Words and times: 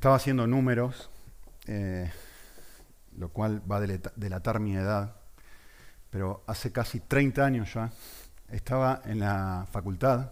Estaba 0.00 0.16
haciendo 0.16 0.46
números, 0.46 1.10
eh, 1.66 2.10
lo 3.18 3.28
cual 3.28 3.60
va 3.70 3.76
a 3.76 3.80
delatar 4.16 4.58
mi 4.58 4.74
edad, 4.74 5.14
pero 6.08 6.42
hace 6.46 6.72
casi 6.72 7.00
30 7.00 7.44
años 7.44 7.74
ya 7.74 7.90
estaba 8.48 9.02
en 9.04 9.20
la 9.20 9.66
facultad 9.70 10.30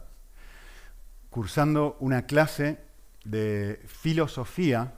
cursando 1.28 1.98
una 2.00 2.22
clase 2.22 2.78
de 3.26 3.78
filosofía 3.86 4.94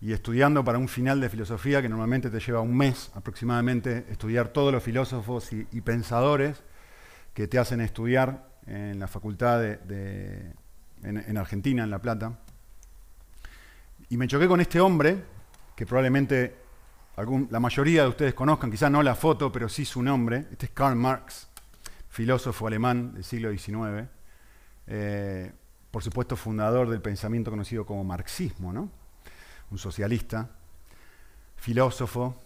y 0.00 0.12
estudiando 0.12 0.64
para 0.64 0.78
un 0.78 0.88
final 0.88 1.20
de 1.20 1.28
filosofía 1.28 1.80
que 1.80 1.88
normalmente 1.88 2.30
te 2.30 2.40
lleva 2.40 2.60
un 2.60 2.76
mes 2.76 3.12
aproximadamente, 3.14 4.04
estudiar 4.10 4.48
todos 4.48 4.72
los 4.72 4.82
filósofos 4.82 5.52
y, 5.52 5.80
pensadores 5.80 6.60
que 7.34 7.46
te 7.46 7.60
hacen 7.60 7.80
estudiar 7.80 8.48
en 8.66 8.98
la 8.98 9.06
facultad 9.06 9.60
de, 9.60 10.54
en, 11.04 11.36
Argentina, 11.36 11.84
en 11.84 11.90
La 11.90 12.00
Plata. 12.02 12.40
Y 14.08 14.16
me 14.16 14.28
choqué 14.28 14.46
con 14.46 14.60
este 14.60 14.80
hombre, 14.80 15.24
que 15.74 15.86
probablemente 15.86 16.56
la 17.50 17.60
mayoría 17.60 18.02
de 18.02 18.08
ustedes 18.08 18.34
conozcan, 18.34 18.70
quizás 18.70 18.90
no 18.90 19.02
la 19.02 19.14
foto, 19.14 19.50
pero 19.50 19.68
sí 19.68 19.84
su 19.84 20.02
nombre. 20.02 20.46
Este 20.50 20.66
es 20.66 20.72
Karl 20.72 20.96
Marx, 20.96 21.48
filósofo 22.08 22.66
alemán 22.66 23.14
del 23.14 23.24
siglo 23.24 23.50
XIX. 23.50 24.08
Eh, 24.86 25.52
por 25.90 26.02
supuesto, 26.02 26.36
fundador 26.36 26.90
del 26.90 27.00
pensamiento 27.00 27.50
conocido 27.50 27.86
como 27.86 28.04
marxismo, 28.04 28.72
¿no? 28.72 28.90
un 29.70 29.78
socialista, 29.78 30.50
filósofo, 31.56 32.36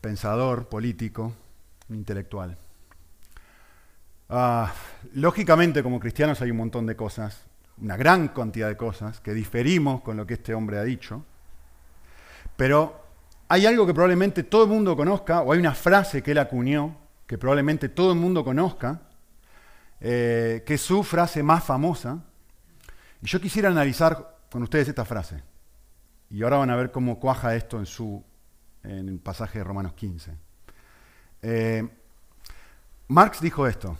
pensador, 0.00 0.68
político, 0.68 1.32
intelectual. 1.88 2.58
Ah, 4.28 4.72
lógicamente, 5.14 5.82
como 5.82 6.00
cristianos 6.00 6.40
hay 6.42 6.50
un 6.50 6.56
montón 6.56 6.86
de 6.86 6.96
cosas, 6.96 7.46
una 7.80 7.96
gran 7.96 8.28
cantidad 8.28 8.68
de 8.68 8.76
cosas, 8.76 9.20
que 9.20 9.34
diferimos 9.34 10.00
con 10.02 10.16
lo 10.16 10.26
que 10.26 10.34
este 10.34 10.54
hombre 10.54 10.78
ha 10.78 10.84
dicho, 10.84 11.24
pero 12.56 13.04
hay 13.48 13.66
algo 13.66 13.86
que 13.86 13.94
probablemente 13.94 14.44
todo 14.44 14.64
el 14.64 14.70
mundo 14.70 14.96
conozca, 14.96 15.42
o 15.42 15.52
hay 15.52 15.58
una 15.58 15.74
frase 15.74 16.22
que 16.22 16.32
él 16.32 16.38
acuñó, 16.38 16.96
que 17.26 17.38
probablemente 17.38 17.88
todo 17.88 18.12
el 18.12 18.18
mundo 18.18 18.44
conozca, 18.44 19.02
eh, 20.00 20.62
que 20.66 20.74
es 20.74 20.80
su 20.80 21.02
frase 21.02 21.42
más 21.42 21.64
famosa, 21.64 22.22
y 23.22 23.26
yo 23.26 23.40
quisiera 23.40 23.70
analizar 23.70 24.36
con 24.50 24.62
ustedes 24.62 24.88
esta 24.88 25.04
frase. 25.04 25.42
Y 26.30 26.42
ahora 26.42 26.58
van 26.58 26.70
a 26.70 26.76
ver 26.76 26.90
cómo 26.90 27.18
cuaja 27.18 27.54
esto 27.54 27.78
en, 27.78 27.86
su, 27.86 28.22
en 28.82 29.08
el 29.08 29.18
pasaje 29.18 29.58
de 29.58 29.64
Romanos 29.64 29.94
15. 29.94 30.32
Eh, 31.42 31.88
Marx 33.08 33.40
dijo 33.40 33.66
esto. 33.66 33.96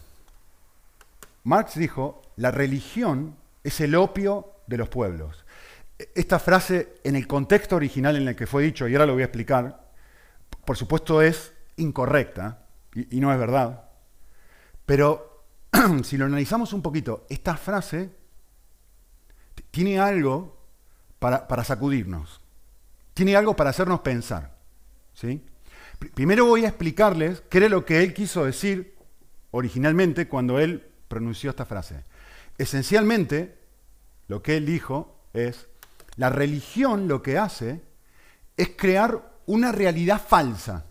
Marx 1.44 1.74
dijo, 1.74 2.22
la 2.36 2.50
religión 2.50 3.36
es 3.64 3.80
el 3.80 3.94
opio 3.94 4.52
de 4.66 4.76
los 4.76 4.88
pueblos. 4.88 5.44
Esta 6.14 6.38
frase, 6.38 6.96
en 7.02 7.16
el 7.16 7.26
contexto 7.26 7.76
original 7.76 8.16
en 8.16 8.28
el 8.28 8.36
que 8.36 8.46
fue 8.46 8.62
dicho, 8.62 8.86
y 8.86 8.94
ahora 8.94 9.06
lo 9.06 9.14
voy 9.14 9.22
a 9.22 9.26
explicar, 9.26 9.90
por 10.64 10.76
supuesto 10.76 11.22
es 11.22 11.52
incorrecta 11.76 12.66
y, 12.94 13.20
no 13.20 13.32
es 13.32 13.38
verdad. 13.38 13.84
Pero 14.86 15.46
si 16.04 16.16
lo 16.16 16.26
analizamos 16.26 16.72
un 16.72 16.82
poquito, 16.82 17.26
esta 17.28 17.56
frase 17.56 18.10
tiene 19.70 19.98
algo 19.98 20.56
para, 21.18 21.64
sacudirnos. 21.64 22.40
Tiene 23.14 23.36
algo 23.36 23.56
para 23.56 23.70
hacernos 23.70 24.00
pensar. 24.00 24.56
¿sí? 25.14 25.42
Primero 26.14 26.46
voy 26.46 26.64
a 26.64 26.68
explicarles 26.68 27.42
qué 27.48 27.58
era 27.58 27.68
lo 27.68 27.84
que 27.84 28.02
él 28.02 28.12
quiso 28.12 28.44
decir 28.44 28.94
originalmente 29.52 30.28
cuando 30.28 30.58
él 30.58 30.86
pronunció 31.08 31.50
esta 31.50 31.64
frase. 31.64 32.04
Esencialmente, 32.58 33.58
lo 34.28 34.42
que 34.42 34.56
él 34.56 34.66
dijo 34.66 35.16
es, 35.32 35.66
la 36.16 36.30
religión 36.30 37.08
lo 37.08 37.22
que 37.22 37.38
hace 37.38 37.80
es 38.56 38.70
crear 38.76 39.34
una 39.46 39.72
realidad 39.72 40.22
falsa. 40.24 40.86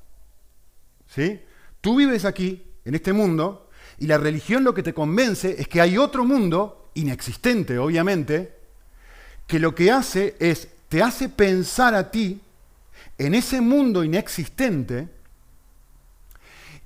¿Sí? 1.07 1.41
Tú 1.81 1.97
vives 1.97 2.25
aquí, 2.25 2.63
en 2.85 2.96
este 2.96 3.13
mundo, 3.13 3.69
y 4.00 4.07
la 4.07 4.18
religión 4.18 4.63
lo 4.63 4.74
que 4.74 4.84
te 4.84 4.94
convence 4.94 5.56
es 5.59 5.68
que 5.68 5.81
hay 5.81 5.97
otro 5.97 6.25
mundo, 6.25 6.91
inexistente 6.96 7.78
obviamente, 7.78 8.57
que 9.47 9.59
lo 9.59 9.74
que 9.75 9.91
hace 9.91 10.35
es, 10.40 10.68
te 10.90 11.01
hace 11.01 11.30
pensar 11.30 11.95
a 11.95 12.12
ti 12.12 12.41
en 13.18 13.35
ese 13.35 13.62
mundo 13.62 14.03
inexistente, 14.03 15.07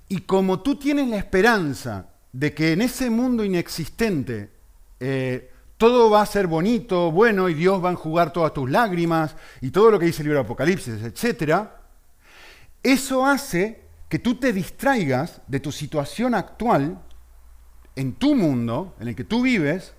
y 0.09 0.21
como 0.21 0.61
tú 0.61 0.77
tienes 0.77 1.07
la 1.07 1.17
esperanza 1.17 2.09
de 2.31 2.53
que 2.53 2.73
en 2.73 2.81
ese 2.81 3.09
mundo 3.09 3.43
inexistente 3.43 4.56
eh, 4.99 5.51
todo 5.77 6.09
va 6.09 6.21
a 6.21 6.25
ser 6.25 6.47
bonito, 6.47 7.11
bueno, 7.11 7.49
y 7.49 7.53
Dios 7.53 7.83
va 7.83 7.89
a 7.89 7.91
enjugar 7.91 8.33
todas 8.33 8.53
tus 8.53 8.69
lágrimas, 8.69 9.35
y 9.61 9.69
todo 9.69 9.91
lo 9.91 9.99
que 9.99 10.07
dice 10.07 10.21
el 10.21 10.27
libro 10.27 10.39
de 10.39 10.45
Apocalipsis, 10.45 11.03
etc., 11.03 11.67
eso 12.81 13.25
hace 13.25 13.81
que 14.09 14.19
tú 14.19 14.35
te 14.35 14.53
distraigas 14.53 15.41
de 15.47 15.59
tu 15.59 15.71
situación 15.71 16.33
actual 16.33 16.99
en 17.95 18.13
tu 18.13 18.35
mundo, 18.35 18.95
en 18.99 19.09
el 19.09 19.15
que 19.15 19.23
tú 19.23 19.41
vives, 19.41 19.93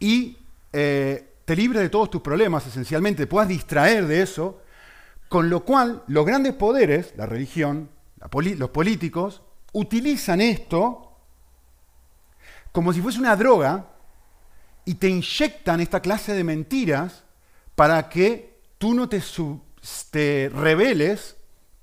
y 0.00 0.38
eh, 0.72 1.34
te 1.44 1.54
libre 1.54 1.80
de 1.80 1.88
todos 1.88 2.10
tus 2.10 2.22
problemas, 2.22 2.66
esencialmente, 2.66 3.24
te 3.24 3.26
puedas 3.26 3.48
distraer 3.48 4.06
de 4.06 4.22
eso, 4.22 4.60
con 5.28 5.50
lo 5.50 5.64
cual 5.64 6.02
los 6.08 6.26
grandes 6.26 6.54
poderes, 6.54 7.14
la 7.16 7.26
religión, 7.26 7.90
los 8.32 8.70
políticos, 8.70 9.42
utilizan 9.72 10.40
esto 10.40 11.12
como 12.72 12.92
si 12.92 13.00
fuese 13.00 13.18
una 13.18 13.36
droga 13.36 13.95
y 14.86 14.94
te 14.94 15.08
inyectan 15.08 15.80
esta 15.80 16.00
clase 16.00 16.32
de 16.32 16.44
mentiras 16.44 17.24
para 17.74 18.08
que 18.08 18.60
tú 18.78 18.94
no 18.94 19.08
te, 19.08 19.22
te 20.10 20.48
rebeles 20.48 21.36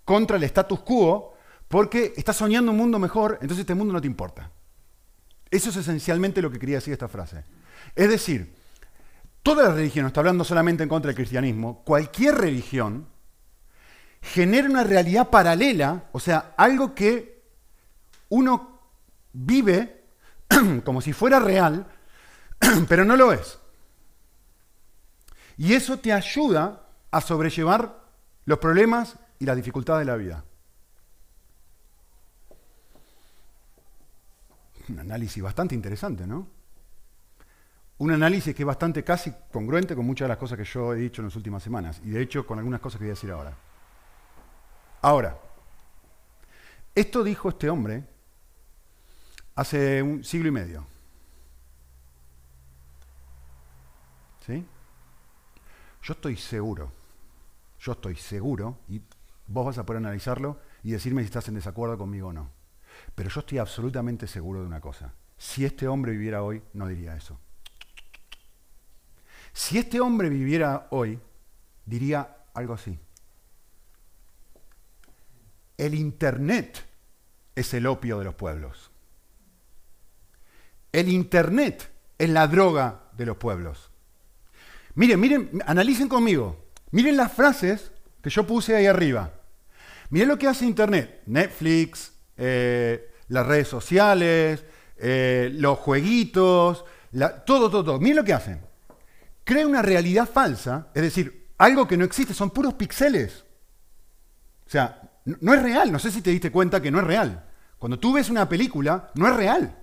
contra 0.06 0.38
el 0.38 0.44
status 0.44 0.80
quo 0.80 1.36
porque 1.68 2.14
estás 2.18 2.38
soñando 2.38 2.72
un 2.72 2.78
mundo 2.78 2.98
mejor, 2.98 3.34
entonces 3.42 3.60
este 3.60 3.76
mundo 3.76 3.94
no 3.94 4.02
te 4.02 4.08
importa. 4.08 4.52
Eso 5.52 5.70
es 5.70 5.76
esencialmente 5.76 6.42
lo 6.42 6.50
que 6.50 6.60
quería 6.60 6.78
decir 6.78 6.94
esta 6.94 7.08
frase. 7.08 7.44
Es 7.96 8.10
decir, 8.10 8.56
toda 9.44 9.70
la 9.70 9.76
religión, 9.76 10.04
no 10.04 10.08
está 10.08 10.22
hablando 10.22 10.44
solamente 10.44 10.84
en 10.84 10.90
contra 10.90 11.10
del 11.10 11.16
cristianismo, 11.16 11.84
cualquier 11.84 12.36
religión 12.36 13.08
genera 14.22 14.70
una 14.70 14.84
realidad 14.84 15.30
paralela, 15.30 16.06
o 16.14 16.20
sea, 16.20 16.54
algo 16.56 16.96
que 16.96 17.44
uno 18.30 18.80
vive 19.34 20.06
como 20.86 21.02
si 21.02 21.12
fuera 21.12 21.40
real, 21.40 21.88
pero 22.88 23.06
no 23.06 23.16
lo 23.16 23.32
es. 23.32 23.60
Y 25.58 25.74
eso 25.74 26.00
te 26.00 26.12
ayuda 26.12 26.88
a 27.12 27.22
sobrellevar 27.22 28.04
los 28.46 28.60
problemas 28.60 29.18
y 29.40 29.46
las 29.46 29.56
dificultades 29.56 30.06
de 30.06 30.12
la 30.12 30.18
vida. 30.18 30.44
Un 34.90 35.00
análisis 35.00 35.42
bastante 35.42 35.76
interesante, 35.76 36.28
¿no? 36.28 36.48
un 38.04 38.12
análisis 38.12 38.54
que 38.54 38.64
es 38.64 38.68
bastante 38.68 39.04
casi 39.04 39.34
congruente 39.52 39.96
con 39.96 40.06
muchas 40.06 40.26
de 40.26 40.30
las 40.30 40.38
cosas 40.38 40.58
que 40.58 40.66
yo 40.66 40.94
he 40.94 40.98
dicho 40.98 41.22
en 41.22 41.28
las 41.28 41.36
últimas 41.38 41.64
semanas, 41.64 42.02
y 42.04 42.10
de 42.10 42.22
hecho 42.22 42.46
con 42.46 42.58
algunas 42.58 42.82
cosas 42.82 42.98
que 42.98 43.06
voy 43.06 43.12
a 43.12 43.16
decir 43.16 43.32
ahora. 43.32 43.56
Ahora, 45.02 45.38
esto 46.94 47.24
dijo 47.24 47.50
este 47.50 47.70
hombre 47.70 48.04
hace 49.56 50.02
un 50.02 50.24
siglo 50.24 50.50
y 50.50 50.52
medio. 50.52 50.93
¿Sí? 54.46 54.66
Yo 56.02 56.14
estoy 56.14 56.36
seguro, 56.36 56.92
yo 57.80 57.94
estoy 57.94 58.16
seguro, 58.16 58.80
y 58.90 59.02
vos 59.48 59.66
vas 59.66 59.78
a 59.78 59.86
poder 59.86 60.00
analizarlo 60.00 60.60
y 60.84 60.92
decirme 60.92 61.22
si 61.22 61.28
estás 61.28 61.48
en 61.48 61.56
desacuerdo 61.56 61.98
conmigo 61.98 62.30
o 62.30 62.34
no. 62.34 62.50
Pero 63.16 63.30
yo 63.30 63.40
estoy 63.40 63.58
absolutamente 63.60 64.28
seguro 64.28 64.60
de 64.60 64.68
una 64.68 64.82
cosa. 64.82 65.14
Si 65.38 65.64
este 65.64 65.88
hombre 65.88 66.12
viviera 66.12 66.44
hoy, 66.44 66.62
no 66.74 66.88
diría 66.88 67.16
eso. 67.16 67.40
Si 69.54 69.78
este 69.78 70.00
hombre 70.02 70.30
viviera 70.30 70.88
hoy, 70.92 71.20
diría 71.86 72.46
algo 72.54 72.74
así. 72.74 73.00
El 75.78 75.96
Internet 75.96 76.86
es 77.56 77.74
el 77.74 77.88
opio 77.88 78.20
de 78.20 78.26
los 78.26 78.36
pueblos. 78.36 78.92
El 80.92 81.08
Internet 81.08 81.92
es 82.18 82.30
la 82.30 82.48
droga 82.48 83.10
de 83.14 83.26
los 83.26 83.38
pueblos. 83.38 83.93
Miren, 84.96 85.20
miren, 85.20 85.64
analicen 85.66 86.08
conmigo. 86.08 86.58
Miren 86.92 87.18
las 87.18 87.32
frases 87.32 87.92
que 88.22 88.30
yo 88.30 88.46
puse 88.46 88.76
ahí 88.76 88.86
arriba. 88.86 89.34
Miren 90.10 90.28
lo 90.28 90.38
que 90.38 90.48
hace 90.48 90.66
Internet. 90.66 91.22
Netflix, 91.26 92.14
eh, 92.38 93.12
las 93.30 93.48
redes 93.48 93.68
sociales, 93.68 94.64
eh, 94.98 95.50
los 95.54 95.80
jueguitos, 95.80 96.86
todo, 97.46 97.70
todo, 97.70 97.84
todo. 97.84 98.00
Miren 98.00 98.18
lo 98.18 98.24
que 98.24 98.34
hacen 98.34 98.74
crea 99.44 99.68
una 99.68 99.82
realidad 99.82 100.30
falsa, 100.30 100.88
es 100.94 101.02
decir, 101.02 101.48
algo 101.58 101.88
que 101.88 101.98
no 101.98 102.06
existe, 102.06 102.34
son 102.34 102.52
puros 102.52 102.74
píxeles. 102.74 103.46
O 104.66 104.70
sea, 104.70 105.02
no 105.26 105.54
es 105.54 105.62
real, 105.62 105.92
no 105.92 106.00
sé 106.00 106.12
si 106.12 106.22
te 106.22 106.32
diste 106.32 106.52
cuenta 106.52 106.82
que 106.82 106.92
no 106.92 107.00
es 107.00 107.06
real. 107.06 107.46
Cuando 107.78 108.00
tú 108.00 108.14
ves 108.14 108.30
una 108.30 108.48
película, 108.48 109.12
no 109.16 109.28
es 109.28 109.36
real. 109.36 109.78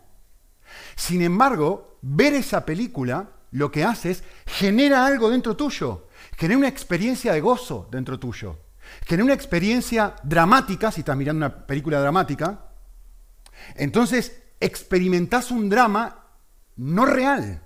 Sin 0.97 1.23
embargo, 1.23 1.99
ver 2.03 2.35
esa 2.35 2.65
película 2.65 3.29
lo 3.52 3.70
que 3.70 3.85
hace 3.85 4.11
es 4.12 4.25
genera 4.47 5.06
algo 5.06 5.31
dentro 5.31 5.56
tuyo, 5.56 6.08
Genera 6.41 6.58
una 6.58 6.69
experiencia 6.69 7.35
de 7.35 7.41
gozo 7.43 7.87
dentro 7.91 8.19
tuyo. 8.19 8.58
Genera 9.06 9.25
una 9.25 9.35
experiencia 9.35 10.17
dramática, 10.23 10.91
si 10.91 11.00
estás 11.00 11.14
mirando 11.14 11.47
una 11.47 11.67
película 11.67 12.00
dramática. 12.00 12.64
Entonces 13.75 14.41
experimentás 14.58 15.50
un 15.50 15.69
drama 15.69 16.25
no 16.76 17.05
real. 17.05 17.62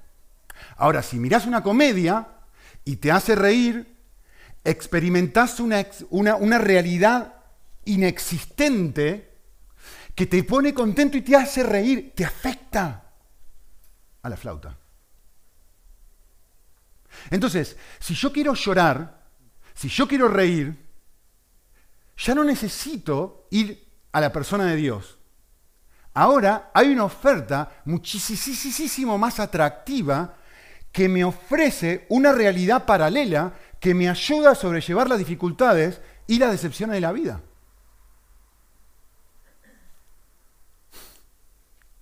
Ahora, 0.77 1.03
si 1.03 1.21
mirás 1.21 1.47
una 1.47 1.63
comedia 1.63 2.27
y 2.85 2.97
te 2.97 3.13
hace 3.13 3.37
reír, 3.37 3.97
experimentás 4.65 5.61
una, 5.61 5.87
una, 6.11 6.35
una 6.35 6.59
realidad 6.59 7.35
inexistente 7.85 9.39
que 10.17 10.27
te 10.27 10.43
pone 10.43 10.75
contento 10.75 11.17
y 11.17 11.23
te 11.23 11.37
hace 11.37 11.63
reír, 11.63 12.13
te 12.17 12.25
afecta 12.25 13.05
a 14.21 14.29
la 14.29 14.37
flauta. 14.37 14.77
Entonces, 17.31 17.77
si 17.99 18.15
yo 18.15 18.33
quiero 18.33 18.55
llorar, 18.55 19.25
si 19.75 19.89
yo 19.89 20.07
quiero 20.07 20.29
reír, 20.29 20.85
ya 22.17 22.35
no 22.35 22.45
necesito 22.45 23.49
ir 23.51 23.87
a 24.13 24.21
la 24.21 24.33
persona 24.33 24.67
de 24.67 24.77
Dios. 24.77 25.19
Ahora 26.15 26.71
hay 26.73 26.91
una 26.91 27.05
oferta 27.05 27.83
muchísimo 27.85 29.19
más 29.19 29.41
atractiva 29.41 30.37
que 30.93 31.09
me 31.09 31.25
ofrece 31.25 32.07
una 32.09 32.33
realidad 32.33 32.87
paralela 32.87 33.53
que 33.81 33.95
me 33.95 34.09
ayuda 34.09 34.53
a 34.53 34.55
sobrellevar 34.55 35.09
las 35.09 35.19
dificultades 35.19 36.01
y 36.29 36.39
las 36.39 36.53
decepciones 36.53 36.95
de 36.95 37.01
la 37.01 37.13
vida. 37.13 37.43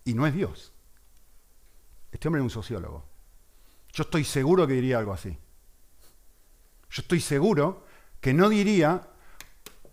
Y 0.04 0.12
no 0.14 0.26
es 0.26 0.34
Dios. 0.34 0.72
Este 2.10 2.28
hombre 2.28 2.40
es 2.40 2.44
un 2.44 2.50
sociólogo. 2.50 3.11
Yo 3.92 4.04
estoy 4.04 4.24
seguro 4.24 4.66
que 4.66 4.74
diría 4.74 4.98
algo 4.98 5.12
así. 5.12 5.36
Yo 6.90 7.02
estoy 7.02 7.20
seguro 7.20 7.86
que 8.20 8.32
no 8.32 8.48
diría, 8.48 9.08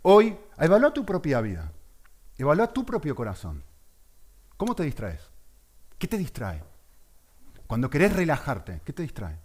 hoy, 0.03 0.37
evalúa 0.57 0.93
tu 0.93 1.05
propia 1.05 1.41
vida, 1.41 1.71
evalúa 2.37 2.71
tu 2.71 2.85
propio 2.85 3.15
corazón. 3.15 3.63
¿Cómo 4.57 4.75
te 4.75 4.83
distraes? 4.83 5.21
¿Qué 5.97 6.07
te 6.07 6.17
distrae? 6.17 6.63
Cuando 7.67 7.89
querés 7.89 8.13
relajarte, 8.13 8.81
¿qué 8.85 8.93
te 8.93 9.03
distrae? 9.03 9.37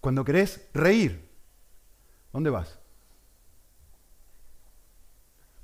Cuando 0.00 0.24
querés 0.24 0.68
reír, 0.72 1.28
¿dónde 2.32 2.50
vas? 2.50 2.79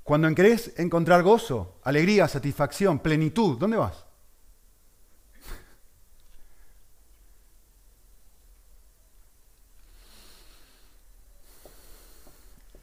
Cuando 0.07 0.33
querés 0.33 0.71
encontrar 0.79 1.21
gozo, 1.21 1.81
alegría, 1.83 2.29
satisfacción, 2.29 2.99
plenitud, 2.99 3.57
¿dónde 3.57 3.75
vas? 3.75 4.05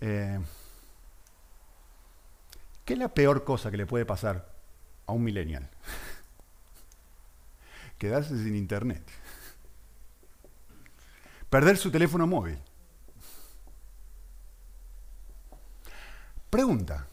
Eh, 0.03 0.39
¿Qué 2.85 2.93
es 2.93 2.99
la 2.99 3.09
peor 3.09 3.43
cosa 3.43 3.71
que 3.71 3.79
le 3.79 3.87
puede 3.87 4.05
pasar 4.05 4.53
a 5.07 5.13
un 5.13 5.25
millennial? 5.25 5.71
Quedarse 7.97 8.37
sin 8.37 8.55
internet. 8.55 9.03
Perder 11.49 11.79
su 11.79 11.91
teléfono 11.91 12.27
móvil. 12.27 12.59
Pregunta. 16.51 17.09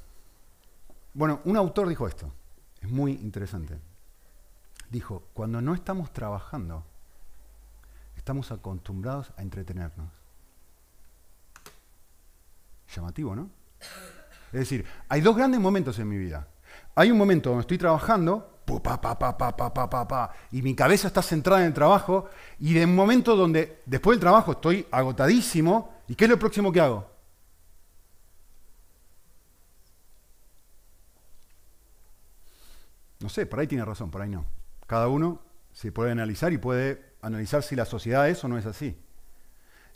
Bueno, 1.13 1.42
un 1.44 1.58
autor 1.58 1.90
dijo 1.90 2.08
esto, 2.08 2.31
es 2.81 2.90
muy 2.90 3.13
interesante. 3.13 3.80
Dijo, 4.90 5.24
cuando 5.34 5.62
no 5.62 5.74
estamos 5.74 6.12
trabajando, 6.12 6.86
estamos 8.16 8.52
acostumbrados 8.52 9.31
a 9.38 9.42
entretenernos. 9.42 10.10
Llamativo, 12.94 13.36
¿no? 13.36 13.50
Es 14.52 14.60
decir, 14.60 14.86
hay 15.08 15.22
dos 15.22 15.36
grandes 15.36 15.60
momentos 15.60 15.98
en 16.00 16.10
mi 16.10 16.18
vida. 16.18 16.48
Hay 16.96 17.10
un 17.10 17.18
momento 17.18 17.50
donde 17.50 17.62
estoy 17.62 17.78
trabajando, 17.78 18.62
y 20.52 20.62
mi 20.62 20.75
cabeza 20.75 21.08
está 21.08 21.22
centrada 21.22 21.62
en 21.62 21.68
el 21.68 21.74
trabajo, 21.74 22.30
y 22.60 22.74
de 22.74 22.86
un 22.86 22.96
momento 22.96 23.36
donde 23.36 23.81
después 23.86 24.16
del 24.16 24.22
trabajo 24.22 24.54
estoy 24.54 24.88
agotadísimo, 24.92 26.04
¿y 26.08 26.16
qué 26.16 26.25
es 26.25 26.31
lo 26.31 26.40
próximo 26.40 26.72
que 26.72 26.80
hago? 26.80 27.11
No 33.22 33.30
sé, 33.30 33.46
por 33.46 33.60
ahí 33.60 33.68
tiene 33.68 33.86
razón, 33.86 34.10
por 34.10 34.22
ahí 34.22 34.30
no. 34.30 34.46
Cada 34.88 35.08
uno 35.08 35.42
se 35.72 35.92
puede 35.92 36.12
analizar 36.12 36.52
y 36.52 36.58
puede 36.58 37.14
analizar 37.22 37.64
si 37.64 37.76
la 37.76 37.86
sociedad 37.86 38.28
es 38.28 38.44
o 38.44 38.48
no 38.48 38.58
es 38.58 38.66
así. 38.66 38.98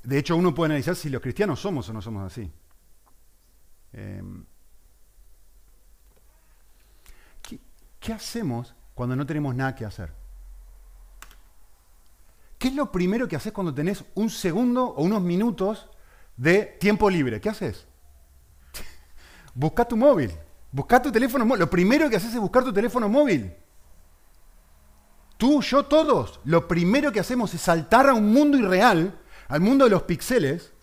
De 0.04 0.18
hecho, 0.18 0.36
uno 0.36 0.54
puede 0.54 0.68
analizar 0.68 0.96
si 0.96 1.10
los 1.10 1.22
cristianos 1.22 1.60
somos 1.60 1.90
o 1.90 1.94
no 1.94 2.02
somos 2.02 2.24
así. 2.24 2.52
Em, 3.94 4.46
¿qué, 7.42 7.60
¿Qué 8.00 8.14
hacemos 8.14 8.76
cuando 8.94 9.16
no 9.16 9.26
tenemos 9.26 9.56
nada 9.56 9.74
que 9.74 9.86
hacer? 9.86 10.14
¿Qué 12.60 12.68
es 12.68 12.76
lo 12.76 12.92
primero 12.92 13.28
que 13.28 13.36
haces 13.36 13.52
cuando 13.52 13.74
tenés 13.74 14.06
un 14.14 14.30
segundo 14.30 14.86
o 14.86 15.04
unos 15.04 15.22
minutos 15.22 15.90
de 16.38 16.78
tiempo 16.80 17.10
libre? 17.10 17.42
¿Qué 17.42 17.50
haces? 17.50 17.88
Busca 19.56 19.86
tu 19.86 19.98
móvil. 19.98 20.32
Busca 20.76 21.02
tu 21.02 21.10
teléfono 21.10 21.46
móvil. 21.46 21.62
Lo 21.62 21.70
primero 21.70 22.10
que 22.10 22.18
haces 22.18 22.34
es 22.34 22.40
buscar 22.40 22.62
tu 22.66 22.74
teléfono 22.74 23.08
móvil. 23.08 23.50
Tú, 25.38 25.62
yo, 25.62 25.86
todos. 25.86 26.42
Lo 26.44 26.68
primero 26.68 27.14
que 27.14 27.22
hacemos 27.22 27.54
es 27.54 27.62
saltar 27.62 28.10
a 28.10 28.14
un 28.14 28.34
mundo 28.34 28.58
irreal, 28.58 29.18
al 29.48 29.62
mundo 29.62 29.86
de 29.86 29.92
los 29.92 30.04
píxeles, 30.04 30.74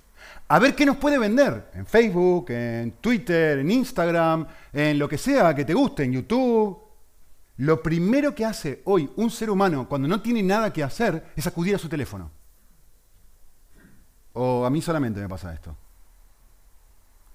a 0.48 0.58
ver 0.58 0.74
qué 0.74 0.86
nos 0.86 0.96
puede 0.96 1.18
vender. 1.18 1.70
En 1.74 1.84
Facebook, 1.84 2.46
en 2.52 2.92
Twitter, 3.02 3.58
en 3.58 3.70
Instagram, 3.70 4.46
en 4.72 4.98
lo 4.98 5.06
que 5.06 5.18
sea 5.18 5.54
que 5.54 5.66
te 5.66 5.74
guste, 5.74 6.04
en 6.04 6.12
YouTube. 6.12 6.78
Lo 7.58 7.82
primero 7.82 8.34
que 8.34 8.46
hace 8.46 8.80
hoy 8.86 9.10
un 9.16 9.28
ser 9.28 9.50
humano 9.50 9.86
cuando 9.86 10.08
no 10.08 10.22
tiene 10.22 10.42
nada 10.42 10.72
que 10.72 10.82
hacer 10.82 11.32
es 11.36 11.46
acudir 11.46 11.74
a 11.74 11.78
su 11.78 11.90
teléfono. 11.90 12.30
O 14.32 14.64
a 14.64 14.70
mí 14.70 14.80
solamente 14.80 15.20
me 15.20 15.28
pasa 15.28 15.52
esto. 15.52 15.76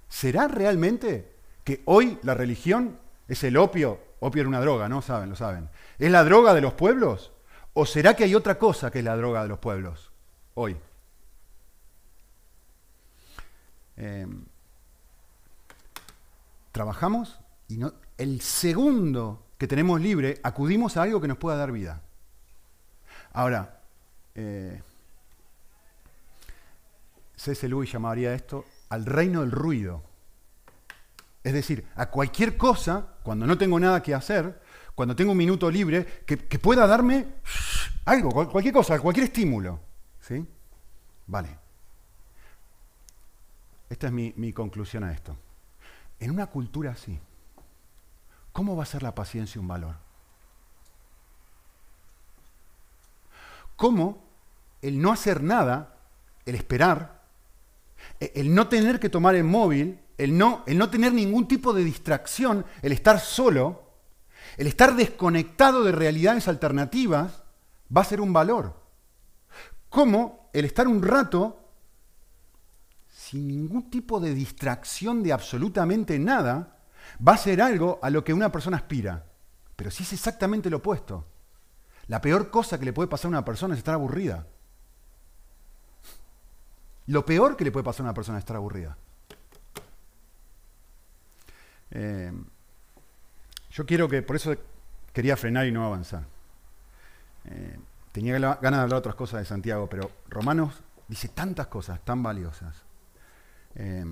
¿Será 0.08 0.48
realmente 0.48 1.37
que 1.68 1.82
hoy 1.84 2.18
la 2.24 2.34
religión 2.34 2.98
es 3.28 3.44
el 3.44 3.58
opio, 3.58 4.00
opio 4.22 4.40
era 4.40 4.48
una 4.48 4.62
droga, 4.62 4.88
¿no? 4.88 5.02
Saben, 5.02 5.30
lo 5.30 5.36
saben. 5.36 5.68
¿Es 6.00 6.10
la 6.10 6.24
droga 6.24 6.54
de 6.54 6.62
los 6.62 6.72
pueblos? 6.72 7.34
¿O 7.74 7.86
será 7.86 8.16
que 8.16 8.24
hay 8.24 8.36
otra 8.36 8.58
cosa 8.58 8.90
que 8.90 9.00
es 9.00 9.04
la 9.04 9.18
droga 9.18 9.42
de 9.44 9.50
los 9.50 9.60
pueblos 9.60 10.14
hoy? 10.54 10.78
Em, 13.98 14.46
trabajamos 16.72 17.38
y 17.68 17.82
el 18.18 18.40
segundo 18.40 19.44
que 19.58 19.68
tenemos 19.68 20.00
libre 20.00 20.40
acudimos 20.44 20.96
a 20.96 21.02
algo 21.02 21.20
que 21.20 21.28
nos 21.28 21.38
pueda 21.38 21.58
dar 21.58 21.74
vida. 21.74 22.02
Ahora, 23.34 23.82
eh, 24.36 24.82
C.S. 27.36 27.68
Llamaría 27.68 28.34
esto 28.34 28.64
al 28.88 29.06
reino 29.06 29.42
del 29.42 29.52
ruido. 29.52 30.07
Es 31.44 31.54
decir, 31.54 31.86
a 31.96 32.10
cualquier 32.10 32.58
cosa, 32.58 33.08
cuando 33.24 33.46
no 33.46 33.58
tengo 33.58 33.80
nada 33.80 34.02
que 34.02 34.14
hacer, 34.14 34.62
cuando 34.96 35.16
tengo 35.16 35.32
un 35.32 35.38
minuto 35.38 35.70
libre, 35.70 36.24
que, 36.26 36.38
pueda 36.38 36.88
darme 36.88 37.28
algo, 38.06 38.50
cualquier 38.50 38.74
cosa, 38.74 39.00
cualquier 39.00 39.26
estímulo. 39.26 39.80
¿Sí? 40.20 40.46
Vale. 41.28 41.58
Esta 43.90 44.08
es 44.08 44.14
mi, 44.14 44.34
mi 44.36 44.52
conclusión 44.52 45.04
a 45.04 45.14
esto. 45.14 45.38
En 46.20 46.32
una 46.32 46.48
cultura 46.48 46.92
así, 46.92 47.20
¿cómo 48.52 48.76
va 48.76 48.84
a 48.84 48.88
ser 48.88 49.04
la 49.04 49.14
paciencia 49.16 49.62
un 49.62 49.68
valor? 49.68 49.96
¿Cómo 53.76 54.26
el 54.82 55.00
no 55.00 55.12
hacer 55.12 55.44
nada, 55.44 55.96
el 56.46 56.56
esperar, 56.56 57.22
el 58.20 58.54
no 58.54 58.68
tener 58.68 59.00
que 59.00 59.10
tomar 59.10 59.36
el 59.36 59.44
móvil, 59.44 60.00
el 60.18 60.38
no, 60.38 60.64
el 60.66 60.78
no 60.78 60.90
tener 60.90 61.14
ningún 61.14 61.48
tipo 61.48 61.74
de 61.74 61.84
distracción, 61.84 62.66
el 62.82 62.92
estar 62.92 63.20
solo, 63.20 63.84
el 64.58 64.68
estar 64.68 64.96
desconectado 64.96 65.84
de 65.84 65.92
realidades 65.92 66.48
alternativas, 66.48 67.44
va 67.96 68.02
a 68.02 68.06
ser 68.06 68.22
un 68.22 68.34
valor. 68.34 68.82
Como 69.90 70.50
el 70.54 70.66
estar 70.66 70.88
un 70.88 71.02
rato 71.02 71.64
sin 73.08 73.48
ningún 73.48 73.90
tipo 73.90 74.20
de 74.20 74.34
distracción 74.34 75.22
de 75.22 75.34
absolutamente 75.34 76.18
nada, 76.18 76.80
va 77.26 77.34
a 77.34 77.38
ser 77.38 77.62
algo 77.62 78.00
a 78.02 78.10
lo 78.10 78.24
que 78.24 78.34
una 78.34 78.52
persona 78.52 78.78
aspira. 78.78 79.26
Pero 79.76 79.92
si 79.92 80.04
es 80.04 80.14
exactamente 80.14 80.70
lo 80.70 80.78
opuesto. 80.78 81.26
La 82.08 82.22
peor 82.22 82.50
cosa 82.50 82.80
que 82.80 82.86
le 82.86 82.94
puede 82.94 83.10
pasar 83.10 83.26
a 83.26 83.30
una 83.30 83.46
persona 83.46 83.74
es 83.74 83.80
estar 83.80 83.94
aburrida. 83.94 84.48
Lo 87.06 87.26
peor 87.26 87.56
que 87.56 87.66
le 87.66 87.72
puede 87.72 87.84
pasar 87.84 88.02
a 88.02 88.10
una 88.10 88.14
persona 88.14 88.38
es 88.38 88.44
estar 88.44 88.56
aburrida. 88.56 88.98
Eh, 92.00 92.32
yo 93.72 93.86
quiero 93.88 94.08
que, 94.08 94.22
por 94.22 94.36
eso 94.36 94.56
quería 95.12 95.36
frenar 95.36 95.66
y 95.66 95.72
no 95.72 95.84
avanzar. 95.84 96.28
Eh, 97.46 97.80
tenía 98.12 98.38
ganas 98.38 98.62
de 98.62 98.84
hablar 98.84 99.00
otras 99.00 99.16
cosas 99.16 99.40
de 99.40 99.46
Santiago, 99.46 99.90
pero 99.90 100.12
Romanos 100.30 100.84
dice 101.08 101.28
tantas 101.30 101.68
cosas 101.68 102.00
tan 102.06 102.22
valiosas. 102.22 102.84
Eh, 103.74 104.06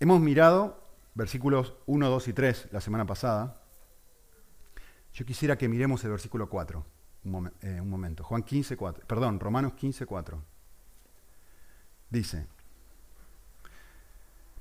hemos 0.00 0.20
mirado 0.20 0.82
versículos 1.14 1.74
1, 1.86 2.08
2 2.08 2.28
y 2.28 2.32
3 2.32 2.68
la 2.72 2.80
semana 2.80 3.06
pasada. 3.06 3.60
Yo 5.12 5.24
quisiera 5.24 5.56
que 5.56 5.68
miremos 5.68 6.02
el 6.02 6.10
versículo 6.10 6.48
4, 6.48 6.84
un, 7.24 7.52
un 7.62 7.88
momento. 7.88 8.24
Juan 8.24 8.42
15, 8.42 8.76
4, 8.76 9.06
perdón, 9.06 9.38
Romanos 9.38 9.74
15, 9.74 10.06
4. 10.06 10.42
Dice, 12.10 12.46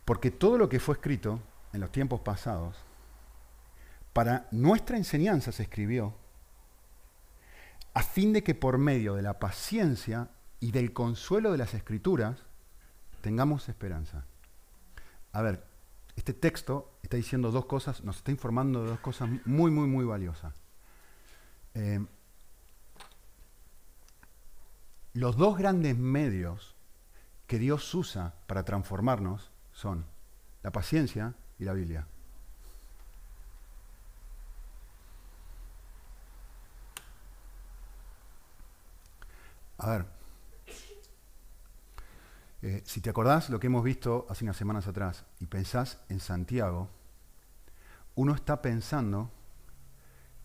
porque 0.05 0.29
todo 0.29 0.59
lo 0.59 0.69
que 0.69 0.79
fue 0.79 0.93
escrito 0.93 1.39
en 1.73 1.81
los 1.81 1.91
tiempos 1.91 2.21
pasados, 2.21 2.77
para 4.13 4.47
nuestra 4.51 4.97
enseñanza 4.97 5.51
se 5.51 5.63
escribió, 5.63 6.15
a 7.93 8.03
fin 8.03 8.33
de 8.33 8.43
que 8.43 8.55
por 8.55 8.77
medio 8.77 9.15
de 9.15 9.21
la 9.21 9.39
paciencia 9.39 10.29
y 10.59 10.71
del 10.71 10.93
consuelo 10.93 11.51
de 11.51 11.57
las 11.57 11.73
escrituras 11.73 12.37
tengamos 13.21 13.69
esperanza. 13.69 14.25
A 15.31 15.41
ver, 15.41 15.65
este 16.15 16.33
texto 16.33 16.97
está 17.01 17.17
diciendo 17.17 17.51
dos 17.51 17.65
cosas, 17.65 18.03
nos 18.03 18.17
está 18.17 18.31
informando 18.31 18.83
de 18.83 18.89
dos 18.89 18.99
cosas 18.99 19.29
muy, 19.45 19.71
muy, 19.71 19.87
muy 19.87 20.05
valiosas. 20.05 20.53
Eh, 21.75 22.05
los 25.13 25.37
dos 25.37 25.57
grandes 25.57 25.97
medios 25.97 26.75
que 27.47 27.59
Dios 27.59 27.93
usa 27.95 28.35
para 28.47 28.63
transformarnos 28.63 29.51
son 29.71 30.05
la 30.61 30.71
paciencia 30.71 31.35
y 31.59 31.65
la 31.65 31.73
Biblia. 31.73 32.07
A 39.77 39.89
ver, 39.91 40.05
eh, 42.61 42.81
si 42.85 42.99
te 42.99 43.09
acordás 43.09 43.49
lo 43.49 43.59
que 43.59 43.67
hemos 43.67 43.83
visto 43.83 44.25
hace 44.29 44.43
unas 44.43 44.57
semanas 44.57 44.87
atrás 44.87 45.25
y 45.39 45.45
pensás 45.45 45.99
en 46.09 46.19
Santiago, 46.19 46.89
uno 48.15 48.33
está 48.33 48.61
pensando 48.61 49.31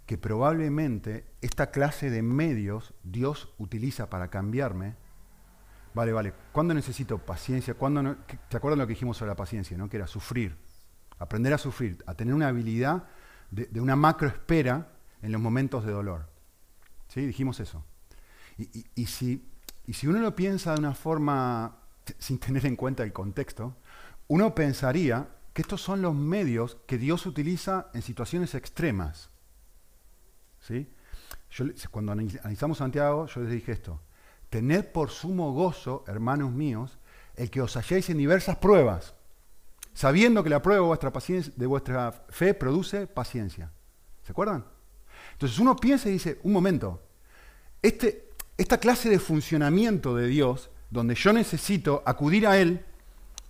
que 0.06 0.18
probablemente 0.18 1.24
esta 1.40 1.70
clase 1.70 2.10
de 2.10 2.22
medios 2.22 2.94
Dios 3.02 3.52
utiliza 3.58 4.10
para 4.10 4.28
cambiarme 4.28 4.96
Vale, 5.94 6.12
vale. 6.12 6.34
¿Cuándo 6.52 6.74
necesito 6.74 7.18
paciencia? 7.18 7.74
¿Cuándo 7.74 8.16
¿Te 8.48 8.56
acuerdas 8.56 8.78
lo 8.78 8.86
que 8.86 8.94
dijimos 8.94 9.16
sobre 9.16 9.30
la 9.30 9.36
paciencia? 9.36 9.78
¿no? 9.78 9.88
Que 9.88 9.96
era 9.96 10.08
sufrir. 10.08 10.56
Aprender 11.18 11.52
a 11.52 11.58
sufrir, 11.58 12.02
a 12.06 12.14
tener 12.14 12.34
una 12.34 12.48
habilidad 12.48 13.04
de, 13.50 13.80
una 13.80 13.96
macro 13.96 14.28
espera 14.28 14.88
en 15.22 15.32
los 15.32 15.40
momentos 15.40 15.84
de 15.84 15.92
dolor. 15.92 16.28
¿Sí? 17.08 17.24
Dijimos 17.24 17.60
eso. 17.60 17.84
Y, 18.56 19.06
si, 19.06 19.48
y 19.86 19.94
si 19.94 20.06
uno 20.06 20.20
lo 20.20 20.36
piensa 20.36 20.74
de 20.74 20.80
una 20.80 20.94
forma 20.94 21.78
sin 22.18 22.38
tener 22.38 22.66
en 22.66 22.76
cuenta 22.76 23.02
el 23.02 23.12
contexto, 23.12 23.76
uno 24.28 24.54
pensaría 24.54 25.28
que 25.52 25.62
estos 25.62 25.80
son 25.80 26.02
los 26.02 26.14
medios 26.14 26.78
que 26.86 26.98
Dios 26.98 27.26
utiliza 27.26 27.90
en 27.94 28.02
situaciones 28.02 28.54
extremas. 28.54 29.30
¿Sí? 30.60 30.90
cuando 31.90 32.12
analizamos 32.12 32.78
Santiago, 32.78 33.26
yo 33.26 33.40
les 33.42 33.50
dije 33.52 33.72
esto. 33.72 34.00
Tened 34.50 34.86
por 34.86 35.10
sumo 35.10 35.52
gozo, 35.52 36.04
hermanos 36.08 36.52
míos, 36.52 36.98
el 37.36 37.50
que 37.50 37.60
os 37.60 37.76
halléis 37.76 38.10
en 38.10 38.18
diversas 38.18 38.56
pruebas, 38.56 39.14
sabiendo 39.94 40.42
que 40.42 40.50
la 40.50 40.60
prueba 40.60 40.82
de 40.82 41.66
vuestra, 41.66 42.12
fe 42.28 42.52
produce 42.52 43.06
paciencia. 43.06 43.70
¿Se 44.22 44.32
acuerdan? 44.32 44.64
Entonces 45.32 45.58
uno 45.58 45.76
piensa 45.76 46.08
y 46.08 46.12
dice, 46.12 46.40
un 46.42 46.52
momento, 46.52 47.02
este, 47.80 48.30
esta 48.58 48.78
clase 48.78 49.08
de 49.08 49.18
funcionamiento 49.18 50.14
de 50.14 50.26
Dios, 50.26 50.70
donde 50.90 51.14
yo 51.14 51.32
necesito 51.32 52.02
acudir 52.04 52.46
a 52.46 52.58
Él, 52.58 52.84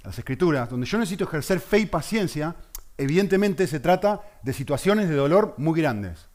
a 0.02 0.08
las 0.08 0.18
Escrituras, 0.18 0.68
donde 0.70 0.86
yo 0.86 0.98
necesito 0.98 1.24
ejercer 1.24 1.60
fe 1.60 1.78
y 1.78 1.86
paciencia, 1.86 2.56
evidentemente 2.98 3.66
se 3.66 3.80
trata 3.80 4.22
de 4.42 4.52
situaciones 4.52 5.08
de 5.08 5.16
dolor 5.16 5.54
muy 5.56 5.80
grandes. 5.80 6.28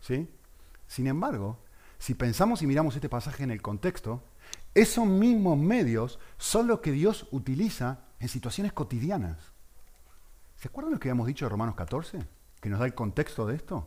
¿sí? 0.00 0.28
Sin 0.86 1.06
embargo, 1.06 1.58
si 1.98 2.14
pensamos 2.14 2.62
y 2.62 2.66
miramos 2.66 2.96
este 2.96 3.08
pasaje 3.08 3.44
en 3.44 3.52
el 3.52 3.62
contexto, 3.62 4.22
esos 4.74 5.06
mismos 5.06 5.56
medios 5.56 6.18
son 6.38 6.66
los 6.66 6.80
que 6.80 6.92
Dios 6.92 7.28
utiliza 7.30 8.00
en 8.18 8.28
situaciones 8.28 8.72
cotidianas. 8.72 9.51
¿Se 10.62 10.68
acuerdan 10.68 10.92
lo 10.92 11.00
que 11.00 11.08
habíamos 11.08 11.26
dicho 11.26 11.44
en 11.44 11.50
Romanos 11.50 11.74
14? 11.74 12.24
Que 12.60 12.68
nos 12.68 12.78
da 12.78 12.86
el 12.86 12.94
contexto 12.94 13.48
de 13.48 13.56
esto. 13.56 13.84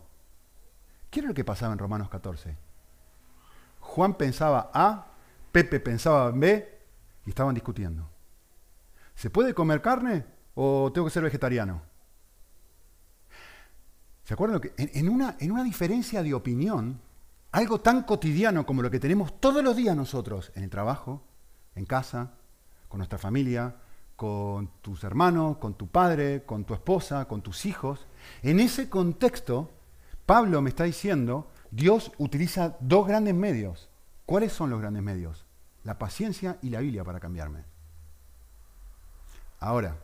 ¿Qué 1.10 1.22
era 1.22 1.30
lo 1.30 1.34
que 1.34 1.46
pasaba 1.46 1.72
en 1.72 1.80
Romanos 1.80 2.10
14? 2.10 2.58
Juan 3.80 4.16
pensaba 4.16 4.72
A, 4.74 5.08
Pepe 5.54 5.80
pensaba 5.80 6.32
B 6.32 6.80
y 7.26 7.30
estaban 7.30 7.56
discutiendo. 7.56 8.10
¿Se 9.16 9.30
puede 9.30 9.54
comer 9.54 9.82
carne 9.82 10.26
o 10.54 10.92
tengo 10.94 11.08
que 11.08 11.14
ser 11.14 11.24
vegetariano? 11.24 11.82
¿Se 14.26 14.34
acuerdan 14.34 14.60
que? 14.60 14.74
En, 14.76 15.08
una, 15.08 15.38
en 15.40 15.54
una 15.54 15.64
diferencia 15.64 16.24
de 16.24 16.34
opinión, 16.34 17.00
algo 17.54 17.80
tan 17.80 18.04
cotidiano 18.04 18.66
como 18.66 18.82
lo 18.82 18.92
que 18.92 19.00
tenemos 19.00 19.40
todos 19.40 19.64
los 19.64 19.78
días 19.78 19.96
nosotros, 19.96 20.52
en 20.56 20.64
el 20.66 20.70
trabajo, 20.70 21.24
en 21.74 21.86
casa, 21.86 22.34
con 22.90 22.98
nuestra 22.98 23.18
familia, 23.18 23.78
con 24.16 24.70
tus 24.82 25.04
hermanos, 25.04 25.58
con 25.58 25.74
tu 25.74 25.88
padre, 25.88 26.44
con 26.46 26.64
tu 26.64 26.74
esposa, 26.74 27.26
con 27.26 27.42
tus 27.42 27.66
hijos. 27.66 28.06
En 28.44 28.60
ese 28.60 28.90
contexto, 28.90 29.72
Pablo 30.26 30.62
me 30.62 30.70
está 30.70 30.86
diciendo, 30.86 31.52
Dios 31.72 32.12
utiliza 32.18 32.78
dos 32.80 33.08
grandes 33.08 33.36
medios. 33.36 33.90
¿Cuáles 34.26 34.54
son 34.54 34.70
los 34.70 34.80
grandes 34.80 35.04
medios? 35.04 35.46
La 35.84 36.00
paciencia 36.00 36.58
y 36.62 36.70
la 36.70 36.80
Biblia 36.80 37.04
para 37.04 37.20
cambiarme. 37.20 37.64
Ahora, 39.60 39.96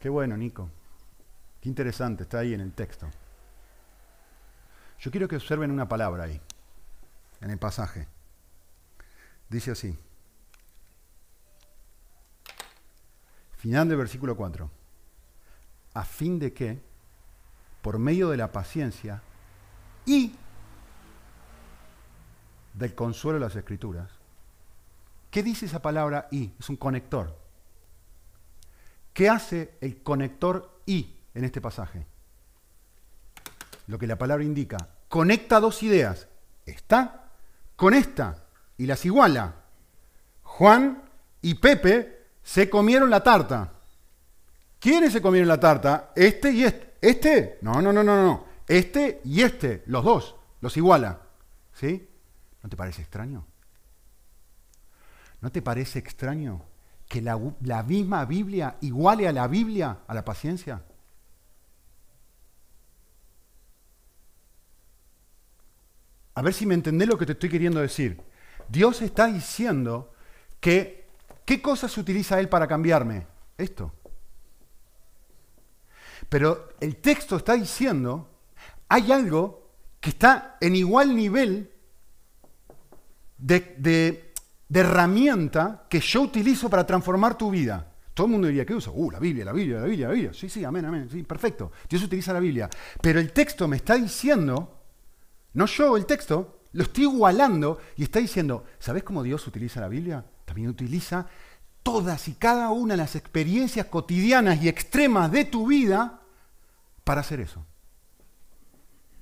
qué 0.00 0.08
bueno, 0.08 0.36
Nico 0.36 0.68
interesante, 1.66 2.22
está 2.22 2.38
ahí 2.38 2.54
en 2.54 2.60
el 2.60 2.72
texto. 2.72 3.08
Yo 5.00 5.10
quiero 5.10 5.28
que 5.28 5.36
observen 5.36 5.70
una 5.70 5.88
palabra 5.88 6.24
ahí, 6.24 6.40
en 7.40 7.50
el 7.50 7.58
pasaje. 7.58 8.08
Dice 9.48 9.70
así. 9.72 9.96
Final 13.56 13.88
del 13.88 13.98
versículo 13.98 14.36
4. 14.36 14.70
A 15.94 16.04
fin 16.04 16.38
de 16.38 16.52
que, 16.52 16.80
por 17.82 17.98
medio 17.98 18.28
de 18.28 18.36
la 18.36 18.52
paciencia 18.52 19.22
y 20.04 20.34
del 22.74 22.94
consuelo 22.94 23.38
de 23.38 23.46
las 23.46 23.56
escrituras, 23.56 24.10
¿qué 25.30 25.42
dice 25.42 25.66
esa 25.66 25.80
palabra 25.80 26.28
y? 26.30 26.52
Es 26.58 26.68
un 26.68 26.76
conector. 26.76 27.38
¿Qué 29.12 29.28
hace 29.28 29.78
el 29.80 30.02
conector 30.02 30.80
y? 30.84 31.16
en 31.36 31.44
este 31.44 31.60
pasaje. 31.60 32.06
Lo 33.86 33.98
que 33.98 34.06
la 34.06 34.16
palabra 34.16 34.42
indica, 34.42 34.88
conecta 35.08 35.60
dos 35.60 35.82
ideas, 35.82 36.28
esta 36.64 37.30
con 37.76 37.92
esta, 37.92 38.45
y 38.78 38.86
las 38.86 39.04
iguala. 39.04 39.54
Juan 40.42 41.02
y 41.42 41.54
Pepe 41.54 42.26
se 42.42 42.70
comieron 42.70 43.10
la 43.10 43.22
tarta. 43.22 43.72
¿Quiénes 44.78 45.12
se 45.12 45.22
comieron 45.22 45.48
la 45.48 45.60
tarta? 45.60 46.12
Este 46.14 46.50
y 46.52 46.64
este. 46.64 46.86
¿Este? 47.00 47.58
No, 47.62 47.80
no, 47.82 47.92
no, 47.92 48.02
no, 48.02 48.22
no. 48.22 48.46
Este 48.66 49.20
y 49.24 49.42
este, 49.42 49.82
los 49.86 50.04
dos, 50.04 50.36
los 50.60 50.76
iguala. 50.76 51.20
¿Sí? 51.72 52.08
¿No 52.62 52.68
te 52.68 52.76
parece 52.76 53.02
extraño? 53.02 53.46
¿No 55.40 55.52
te 55.52 55.62
parece 55.62 55.98
extraño 55.98 56.62
que 57.08 57.22
la, 57.22 57.38
la 57.60 57.82
misma 57.82 58.24
Biblia 58.24 58.76
iguale 58.80 59.28
a 59.28 59.32
la 59.32 59.46
Biblia 59.46 59.98
a 60.06 60.14
la 60.14 60.24
paciencia? 60.24 60.82
A 66.34 66.42
ver 66.42 66.52
si 66.52 66.66
me 66.66 66.74
entendés 66.74 67.08
lo 67.08 67.16
que 67.16 67.26
te 67.26 67.32
estoy 67.32 67.48
queriendo 67.48 67.80
decir. 67.80 68.20
Dios 68.68 69.02
está 69.02 69.26
diciendo 69.26 70.12
que, 70.60 71.08
¿qué 71.44 71.62
cosas 71.62 71.96
utiliza 71.98 72.40
Él 72.40 72.48
para 72.48 72.66
cambiarme? 72.66 73.26
Esto. 73.56 73.92
Pero 76.28 76.70
el 76.80 76.96
texto 76.96 77.36
está 77.36 77.54
diciendo, 77.54 78.28
hay 78.88 79.12
algo 79.12 79.70
que 80.00 80.10
está 80.10 80.56
en 80.60 80.76
igual 80.76 81.14
nivel 81.14 81.70
de, 83.38 84.32
herramienta 84.72 85.86
que 85.88 86.00
yo 86.00 86.22
utilizo 86.22 86.68
para 86.68 86.86
transformar 86.86 87.38
tu 87.38 87.50
vida. 87.50 87.92
Todo 88.14 88.26
el 88.26 88.32
mundo 88.32 88.48
diría, 88.48 88.64
¿qué 88.64 88.74
uso? 88.74 88.92
Uh, 88.92 89.10
la 89.10 89.18
Biblia, 89.18 89.44
la 89.44 89.52
Biblia, 89.52 89.80
la 89.80 89.86
Biblia, 89.86 90.08
la 90.08 90.14
Biblia. 90.14 90.32
Sí, 90.32 90.48
sí, 90.48 90.64
amén, 90.64 90.86
amén. 90.86 91.08
Sí, 91.10 91.22
perfecto. 91.22 91.70
Dios 91.88 92.02
utiliza 92.02 92.32
la 92.32 92.40
Biblia. 92.40 92.68
Pero 93.00 93.20
el 93.20 93.32
texto 93.32 93.68
me 93.68 93.76
está 93.76 93.94
diciendo 93.94 94.76
no 95.56 95.64
yo, 95.64 95.96
el 95.96 96.04
texto, 96.04 96.55
lo 96.76 96.82
estoy 96.82 97.04
igualando 97.04 97.78
y 97.96 98.02
está 98.02 98.18
diciendo, 98.18 98.66
¿sabes 98.78 99.02
cómo 99.02 99.22
Dios 99.22 99.46
utiliza 99.46 99.80
la 99.80 99.88
Biblia? 99.88 100.22
También 100.44 100.68
utiliza 100.68 101.26
todas 101.82 102.28
y 102.28 102.34
cada 102.34 102.70
una 102.70 102.92
de 102.92 102.98
las 102.98 103.16
experiencias 103.16 103.86
cotidianas 103.86 104.62
y 104.62 104.68
extremas 104.68 105.32
de 105.32 105.46
tu 105.46 105.66
vida 105.66 106.20
para 107.02 107.22
hacer 107.22 107.40
eso. 107.40 107.64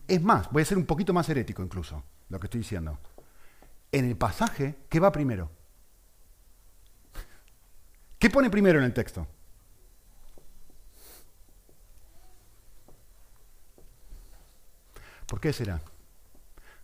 Es 0.08 0.20
más, 0.20 0.50
voy 0.50 0.62
a 0.62 0.66
ser 0.66 0.78
un 0.78 0.84
poquito 0.84 1.12
más 1.12 1.28
herético 1.28 1.62
incluso, 1.62 2.02
lo 2.28 2.40
que 2.40 2.48
estoy 2.48 2.58
diciendo. 2.58 2.98
En 3.92 4.04
el 4.04 4.16
pasaje, 4.16 4.74
¿qué 4.88 4.98
va 4.98 5.12
primero? 5.12 5.48
¿Qué 8.18 8.30
pone 8.30 8.50
primero 8.50 8.80
en 8.80 8.84
el 8.84 8.92
texto? 8.92 9.28
¿Por 15.26 15.40
qué 15.40 15.52
será? 15.52 15.80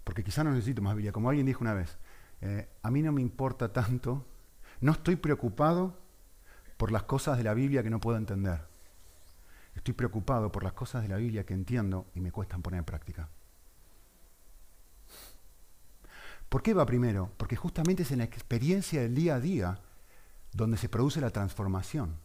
Porque 0.05 0.25
quizá 0.25 0.45
no 0.45 0.51
necesito 0.51 0.83
más 0.83 0.95
Biblia. 0.95 1.13
Como 1.13 1.29
alguien 1.29 1.47
dijo 1.47 1.61
una 1.61 1.75
vez, 1.75 1.99
eh, 2.41 2.69
a 2.83 2.91
mí 2.91 3.03
no 3.03 3.13
me 3.13 3.21
importa 3.21 3.73
tanto, 3.73 4.27
no 4.81 4.93
estoy 4.93 5.17
preocupado 5.17 5.99
por 6.77 6.91
las 6.93 7.03
cosas 7.03 7.37
de 7.37 7.45
la 7.45 7.55
Biblia 7.55 7.83
que 7.83 7.91
no 7.91 8.01
puedo 8.01 8.17
entender. 8.17 8.63
Estoy 9.75 9.95
preocupado 9.95 10.51
por 10.51 10.65
las 10.65 10.73
cosas 10.73 11.03
de 11.03 11.09
la 11.09 11.17
Biblia 11.17 11.45
que 11.45 11.55
entiendo 11.55 12.07
y 12.15 12.21
me 12.21 12.33
cuestan 12.33 12.63
poner 12.63 12.79
en 12.79 12.85
práctica. 12.85 13.29
¿Por 16.49 16.63
qué 16.63 16.75
va 16.75 16.85
primero? 16.85 17.31
Porque 17.37 17.55
justamente 17.55 18.03
es 18.03 18.11
en 18.11 18.19
la 18.19 18.25
experiencia 18.25 19.01
del 19.03 19.15
día 19.15 19.37
a 19.37 19.41
día 19.41 19.81
donde 20.53 20.77
se 20.77 20.89
produce 20.89 21.21
la 21.21 21.31
transformación. 21.31 22.17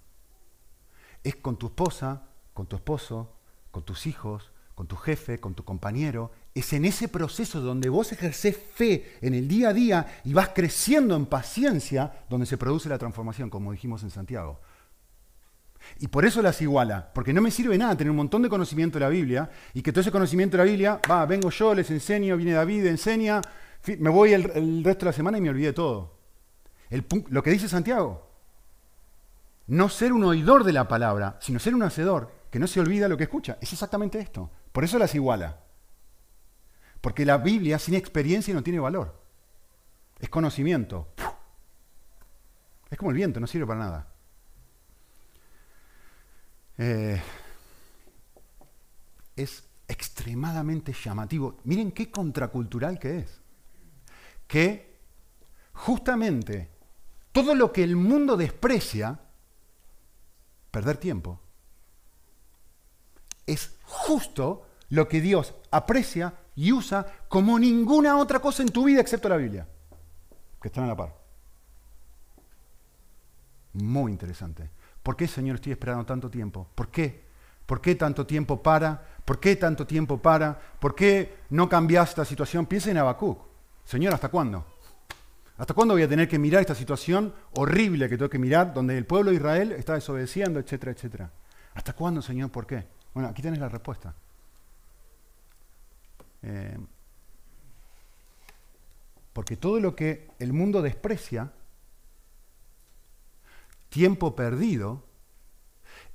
Es 1.24 1.36
con 1.36 1.58
tu 1.58 1.68
esposa, 1.68 2.30
con 2.54 2.66
tu 2.66 2.76
esposo, 2.76 3.36
con 3.72 3.84
tus 3.86 4.08
hijos, 4.08 4.52
con 4.76 4.88
tu 4.88 4.98
jefe, 4.98 5.40
con 5.40 5.56
tu 5.56 5.64
compañero. 5.64 6.32
Es 6.54 6.74
en 6.74 6.86
ese 6.86 7.08
proceso 7.08 7.62
donde 7.62 7.90
vos 7.90 8.12
ejercés 8.12 8.58
fe 8.58 9.18
en 9.22 9.34
el 9.34 9.48
día 9.48 9.70
a 9.70 9.74
día 9.74 10.22
y 10.26 10.34
vas 10.34 10.50
creciendo 10.50 11.16
en 11.16 11.26
paciencia 11.26 12.12
donde 12.30 12.46
se 12.46 12.58
produce 12.58 12.90
la 12.90 12.98
transformación, 12.98 13.50
como 13.50 13.72
dijimos 13.72 14.04
en 14.04 14.12
Santiago. 14.12 14.60
Y 16.00 16.08
por 16.08 16.26
eso 16.26 16.42
las 16.42 16.62
iguala, 16.62 17.12
porque 17.14 17.34
no 17.34 17.42
me 17.42 17.52
sirve 17.52 17.78
nada 17.78 17.96
tener 17.96 18.12
un 18.12 18.18
montón 18.18 18.42
de 18.42 18.50
conocimiento 18.50 19.00
de 19.00 19.06
la 19.06 19.10
Biblia 19.10 19.50
y 19.74 19.82
que 19.82 19.92
todo 19.92 20.02
ese 20.02 20.12
conocimiento 20.12 20.58
de 20.58 20.64
la 20.64 20.70
Biblia, 20.70 21.00
va, 21.10 21.26
vengo 21.26 21.50
yo, 21.50 21.74
les 21.74 21.90
enseño, 21.92 22.36
viene 22.38 22.54
David, 22.54 22.88
enseña, 22.88 23.42
me 24.00 24.10
voy 24.10 24.34
el, 24.34 24.84
resto 24.84 25.06
de 25.06 25.12
la 25.12 25.14
semana 25.14 25.38
y 25.38 25.42
me 25.42 25.50
olvidé 25.50 25.74
todo. 25.74 26.18
lo 27.30 27.44
que 27.44 27.52
dice 27.52 27.70
Santiago, 27.70 28.30
no 29.68 29.90
ser 29.90 30.12
un 30.12 30.24
oidor 30.24 30.64
de 30.64 30.74
la 30.74 30.88
palabra, 30.88 31.38
sino 31.40 31.60
ser 31.60 31.76
un 31.76 31.84
hacedor, 31.84 32.32
que 32.52 32.60
no 32.60 32.68
se 32.68 32.80
olvida 32.80 33.08
lo 33.08 33.18
que 33.18 33.24
escucha. 33.24 33.58
Es 33.62 33.74
exactamente 33.74 34.20
esto. 34.20 34.50
Por 34.76 34.84
eso 34.84 35.00
las 35.00 35.16
iguala. 35.16 35.62
Porque 37.00 37.24
la 37.24 37.38
Biblia 37.38 37.80
sin 37.80 37.94
experiencia 37.94 38.54
no 38.54 38.62
tiene 38.62 38.78
valor. 38.78 39.18
Es 40.20 40.28
conocimiento. 40.28 41.14
Es 42.90 42.98
como 42.98 43.12
el 43.12 43.16
viento, 43.16 43.40
no 43.40 43.48
sirve 43.48 43.68
para 43.68 43.80
nada. 43.80 44.08
Eh, 46.78 47.22
es 49.38 49.64
extremadamente 49.88 50.92
llamativo. 50.92 51.56
Miren 51.64 51.94
qué 51.94 52.12
contracultural 52.12 53.00
que 53.00 53.20
es. 53.20 53.40
Que 54.46 55.00
justamente 55.72 56.70
todo 57.32 57.56
lo 57.56 57.72
que 57.72 57.82
el 57.82 57.96
mundo 57.96 58.36
desprecia, 58.36 59.22
perder 60.70 60.98
tiempo, 60.98 61.40
es 63.46 63.78
justo 63.84 64.65
lo 64.90 65.08
que 65.08 65.22
Dios 65.22 65.54
aprecia 65.72 66.34
y 66.56 66.72
usa 66.72 67.06
como 67.28 67.60
ninguna 67.60 68.18
otra 68.18 68.40
cosa 68.40 68.64
en 68.64 68.70
tu 68.70 68.86
vida 68.86 69.02
excepto 69.02 69.30
la 69.30 69.38
Biblia, 69.38 69.68
que 70.62 70.68
están 70.68 70.86
a 70.86 70.88
la 70.88 70.96
par. 70.96 71.14
Muy 73.74 74.12
interesante. 74.12 74.70
¿Por 75.04 75.16
qué, 75.16 75.28
Señor, 75.28 75.56
estoy 75.56 75.74
esperando 75.74 76.06
tanto 76.06 76.30
tiempo? 76.30 76.68
¿Por 76.74 76.90
qué? 76.90 77.26
¿Por 77.66 77.82
qué 77.82 77.96
tanto 77.96 78.26
tiempo 78.26 78.62
para? 78.62 79.04
¿Por 79.26 79.40
qué 79.40 79.56
tanto 79.56 79.86
tiempo 79.86 80.22
para? 80.22 80.58
¿Por 80.80 80.96
qué 80.96 81.38
no 81.50 81.68
cambiaste 81.68 82.22
la 82.22 82.26
situación? 82.26 82.66
Piensa 82.66 82.92
en 82.92 82.98
Habacuc. 82.98 83.40
Señor, 83.84 84.14
¿hasta 84.14 84.30
cuándo? 84.30 84.66
¿Hasta 85.58 85.74
cuándo 85.74 85.94
voy 85.94 86.04
a 86.04 86.10
tener 86.10 86.28
que 86.28 86.40
mirar 86.40 86.62
esta 86.62 86.76
situación 86.76 87.34
horrible 87.54 88.10
que 88.10 88.18
tengo 88.18 88.30
que 88.30 88.40
mirar, 88.40 88.74
donde 88.74 88.98
el 88.98 89.06
pueblo 89.06 89.32
de 89.32 89.38
Israel 89.38 89.72
está 89.74 89.94
desobedeciendo, 89.94 90.60
etcétera, 90.60 90.92
etcétera? 90.92 91.32
¿Hasta 91.74 91.94
cuándo, 91.94 92.22
Señor? 92.22 92.52
¿Por 92.52 92.66
qué? 92.66 92.86
Bueno, 93.14 93.30
aquí 93.30 93.42
tienes 93.42 93.60
la 93.60 93.70
respuesta. 93.70 94.14
Eh, 96.48 96.78
porque 99.34 99.58
todo 99.58 99.80
lo 99.80 99.96
que 99.96 100.30
el 100.38 100.54
mundo 100.54 100.84
desprecia, 100.84 101.52
tiempo 103.90 104.36
perdido, 104.36 105.04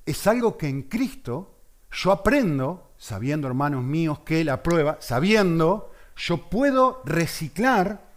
es 0.07 0.27
algo 0.29 0.57
que 0.57 0.69
en 0.69 0.83
Cristo 0.83 1.59
yo 1.91 2.13
aprendo, 2.13 2.93
sabiendo, 2.97 3.49
hermanos 3.49 3.83
míos, 3.83 4.21
que 4.21 4.45
la 4.45 4.63
prueba, 4.63 4.99
sabiendo, 5.01 5.93
yo 6.17 6.49
puedo 6.49 7.03
reciclar 7.05 8.09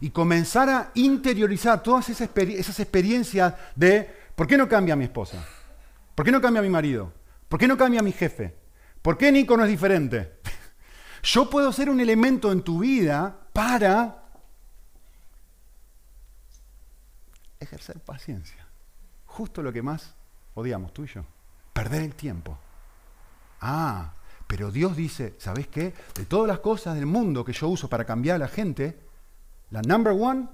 y 0.00 0.10
comenzar 0.10 0.70
a 0.70 0.90
interiorizar 0.94 1.82
todas 1.82 2.08
esas, 2.08 2.30
esas 2.34 2.80
experiencias 2.80 3.54
de, 3.74 4.10
¿por 4.34 4.46
qué 4.46 4.56
no 4.56 4.68
cambia 4.68 4.96
mi 4.96 5.04
esposa? 5.04 5.46
¿Por 6.14 6.24
qué 6.24 6.32
no 6.32 6.40
cambia 6.40 6.62
mi 6.62 6.70
marido? 6.70 7.12
¿Por 7.48 7.60
qué 7.60 7.68
no 7.68 7.76
cambia 7.76 8.00
mi 8.00 8.12
jefe? 8.12 8.56
¿Por 9.02 9.18
qué 9.18 9.30
Nico 9.30 9.56
no 9.56 9.64
es 9.64 9.70
diferente? 9.70 10.36
Yo 11.22 11.50
puedo 11.50 11.72
ser 11.72 11.90
un 11.90 12.00
elemento 12.00 12.52
en 12.52 12.62
tu 12.62 12.80
vida 12.80 13.36
para 13.52 14.22
ejercer 17.58 17.98
paciencia 18.00 18.66
justo 19.36 19.62
lo 19.62 19.70
que 19.70 19.82
más 19.82 20.14
odiamos, 20.54 20.94
tú 20.94 21.04
y 21.04 21.08
yo. 21.08 21.22
Perder 21.74 22.02
el 22.02 22.14
tiempo. 22.14 22.58
Ah, 23.60 24.14
pero 24.46 24.70
Dios 24.70 24.96
dice, 24.96 25.34
¿sabes 25.38 25.68
qué? 25.68 25.92
De 26.14 26.24
todas 26.24 26.48
las 26.48 26.60
cosas 26.60 26.94
del 26.94 27.04
mundo 27.04 27.44
que 27.44 27.52
yo 27.52 27.68
uso 27.68 27.86
para 27.88 28.06
cambiar 28.06 28.36
a 28.36 28.38
la 28.38 28.48
gente, 28.48 28.98
la 29.70 29.82
number 29.82 30.14
one 30.18 30.48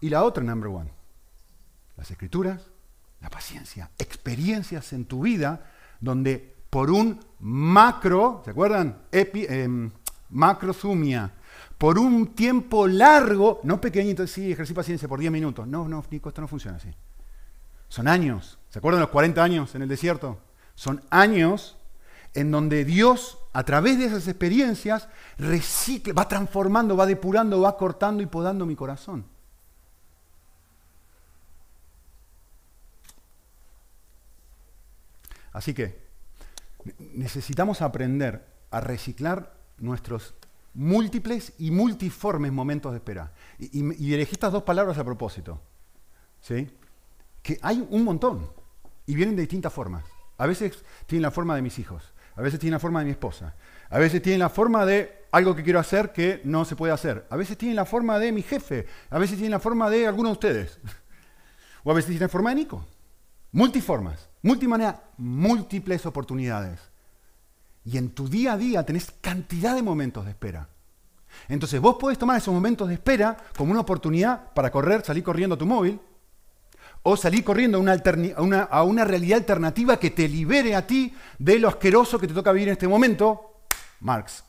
y 0.00 0.08
la 0.08 0.22
otra 0.22 0.44
number 0.44 0.68
one. 0.68 0.90
Las 1.96 2.12
escrituras, 2.12 2.62
la 3.20 3.28
paciencia, 3.28 3.90
experiencias 3.98 4.92
en 4.92 5.06
tu 5.06 5.22
vida 5.22 5.72
donde 5.98 6.53
por 6.74 6.90
un 6.90 7.20
macro, 7.38 8.42
¿se 8.44 8.50
acuerdan? 8.50 9.02
Epi, 9.12 9.46
eh, 9.48 9.68
macrozumia, 10.30 11.32
por 11.78 12.00
un 12.00 12.34
tiempo 12.34 12.88
largo, 12.88 13.60
no 13.62 13.80
pequeñito, 13.80 14.26
sí, 14.26 14.50
ejercí 14.50 14.74
paciencia 14.74 15.06
por 15.06 15.20
10 15.20 15.30
minutos. 15.30 15.68
No, 15.68 15.86
no, 15.86 16.04
Nico, 16.10 16.30
esto 16.30 16.40
no 16.40 16.48
funciona 16.48 16.78
así. 16.78 16.88
Son 17.86 18.08
años. 18.08 18.58
¿Se 18.70 18.80
acuerdan 18.80 19.02
los 19.02 19.10
40 19.10 19.40
años 19.40 19.72
en 19.76 19.82
el 19.82 19.88
desierto? 19.88 20.40
Son 20.74 21.00
años 21.10 21.76
en 22.34 22.50
donde 22.50 22.84
Dios, 22.84 23.38
a 23.52 23.62
través 23.62 23.96
de 23.96 24.06
esas 24.06 24.26
experiencias, 24.26 25.08
recicla, 25.38 26.12
va 26.12 26.26
transformando, 26.26 26.96
va 26.96 27.06
depurando, 27.06 27.60
va 27.60 27.76
cortando 27.76 28.20
y 28.20 28.26
podando 28.26 28.66
mi 28.66 28.74
corazón. 28.74 29.26
Así 35.52 35.72
que 35.72 36.03
necesitamos 36.98 37.82
aprender 37.82 38.46
a 38.70 38.80
reciclar 38.80 39.54
nuestros 39.78 40.34
múltiples 40.74 41.52
y 41.58 41.70
multiformes 41.70 42.52
momentos 42.52 42.92
de 42.92 42.98
espera. 42.98 43.32
Y, 43.58 44.12
elegí 44.12 44.32
estas 44.32 44.52
dos 44.52 44.64
palabras 44.64 44.98
a 44.98 45.04
propósito. 45.04 45.60
¿sí? 46.40 46.70
Que 47.42 47.58
hay 47.62 47.86
un 47.88 48.04
montón 48.04 48.50
y 49.06 49.14
vienen 49.14 49.36
de 49.36 49.42
distintas 49.42 49.72
formas. 49.72 50.04
A 50.36 50.46
veces 50.46 50.82
tienen 51.06 51.22
la 51.22 51.30
forma 51.30 51.54
de 51.54 51.62
mis 51.62 51.78
hijos, 51.78 52.12
a 52.34 52.42
veces 52.42 52.58
tienen 52.58 52.72
la 52.72 52.80
forma 52.80 52.98
de 52.98 53.04
mi 53.04 53.12
esposa, 53.12 53.54
a 53.88 53.98
veces 53.98 54.20
tienen 54.20 54.40
la 54.40 54.48
forma 54.48 54.84
de 54.84 55.26
algo 55.30 55.54
que 55.54 55.62
quiero 55.62 55.78
hacer 55.78 56.12
que 56.12 56.40
no 56.44 56.64
se 56.64 56.74
puede 56.74 56.92
hacer, 56.92 57.24
a 57.30 57.36
veces 57.36 57.56
tienen 57.56 57.76
la 57.76 57.84
forma 57.84 58.18
de 58.18 58.32
mi 58.32 58.42
jefe, 58.42 58.86
a 59.10 59.18
veces 59.18 59.36
tienen 59.36 59.52
la 59.52 59.60
forma 59.60 59.88
de 59.90 60.08
alguno 60.08 60.30
de 60.30 60.32
ustedes, 60.32 60.80
o 61.84 61.92
a 61.92 61.94
veces 61.94 62.08
tienen 62.08 62.24
la 62.24 62.28
forma 62.28 62.50
de 62.50 62.56
Nico. 62.56 62.84
Multiformas, 63.52 64.28
multimanera, 64.44 65.02
múltiples 65.16 66.04
oportunidades. 66.06 66.78
Y 67.84 67.98
en 67.98 68.10
tu 68.10 68.28
día 68.28 68.52
a 68.52 68.56
día 68.56 68.84
tenés 68.84 69.12
cantidad 69.20 69.74
de 69.74 69.82
momentos 69.82 70.24
de 70.24 70.30
espera. 70.30 70.68
Entonces 71.48 71.80
vos 71.80 71.96
podés 71.98 72.18
tomar 72.18 72.36
esos 72.36 72.54
momentos 72.54 72.88
de 72.88 72.94
espera 72.94 73.36
como 73.56 73.72
una 73.72 73.80
oportunidad 73.80 74.52
para 74.52 74.70
correr, 74.70 75.04
salir 75.04 75.24
corriendo 75.24 75.54
a 75.54 75.58
tu 75.58 75.66
móvil, 75.66 75.98
o 77.02 77.16
salir 77.16 77.42
corriendo 77.42 77.78
a 77.78 77.80
una, 77.80 78.62
a 78.62 78.82
una, 78.82 79.04
realidad 79.04 79.38
alternativa 79.38 79.98
que 79.98 80.10
te 80.10 80.28
libere 80.28 80.74
a 80.74 80.86
ti 80.86 81.14
de 81.38 81.58
lo 81.58 81.68
asqueroso 81.68 82.18
que 82.18 82.28
te 82.28 82.34
toca 82.34 82.52
vivir 82.52 82.68
en 82.68 82.72
este 82.72 82.88
momento, 82.88 83.60
Marx. 84.00 84.44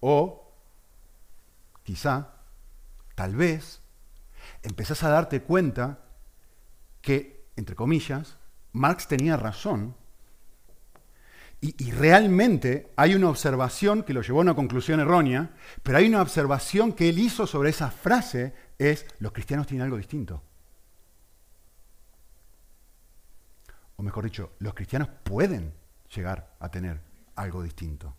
O 0.00 0.52
quizá, 1.82 2.34
tal 3.14 3.34
vez, 3.34 3.80
empezás 4.62 5.02
a 5.02 5.08
darte 5.08 5.42
cuenta 5.42 6.03
que, 7.04 7.46
entre 7.56 7.76
comillas, 7.76 8.38
Marx 8.72 9.06
tenía 9.06 9.36
razón 9.36 9.94
y, 11.60 11.92
realmente 11.92 12.92
hay 12.94 13.14
una 13.14 13.30
observación 13.30 14.02
que 14.02 14.12
lo 14.12 14.20
llevó 14.20 14.40
a 14.40 14.42
una 14.42 14.54
conclusión 14.54 15.00
errónea, 15.00 15.54
pero 15.82 15.96
hay 15.96 16.06
una 16.06 16.20
observación 16.20 16.92
que 16.92 17.08
él 17.08 17.18
hizo 17.18 17.46
sobre 17.46 17.70
esa 17.70 17.90
frase, 17.90 18.52
es 18.78 19.06
los 19.18 19.32
cristianos 19.32 19.66
tienen 19.66 19.84
algo 19.84 19.96
distinto. 19.96 20.42
O 23.96 24.02
mejor 24.02 24.24
dicho, 24.24 24.52
los 24.58 24.74
cristianos 24.74 25.08
pueden 25.22 25.72
llegar 26.14 26.54
a 26.60 26.68
tener 26.68 27.00
algo 27.34 27.62
distinto. 27.62 28.14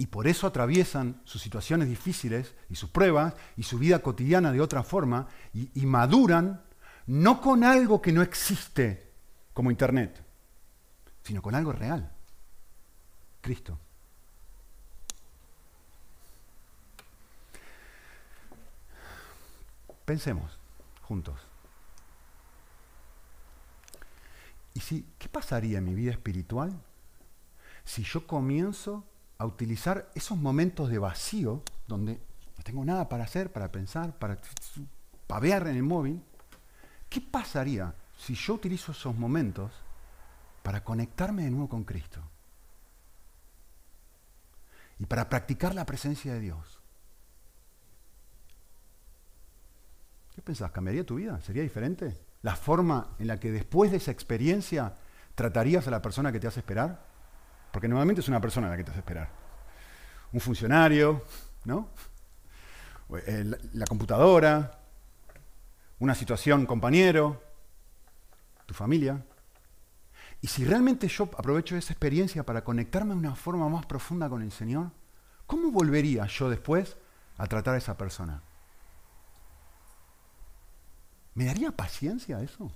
Y 0.00 0.06
por 0.06 0.26
eso 0.26 0.46
atraviesan 0.46 1.20
sus 1.26 1.42
situaciones 1.42 1.86
difíciles 1.86 2.54
y 2.70 2.74
sus 2.76 2.88
pruebas 2.88 3.34
y 3.58 3.64
su 3.64 3.78
vida 3.78 3.98
cotidiana 3.98 4.50
de 4.50 4.62
otra 4.62 4.82
forma 4.82 5.28
y, 5.52 5.84
maduran 5.84 6.62
no 7.06 7.42
con 7.42 7.64
algo 7.64 8.00
que 8.00 8.10
no 8.10 8.22
existe 8.22 9.10
como 9.52 9.70
Internet, 9.70 10.24
sino 11.22 11.42
con 11.42 11.54
algo 11.54 11.72
real, 11.72 12.10
Cristo. 13.42 13.78
Pensemos 20.06 20.58
juntos. 21.02 21.38
¿Y 24.72 24.80
si, 24.80 25.04
qué 25.18 25.28
pasaría 25.28 25.76
en 25.76 25.84
mi 25.84 25.92
vida 25.92 26.12
espiritual 26.12 26.72
si 27.84 28.02
yo 28.02 28.26
comienzo 28.26 29.04
a 29.40 29.46
utilizar 29.46 30.10
esos 30.14 30.36
momentos 30.36 30.90
de 30.90 30.98
vacío, 30.98 31.62
donde 31.88 32.20
no 32.58 32.62
tengo 32.62 32.84
nada 32.84 33.08
para 33.08 33.24
hacer, 33.24 33.50
para 33.50 33.72
pensar, 33.72 34.18
para 34.18 34.36
pavear 35.26 35.66
en 35.66 35.76
el 35.76 35.82
móvil? 35.82 36.22
¿Qué 37.08 37.22
pasaría 37.22 37.94
si 38.18 38.34
yo 38.34 38.52
utilizo 38.52 38.92
esos 38.92 39.16
momentos 39.16 39.72
para 40.62 40.84
conectarme 40.84 41.44
de 41.44 41.50
nuevo 41.50 41.70
con 41.70 41.84
Cristo? 41.84 42.20
Y 44.98 45.06
para 45.06 45.30
practicar 45.30 45.74
la 45.74 45.86
presencia 45.86 46.34
de 46.34 46.40
Dios. 46.40 46.78
¿Qué 50.34 50.42
pensás? 50.42 50.70
¿Cambiaría 50.70 51.06
tu 51.06 51.14
vida? 51.14 51.40
¿Sería 51.40 51.62
diferente? 51.62 52.14
¿La 52.42 52.56
forma 52.56 53.16
en 53.18 53.26
la 53.26 53.40
que 53.40 53.50
después 53.50 53.90
de 53.90 53.96
esa 53.96 54.10
experiencia 54.10 54.96
tratarías 55.34 55.88
a 55.88 55.90
la 55.90 56.02
persona 56.02 56.30
que 56.30 56.40
te 56.40 56.46
hace 56.46 56.60
esperar? 56.60 57.09
Porque 57.72 57.88
normalmente 57.88 58.20
es 58.20 58.28
una 58.28 58.40
persona 58.40 58.68
la 58.68 58.76
que 58.76 58.84
te 58.84 58.90
hace 58.90 59.00
esperar. 59.00 59.28
Un 60.32 60.40
funcionario, 60.40 61.24
¿no? 61.64 61.88
Eh, 63.26 63.44
la 63.72 63.86
computadora, 63.86 64.80
una 65.98 66.14
situación, 66.14 66.66
compañero, 66.66 67.42
tu 68.66 68.74
familia. 68.74 69.24
Y 70.40 70.46
si 70.46 70.64
realmente 70.64 71.08
yo 71.08 71.24
aprovecho 71.24 71.76
esa 71.76 71.92
experiencia 71.92 72.44
para 72.44 72.64
conectarme 72.64 73.12
de 73.12 73.18
una 73.18 73.34
forma 73.34 73.68
más 73.68 73.86
profunda 73.86 74.28
con 74.28 74.42
el 74.42 74.52
Señor, 74.52 74.90
¿cómo 75.46 75.70
volvería 75.70 76.26
yo 76.26 76.48
después 76.48 76.96
a 77.36 77.46
tratar 77.46 77.74
a 77.74 77.78
esa 77.78 77.98
persona? 77.98 78.42
¿Me 81.34 81.44
daría 81.44 81.72
paciencia 81.72 82.40
eso? 82.40 82.72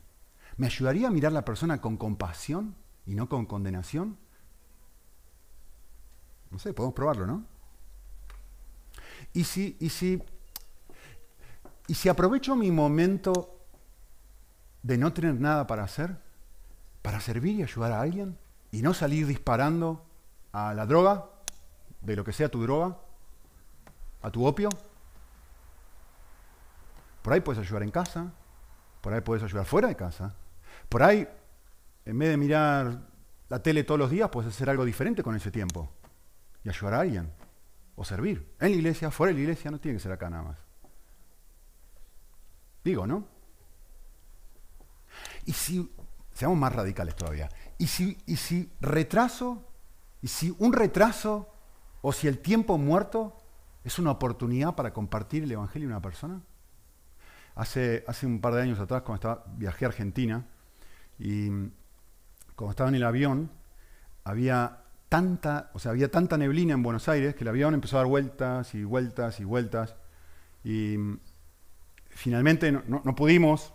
¿Me 0.56 0.66
ayudaría 0.66 1.08
a 1.08 1.10
mirar 1.10 1.32
a 1.32 1.34
la 1.34 1.44
persona 1.44 1.80
con 1.80 1.96
compasión 1.96 2.76
y 3.06 3.14
no 3.14 3.28
con 3.28 3.46
condenación? 3.46 4.18
No 6.50 6.58
sé, 6.58 6.72
podemos 6.72 6.94
probarlo, 6.94 7.26
¿no? 7.26 7.44
Y 9.32 9.44
si, 9.44 9.76
y 9.80 9.88
si, 9.88 10.22
y 11.86 11.94
si 11.94 12.08
aprovecho 12.08 12.54
mi 12.54 12.70
momento 12.70 13.58
de 14.82 14.98
no 14.98 15.12
tener 15.12 15.34
nada 15.34 15.66
para 15.66 15.84
hacer, 15.84 16.16
para 17.02 17.20
servir 17.20 17.58
y 17.58 17.62
ayudar 17.62 17.92
a 17.92 18.00
alguien, 18.00 18.38
y 18.70 18.82
no 18.82 18.94
salir 18.94 19.26
disparando 19.26 20.04
a 20.52 20.74
la 20.74 20.86
droga, 20.86 21.26
de 22.00 22.16
lo 22.16 22.24
que 22.24 22.32
sea 22.32 22.48
tu 22.48 22.62
droga, 22.62 22.98
a 24.22 24.30
tu 24.30 24.46
opio, 24.46 24.68
por 27.22 27.32
ahí 27.32 27.40
puedes 27.40 27.60
ayudar 27.60 27.82
en 27.82 27.90
casa, 27.90 28.32
por 29.00 29.14
ahí 29.14 29.20
puedes 29.22 29.42
ayudar 29.42 29.64
fuera 29.64 29.88
de 29.88 29.96
casa. 29.96 30.34
Por 30.88 31.02
ahí, 31.02 31.26
en 32.04 32.18
vez 32.18 32.28
de 32.28 32.36
mirar 32.36 33.00
la 33.48 33.62
tele 33.62 33.84
todos 33.84 33.98
los 33.98 34.10
días, 34.10 34.28
puedes 34.28 34.52
hacer 34.52 34.68
algo 34.68 34.84
diferente 34.84 35.22
con 35.22 35.34
ese 35.34 35.50
tiempo. 35.50 35.90
Y 36.64 36.68
ayudar 36.68 36.94
a 36.94 37.00
alguien. 37.00 37.32
O 37.96 38.04
servir. 38.04 38.54
En 38.58 38.70
la 38.70 38.76
iglesia, 38.76 39.10
fuera 39.10 39.32
de 39.32 39.38
la 39.38 39.42
iglesia, 39.42 39.70
no 39.70 39.78
tiene 39.78 39.96
que 39.96 40.02
ser 40.02 40.12
acá 40.12 40.28
nada 40.28 40.42
más. 40.42 40.58
Digo, 42.82 43.06
¿no? 43.06 43.26
Y 45.46 45.52
si, 45.52 45.90
seamos 46.32 46.58
más 46.58 46.74
radicales 46.74 47.14
todavía, 47.14 47.48
y 47.78 47.86
si, 47.86 48.18
y 48.26 48.36
si 48.36 48.70
retraso, 48.80 49.70
y 50.20 50.28
si 50.28 50.54
un 50.58 50.72
retraso, 50.72 51.48
o 52.02 52.12
si 52.12 52.28
el 52.28 52.38
tiempo 52.38 52.76
muerto 52.76 53.38
es 53.84 53.98
una 53.98 54.10
oportunidad 54.10 54.74
para 54.74 54.92
compartir 54.92 55.44
el 55.44 55.52
Evangelio 55.52 55.88
a 55.88 55.92
una 55.92 56.02
persona. 56.02 56.42
Hace, 57.54 58.04
hace 58.08 58.26
un 58.26 58.40
par 58.40 58.54
de 58.54 58.62
años 58.62 58.80
atrás, 58.80 59.02
cuando 59.02 59.14
estaba, 59.16 59.44
viajé 59.56 59.84
a 59.84 59.88
Argentina, 59.88 60.46
y 61.18 61.48
cuando 62.56 62.70
estaba 62.70 62.88
en 62.88 62.96
el 62.96 63.04
avión, 63.04 63.50
había 64.24 64.83
tanta, 65.14 65.70
o 65.74 65.78
sea, 65.78 65.92
había 65.92 66.10
tanta 66.10 66.36
neblina 66.36 66.74
en 66.74 66.82
Buenos 66.82 67.08
Aires 67.08 67.36
que 67.36 67.44
el 67.44 67.48
avión 67.48 67.72
empezó 67.72 67.98
a 67.98 68.00
dar 68.00 68.08
vueltas 68.08 68.74
y 68.74 68.82
vueltas 68.82 69.38
y 69.38 69.44
vueltas. 69.44 69.94
Y 70.64 70.96
finalmente 72.08 72.72
no, 72.72 73.14
pudimos 73.14 73.72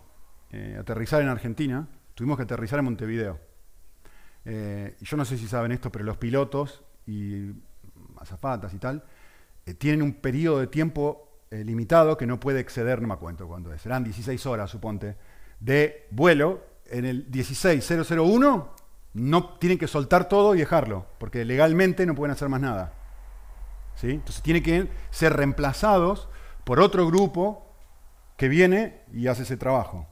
eh, 0.50 0.76
aterrizar 0.78 1.22
en 1.22 1.28
Argentina, 1.28 1.88
tuvimos 2.14 2.36
que 2.36 2.42
aterrizar 2.42 2.80
en 2.80 2.84
Montevideo. 2.84 3.40
Eh, 4.44 4.98
yo 5.00 5.16
no 5.16 5.24
sé 5.24 5.38
si 5.38 5.48
saben 5.48 5.72
esto, 5.72 5.90
pero 5.90 6.04
los 6.04 6.18
pilotos 6.18 6.84
y 7.06 7.52
azafatas 8.18 8.74
y 8.74 8.78
tal 8.78 9.02
eh, 9.64 9.72
tienen 9.72 10.02
un 10.02 10.12
periodo 10.12 10.58
de 10.58 10.66
tiempo 10.66 11.40
eh, 11.50 11.64
limitado 11.64 12.18
que 12.18 12.26
no 12.26 12.38
puede 12.38 12.60
exceder, 12.60 13.00
no 13.00 13.08
me 13.08 13.14
acuerdo 13.14 13.48
cuánto 13.48 13.72
es, 13.72 13.80
serán 13.80 14.04
16 14.04 14.44
horas, 14.44 14.70
suponte, 14.70 15.16
de 15.58 16.06
vuelo. 16.10 16.68
En 16.84 17.06
el 17.06 17.30
16001 17.30 18.79
no 19.12 19.54
tienen 19.58 19.78
que 19.78 19.86
soltar 19.86 20.28
todo 20.28 20.54
y 20.54 20.58
dejarlo, 20.58 21.06
porque 21.18 21.44
legalmente 21.44 22.06
no 22.06 22.14
pueden 22.14 22.32
hacer 22.32 22.48
más 22.48 22.60
nada. 22.60 22.94
¿Sí? 23.96 24.10
Entonces 24.10 24.42
tienen 24.42 24.62
que 24.62 24.88
ser 25.10 25.34
reemplazados 25.34 26.28
por 26.64 26.80
otro 26.80 27.06
grupo 27.06 27.66
que 28.36 28.48
viene 28.48 29.02
y 29.12 29.26
hace 29.26 29.42
ese 29.42 29.56
trabajo. 29.56 30.06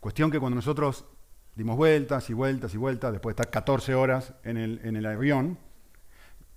Cuestión 0.00 0.30
que 0.30 0.40
cuando 0.40 0.56
nosotros 0.56 1.04
dimos 1.54 1.76
vueltas 1.76 2.30
y 2.30 2.32
vueltas 2.32 2.74
y 2.74 2.78
vueltas, 2.78 3.12
después 3.12 3.36
de 3.36 3.42
estar 3.42 3.50
14 3.50 3.94
horas 3.94 4.34
en 4.44 4.56
el, 4.56 4.80
en 4.84 5.04
avión, 5.04 5.58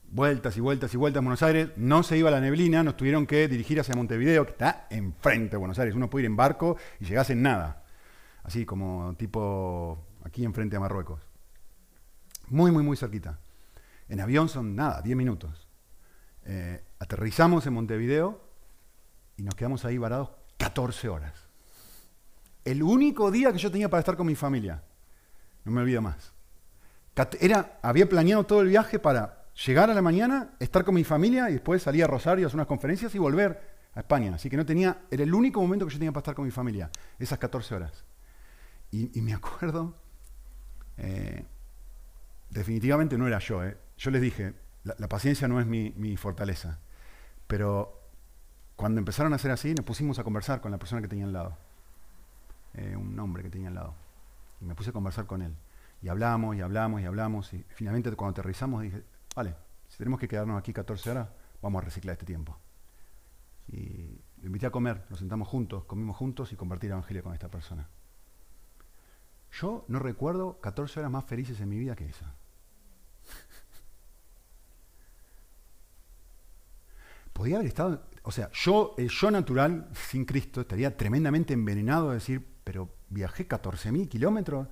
vueltas 0.09 0.55
y 0.55 0.61
vueltas 0.61 0.93
y 0.93 0.97
vueltas 0.97 1.21
a 1.21 1.23
Buenos 1.23 1.43
Aires, 1.43 1.69
no 1.75 2.03
se 2.03 2.17
iba 2.17 2.31
la 2.31 2.39
neblina, 2.39 2.83
nos 2.83 2.95
tuvieron 2.95 3.27
que 3.27 3.47
dirigir 3.47 3.79
hacia 3.79 3.95
Montevideo, 3.95 4.45
que 4.45 4.51
está 4.51 4.87
enfrente 4.89 5.51
de 5.51 5.57
Buenos 5.57 5.77
Aires. 5.79 5.95
Uno 5.95 6.09
puede 6.09 6.23
ir 6.23 6.27
en 6.27 6.37
barco 6.37 6.77
y 6.99 7.05
llegase 7.05 7.33
en 7.33 7.41
nada. 7.41 7.83
Así 8.43 8.65
como 8.65 9.15
tipo 9.17 10.05
aquí 10.23 10.45
enfrente 10.45 10.77
a 10.77 10.79
Marruecos. 10.79 11.24
Muy, 12.49 12.71
muy, 12.71 12.83
muy 12.83 12.97
cerquita. 12.97 13.39
En 14.07 14.21
avión 14.21 14.49
son 14.49 14.75
nada, 14.75 15.01
10 15.01 15.17
minutos. 15.17 15.67
Eh, 16.45 16.83
aterrizamos 16.99 17.65
en 17.65 17.73
Montevideo 17.73 18.41
y 19.37 19.43
nos 19.43 19.55
quedamos 19.55 19.83
ahí 19.85 19.97
varados 19.97 20.29
14 20.57 21.09
horas. 21.09 21.33
El 22.63 22.83
único 22.83 23.31
día 23.31 23.51
que 23.51 23.57
yo 23.57 23.71
tenía 23.71 23.89
para 23.89 23.99
estar 23.99 24.15
con 24.15 24.27
mi 24.27 24.35
familia. 24.35 24.83
No 25.63 25.71
me 25.71 25.81
olvido 25.81 26.01
más. 26.01 26.33
Era, 27.39 27.79
había 27.81 28.07
planeado 28.07 28.43
todo 28.45 28.61
el 28.61 28.67
viaje 28.67 28.99
para 28.99 29.45
llegar 29.65 29.89
a 29.89 29.93
la 29.93 30.01
mañana, 30.01 30.51
estar 30.59 30.83
con 30.83 30.95
mi 30.95 31.03
familia 31.03 31.49
y 31.49 31.53
después 31.53 31.81
salir 31.81 32.03
a 32.03 32.07
Rosario 32.07 32.45
a 32.45 32.47
hacer 32.47 32.57
unas 32.57 32.67
conferencias 32.67 33.15
y 33.15 33.19
volver 33.19 33.75
a 33.93 33.99
España. 33.99 34.35
Así 34.35 34.49
que 34.49 34.57
no 34.57 34.65
tenía, 34.65 35.05
era 35.09 35.23
el 35.23 35.33
único 35.33 35.61
momento 35.61 35.85
que 35.85 35.93
yo 35.93 35.99
tenía 35.99 36.11
para 36.11 36.21
estar 36.21 36.35
con 36.35 36.45
mi 36.45 36.51
familia, 36.51 36.89
esas 37.17 37.39
14 37.39 37.75
horas. 37.75 38.03
Y, 38.91 39.21
me 39.21 39.33
acuerdo, 39.33 39.93
eh, 40.97 41.45
definitivamente 42.55 43.17
no 43.17 43.27
era 43.27 43.39
yo. 43.39 43.63
Eh. 43.63 43.77
Yo 43.97 44.11
les 44.11 44.21
dije, 44.21 44.53
la, 44.83 45.07
paciencia 45.07 45.47
no 45.47 45.59
es 45.59 45.67
mi, 45.67 46.17
fortaleza. 46.17 46.79
Pero 47.47 48.01
cuando 48.75 48.99
empezaron 48.99 49.33
a 49.33 49.35
hacer 49.35 49.51
así, 49.51 49.73
nos 49.73 49.85
pusimos 49.85 50.19
a 50.19 50.23
conversar 50.23 50.61
con 50.61 50.71
la 50.71 50.77
persona 50.77 51.01
que 51.01 51.07
tenía 51.07 51.25
al 51.25 51.33
lado. 51.33 51.57
Eh, 52.73 52.95
un 52.95 53.17
hombre 53.19 53.43
que 53.43 53.49
tenía 53.49 53.67
al 53.67 53.75
lado. 53.75 53.93
Y 54.61 54.65
me 54.65 54.75
puse 54.75 54.89
a 54.89 54.93
conversar 54.93 55.25
con 55.25 55.41
él. 55.41 55.53
Y 56.01 56.07
hablamos 56.07 56.55
y 56.55 56.61
hablamos 56.61 57.01
y 57.01 57.05
hablamos. 57.05 57.53
Y 57.53 57.65
finalmente 57.69 58.11
cuando 58.15 58.31
aterrizamos 58.31 58.81
dije, 58.81 59.03
vale, 59.35 59.55
si 59.89 59.97
tenemos 59.97 60.19
que 60.19 60.27
quedarnos 60.27 60.57
aquí 60.57 60.73
14 60.73 61.11
horas, 61.11 61.29
vamos 61.61 61.81
a 61.81 61.85
reciclar 61.85 62.13
este 62.13 62.25
tiempo. 62.25 62.57
Y 63.67 64.21
lo 64.41 64.47
invité 64.47 64.67
a 64.67 64.71
comer, 64.71 65.05
nos 65.09 65.19
sentamos 65.19 65.47
juntos, 65.47 65.85
comimos 65.85 66.15
juntos 66.15 66.51
y 66.53 66.55
compartir 66.55 66.89
el 66.89 66.93
Evangelio 66.93 67.23
con 67.23 67.33
esta 67.33 67.49
persona. 67.49 67.89
Yo 69.51 69.85
no 69.87 69.99
recuerdo 69.99 70.59
14 70.61 70.99
horas 70.99 71.11
más 71.11 71.25
felices 71.25 71.59
en 71.61 71.69
mi 71.69 71.77
vida 71.77 71.95
que 71.95 72.05
esa. 72.05 72.35
Podía 77.35 77.57
haber 77.57 77.67
estado, 77.67 78.01
o 78.23 78.31
sea, 78.31 78.49
yo, 78.53 78.95
el 78.97 79.09
yo 79.09 79.29
natural, 79.29 79.89
sin 80.09 80.23
Cristo, 80.23 80.61
estaría 80.61 80.95
tremendamente 80.95 81.53
envenenado 81.53 82.07
de 82.09 82.15
decir, 82.15 82.47
pero 82.63 82.89
viajé 83.09 83.45
14.000 83.45 84.07
kilómetros 84.07 84.69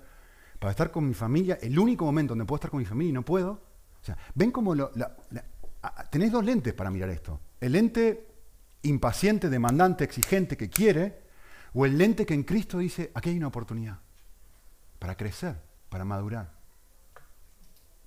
para 0.60 0.71
estar 0.71 0.89
con 0.89 1.06
mi 1.06 1.13
familia, 1.13 1.60
el 1.62 1.78
único 1.78 2.06
momento 2.06 2.32
donde 2.32 2.45
puedo 2.45 2.56
estar 2.56 2.71
con 2.71 2.80
mi 2.80 2.86
familia 2.86 3.10
y 3.10 3.13
no 3.13 3.26
puedo. 3.26 3.52
O 4.02 4.06
sea, 4.06 4.17
ven 4.34 4.49
como 4.49 4.76
lo, 4.76 4.91
tenés 6.10 6.32
dos 6.32 6.45
lentes 6.45 6.73
para 6.73 6.89
mirar 6.89 7.10
esto. 7.10 7.41
El 7.60 7.73
lente 7.73 8.30
impaciente, 8.84 9.49
demandante, 9.49 10.06
exigente 10.06 10.56
que 10.56 10.69
quiere, 10.69 11.21
o 11.73 11.86
el 11.86 11.97
lente 11.97 12.26
que 12.26 12.34
en 12.34 12.43
Cristo 12.43 12.78
dice, 12.78 13.12
aquí 13.13 13.32
hay 13.32 13.38
una 13.38 13.47
oportunidad. 13.47 13.99
para 14.99 15.17
crecer, 15.17 15.62
para 15.89 16.06
madurar, 16.06 16.54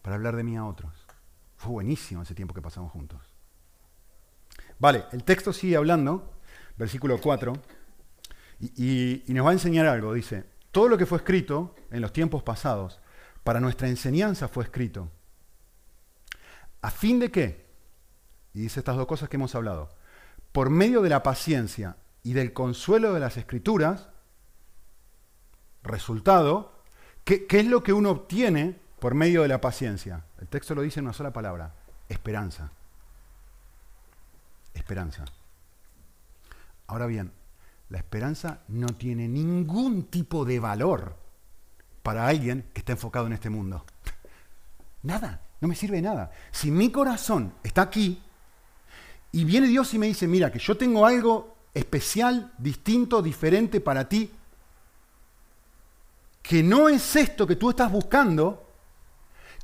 para 0.01 0.17
hablar 0.17 0.35
de 0.35 0.45
mí 0.45 0.57
a 0.57 0.65
otros. 0.65 0.95
Fue 1.57 1.73
buenísimo 1.73 2.23
ese 2.23 2.35
tiempo 2.35 2.55
que 2.55 2.63
pasamos 2.63 2.91
juntos. 2.91 3.36
Vale, 4.79 5.05
el 5.13 5.25
texto 5.25 5.53
sigue 5.53 5.77
hablando, 5.77 6.33
versículo 6.77 7.19
4, 7.21 7.55
y, 8.61 9.23
nos 9.29 9.47
va 9.47 9.51
a 9.51 9.55
enseñar 9.55 9.87
algo. 9.87 10.13
Dice, 10.13 10.45
todo 10.71 10.89
lo 10.89 10.99
que 10.99 11.07
fue 11.07 11.19
escrito 11.19 11.75
en 11.91 12.03
los 12.03 12.13
tiempos 12.13 12.43
pasados, 12.43 13.01
para 13.45 13.61
nuestra 13.61 13.89
enseñanza 13.89 14.49
fue 14.49 14.65
escrito. 14.65 15.11
¿A 16.83 16.91
fin 16.91 17.19
de 17.21 17.31
qué? 17.31 17.67
Y 18.53 18.61
dice 18.61 18.81
estas 18.81 18.97
dos 18.97 19.07
cosas 19.07 19.29
que 19.29 19.37
hemos 19.37 19.55
hablado. 19.55 19.89
Por 20.53 20.71
medio 20.71 21.03
de 21.03 21.11
la 21.11 21.23
paciencia 21.23 21.97
y 22.23 22.33
del 22.33 22.53
consuelo 22.53 23.13
de 23.13 23.21
las 23.21 23.37
escrituras, 23.37 24.09
resultado, 25.83 26.83
¿qué, 27.25 27.47
¿qué, 27.47 27.61
es 27.61 27.67
lo 27.67 27.83
que 27.83 27.93
uno 27.93 28.11
obtiene 28.11 28.79
por 28.99 29.15
medio 29.15 29.43
de 29.43 29.49
la 29.49 29.61
paciencia? 29.61 30.25
El 30.41 30.49
texto 30.49 30.75
lo 30.75 30.83
dice 30.83 31.01
en 31.01 31.07
una 31.07 31.13
sola 31.13 31.33
palabra, 31.33 31.75
esperanza. 32.09 32.73
Esperanza. 34.87 35.25
Ahora 36.87 37.07
bien, 37.07 37.33
la 37.89 37.99
esperanza 37.99 38.61
no 38.69 38.87
tiene 38.87 39.27
ningún 39.27 40.05
tipo 40.05 40.45
de 40.45 40.61
valor 40.61 41.17
para 42.05 42.29
alguien 42.29 42.71
que 42.73 42.83
está 42.83 42.93
enfocado 42.93 43.27
en 43.27 43.33
este 43.33 43.51
mundo. 43.51 43.85
Nada, 45.03 45.43
no 45.61 45.67
me 45.67 45.75
sirve 45.75 45.97
de 45.97 46.03
nada. 46.03 46.31
Si 46.53 46.71
mi 46.71 46.93
corazón 46.93 47.55
está 47.65 47.83
aquí 47.83 48.23
y 49.33 49.45
viene 49.45 49.67
Dios 49.67 49.93
y 49.93 49.99
me 49.99 50.07
dice, 50.07 50.29
mira, 50.29 50.53
que 50.53 50.61
yo 50.61 50.77
tengo 50.77 51.05
algo 51.05 51.57
especial, 51.75 52.53
distinto, 52.57 53.23
diferente 53.23 53.81
para 53.81 54.09
ti, 54.09 54.31
que 56.43 56.63
no 56.63 56.89
es 56.89 57.17
esto 57.17 57.45
que 57.45 57.57
tú 57.57 57.71
estás 57.71 57.91
buscando, 57.91 58.71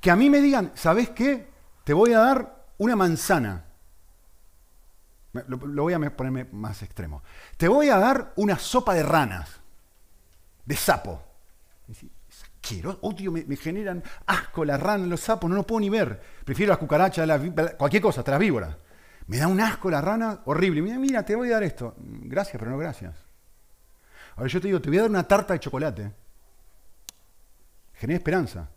que 0.01 0.11
a 0.11 0.17
mí 0.17 0.29
me 0.29 0.41
digan, 0.41 0.73
¿sabes 0.75 1.11
qué? 1.11 1.49
Te 1.85 1.93
voy 1.93 2.13
a 2.13 2.19
dar 2.19 2.67
una 2.79 2.97
manzana. 2.97 3.67
Lo, 5.33 5.83
voy 5.83 5.95
a 5.95 6.17
ponerme 6.17 6.45
más 6.53 6.83
extremo. 6.83 7.23
Te 7.57 7.69
voy 7.69 7.89
a 7.89 7.99
dar 7.99 8.33
una 8.37 8.59
sopa 8.59 8.95
de 8.95 9.03
ranas, 9.03 9.61
de 10.65 10.77
sapo. 10.77 11.23
Quiero, 12.61 12.99
odio, 13.03 13.33
me, 13.33 13.57
generan 13.57 14.03
asco 14.27 14.65
las 14.65 14.81
ranas, 14.81 15.09
los 15.09 15.21
sapos, 15.21 15.49
no 15.49 15.57
lo 15.57 15.67
puedo 15.67 15.81
ni 15.81 15.89
ver. 15.89 16.21
Prefiero 16.45 16.71
las 16.71 16.79
cucarachas, 16.79 17.29
cualquier 17.79 18.03
cosa, 18.03 18.21
hasta 18.21 18.33
las 18.33 18.41
víboras. 18.41 18.77
Me 19.27 19.39
da 19.39 19.49
un 19.49 19.61
asco 19.61 19.91
la 19.91 20.01
rana 20.01 20.43
horrible. 20.45 20.83
Mira, 20.83 20.99
mira, 20.99 21.25
te 21.25 21.35
voy 21.35 21.49
a 21.49 21.55
dar 21.55 21.63
esto. 21.63 21.95
Gracias, 21.99 22.59
pero 22.59 22.71
no 22.71 22.79
gracias. 22.79 23.15
Ahora 24.37 24.49
yo 24.49 24.61
te 24.61 24.69
digo, 24.69 24.81
te 24.81 24.89
voy 24.89 24.99
a 24.99 25.03
dar 25.03 25.11
una 25.11 25.27
tarta 25.27 25.55
de 25.55 25.61
chocolate. 25.61 26.13
Genera 27.95 28.19
esperanza, 28.19 28.69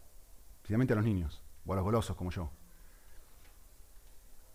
especialmente 0.58 0.94
a 0.94 0.96
los 0.96 1.06
niños, 1.06 1.42
o 1.66 1.74
a 1.74 1.76
los 1.76 1.84
golosos 1.84 2.16
como 2.16 2.32
yo. 2.32 2.50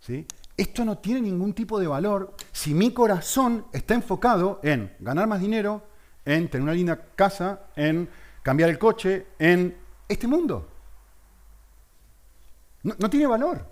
¿Sí? 0.00 0.26
Esto 0.60 0.84
no 0.84 0.98
tiene 0.98 1.22
ningún 1.22 1.54
tipo 1.54 1.80
de 1.80 1.86
valor 1.86 2.34
si 2.52 2.74
mi 2.74 2.92
corazón 2.92 3.64
está 3.72 3.94
enfocado 3.94 4.60
en 4.62 4.94
ganar 5.00 5.26
más 5.26 5.40
dinero, 5.40 5.86
en 6.22 6.50
tener 6.50 6.64
una 6.64 6.74
linda 6.74 7.00
casa, 7.16 7.68
en 7.74 8.06
cambiar 8.42 8.68
el 8.68 8.78
coche, 8.78 9.28
en 9.38 9.74
este 10.06 10.26
mundo. 10.26 10.68
No, 12.82 13.08
tiene 13.08 13.26
valor. 13.26 13.66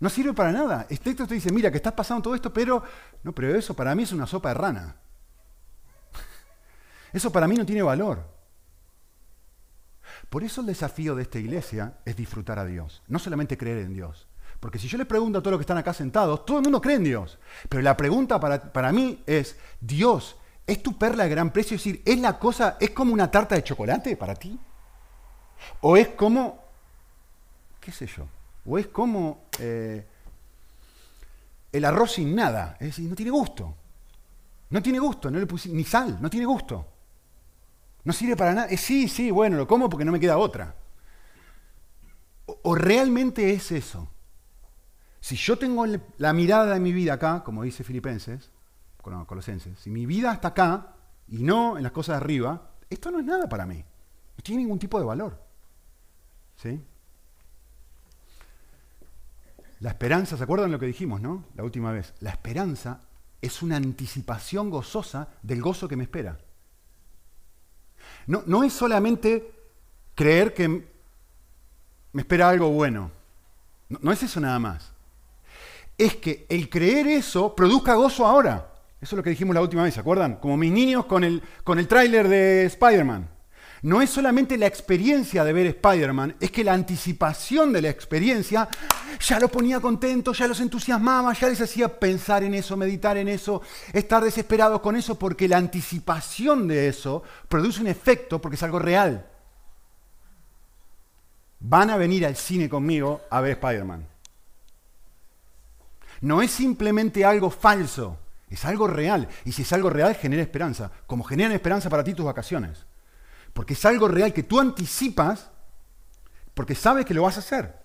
No 0.00 0.08
sirve 0.08 0.32
para 0.32 0.52
nada. 0.52 0.86
Este 0.88 1.10
texto 1.10 1.26
te 1.26 1.34
dice, 1.34 1.52
mira, 1.52 1.70
que 1.70 1.76
estás 1.76 1.92
pasando 1.92 2.22
todo 2.22 2.34
esto, 2.34 2.50
pero... 2.50 2.82
No, 3.22 3.34
pero 3.34 3.54
eso 3.54 3.74
para 3.74 3.94
mí 3.94 4.04
es 4.04 4.12
una 4.12 4.26
sopa 4.26 4.48
de 4.48 4.54
rana. 4.54 4.96
Eso 7.12 7.30
para 7.30 7.46
mí 7.46 7.56
no 7.56 7.66
tiene 7.66 7.82
valor. 7.82 8.26
Por 10.30 10.44
eso 10.44 10.62
el 10.62 10.66
desafío 10.66 11.14
de 11.14 11.24
esta 11.24 11.38
iglesia 11.38 11.98
es 12.06 12.16
disfrutar 12.16 12.58
a 12.58 12.64
Dios, 12.64 13.02
no 13.06 13.18
solamente 13.18 13.58
creer 13.58 13.80
en 13.80 13.92
Dios. 13.92 14.28
Porque 14.64 14.78
si 14.78 14.88
yo 14.88 14.96
les 14.96 15.06
pregunto 15.06 15.38
a 15.38 15.42
todos 15.42 15.52
los 15.52 15.58
que 15.58 15.64
están 15.64 15.76
acá 15.76 15.92
sentados, 15.92 16.46
todo 16.46 16.56
el 16.56 16.62
mundo 16.62 16.80
cree 16.80 16.96
en 16.96 17.04
Dios. 17.04 17.38
Pero 17.68 17.82
la 17.82 17.98
pregunta 17.98 18.40
para, 18.40 18.72
para 18.72 18.92
mí 18.92 19.22
es, 19.26 19.58
Dios, 19.78 20.36
¿es 20.66 20.82
tu 20.82 20.96
perla 20.96 21.24
de 21.24 21.28
gran 21.28 21.52
precio? 21.52 21.76
Es 21.76 21.84
decir, 21.84 22.00
¿es 22.02 22.18
la 22.18 22.38
cosa, 22.38 22.78
es 22.80 22.88
como 22.92 23.12
una 23.12 23.30
tarta 23.30 23.56
de 23.56 23.62
chocolate 23.62 24.16
para 24.16 24.34
ti? 24.34 24.58
¿O 25.82 25.98
es 25.98 26.08
como, 26.08 26.64
qué 27.78 27.92
sé 27.92 28.06
yo, 28.06 28.26
o 28.64 28.78
es 28.78 28.86
como 28.86 29.44
eh, 29.58 30.06
el 31.70 31.84
arroz 31.84 32.12
sin 32.12 32.34
nada? 32.34 32.78
Es 32.80 32.86
decir, 32.86 33.06
no 33.06 33.14
tiene 33.14 33.32
gusto. 33.32 33.74
No 34.70 34.82
tiene 34.82 34.98
gusto, 34.98 35.30
no 35.30 35.38
le 35.38 35.46
puse 35.46 35.68
ni 35.68 35.84
sal, 35.84 36.16
no 36.22 36.30
tiene 36.30 36.46
gusto. 36.46 36.86
No 38.02 38.14
sirve 38.14 38.34
para 38.34 38.54
nada. 38.54 38.68
Sí, 38.78 39.08
sí, 39.08 39.30
bueno, 39.30 39.58
lo 39.58 39.66
como 39.66 39.90
porque 39.90 40.06
no 40.06 40.12
me 40.12 40.20
queda 40.20 40.38
otra. 40.38 40.74
o 42.46 42.74
realmente 42.74 43.52
es 43.52 43.70
eso. 43.70 44.08
Si 45.24 45.36
yo 45.36 45.56
tengo 45.56 45.86
la 46.18 46.34
mirada 46.34 46.74
de 46.74 46.80
mi 46.80 46.92
vida 46.92 47.14
acá, 47.14 47.42
como 47.42 47.62
dice 47.62 47.82
Filipenses, 47.82 48.50
Colosenses, 49.00 49.78
si 49.78 49.88
mi 49.88 50.04
vida 50.04 50.30
está 50.30 50.48
acá 50.48 50.96
y 51.28 51.42
no 51.44 51.78
en 51.78 51.82
las 51.82 51.92
cosas 51.92 52.18
de 52.18 52.24
arriba, 52.24 52.72
esto 52.90 53.10
no 53.10 53.20
es 53.20 53.24
nada 53.24 53.48
para 53.48 53.64
mí. 53.64 53.76
No 53.76 54.42
tiene 54.42 54.60
ningún 54.60 54.78
tipo 54.78 54.98
de 54.98 55.06
valor. 55.06 55.42
¿Sí? 56.56 56.78
La 59.80 59.88
esperanza, 59.88 60.36
¿se 60.36 60.42
acuerdan 60.42 60.70
lo 60.70 60.78
que 60.78 60.84
dijimos, 60.84 61.22
no? 61.22 61.46
La 61.54 61.64
última 61.64 61.90
vez. 61.90 62.12
La 62.20 62.28
esperanza 62.28 63.00
es 63.40 63.62
una 63.62 63.76
anticipación 63.76 64.68
gozosa 64.68 65.28
del 65.42 65.62
gozo 65.62 65.88
que 65.88 65.96
me 65.96 66.04
espera. 66.04 66.36
No, 68.26 68.42
no 68.44 68.62
es 68.62 68.74
solamente 68.74 69.54
creer 70.14 70.52
que 70.52 70.68
me 70.68 72.20
espera 72.20 72.50
algo 72.50 72.68
bueno. 72.68 73.10
no 73.88 74.12
es 74.12 74.22
eso 74.22 74.38
nada 74.38 74.58
más 74.58 74.93
es 75.96 76.16
que 76.16 76.46
el 76.48 76.68
creer 76.68 77.06
eso 77.06 77.54
produzca 77.54 77.94
gozo 77.94 78.26
ahora. 78.26 78.70
Eso 79.00 79.14
es 79.14 79.16
lo 79.18 79.22
que 79.22 79.30
dijimos 79.30 79.54
la 79.54 79.60
última 79.60 79.82
vez, 79.82 79.94
¿se 79.94 80.00
acuerdan? 80.00 80.36
Como 80.36 80.56
mis 80.56 80.72
niños 80.72 81.04
con 81.04 81.24
el, 81.24 81.42
con 81.62 81.78
el 81.78 81.86
tráiler 81.86 82.26
de 82.28 82.64
Spider-Man. 82.64 83.28
No 83.82 84.00
es 84.00 84.08
solamente 84.08 84.56
la 84.56 84.66
experiencia 84.66 85.44
de 85.44 85.52
ver 85.52 85.66
Spider-Man, 85.66 86.36
es 86.40 86.50
que 86.50 86.64
la 86.64 86.72
anticipación 86.72 87.70
de 87.70 87.82
la 87.82 87.90
experiencia 87.90 88.66
ya 89.20 89.38
los 89.38 89.50
ponía 89.50 89.78
contentos, 89.78 90.38
ya 90.38 90.48
los 90.48 90.60
entusiasmaba, 90.60 91.34
ya 91.34 91.50
les 91.50 91.60
hacía 91.60 92.00
pensar 92.00 92.44
en 92.44 92.54
eso, 92.54 92.78
meditar 92.78 93.18
en 93.18 93.28
eso, 93.28 93.60
estar 93.92 94.24
desesperados 94.24 94.80
con 94.80 94.96
eso, 94.96 95.18
porque 95.18 95.48
la 95.48 95.58
anticipación 95.58 96.66
de 96.66 96.88
eso 96.88 97.22
produce 97.46 97.82
un 97.82 97.88
efecto 97.88 98.40
porque 98.40 98.56
es 98.56 98.62
algo 98.62 98.78
real. 98.78 99.26
Van 101.60 101.90
a 101.90 101.98
venir 101.98 102.24
al 102.24 102.36
cine 102.36 102.70
conmigo 102.70 103.20
a 103.28 103.42
ver 103.42 103.52
Spider-Man 103.52 104.13
no 106.24 106.40
es 106.40 106.50
simplemente 106.50 107.24
algo 107.24 107.50
falso, 107.50 108.18
es 108.48 108.64
algo 108.64 108.86
real. 108.86 109.28
Y 109.44 109.52
si 109.52 109.60
es 109.60 109.72
algo 109.74 109.90
real, 109.90 110.14
genera 110.14 110.42
esperanza, 110.42 110.90
como 111.06 111.22
generan 111.22 111.52
esperanza 111.52 111.90
para 111.90 112.02
ti 112.02 112.14
tus 112.14 112.24
vacaciones. 112.24 112.86
Porque 113.52 113.74
es 113.74 113.84
algo 113.84 114.08
real 114.08 114.32
que 114.32 114.42
tú 114.42 114.58
anticipas 114.58 115.50
porque 116.54 116.74
sabes 116.74 117.04
que 117.04 117.12
lo 117.12 117.22
vas 117.22 117.36
a 117.36 117.40
hacer. 117.40 117.78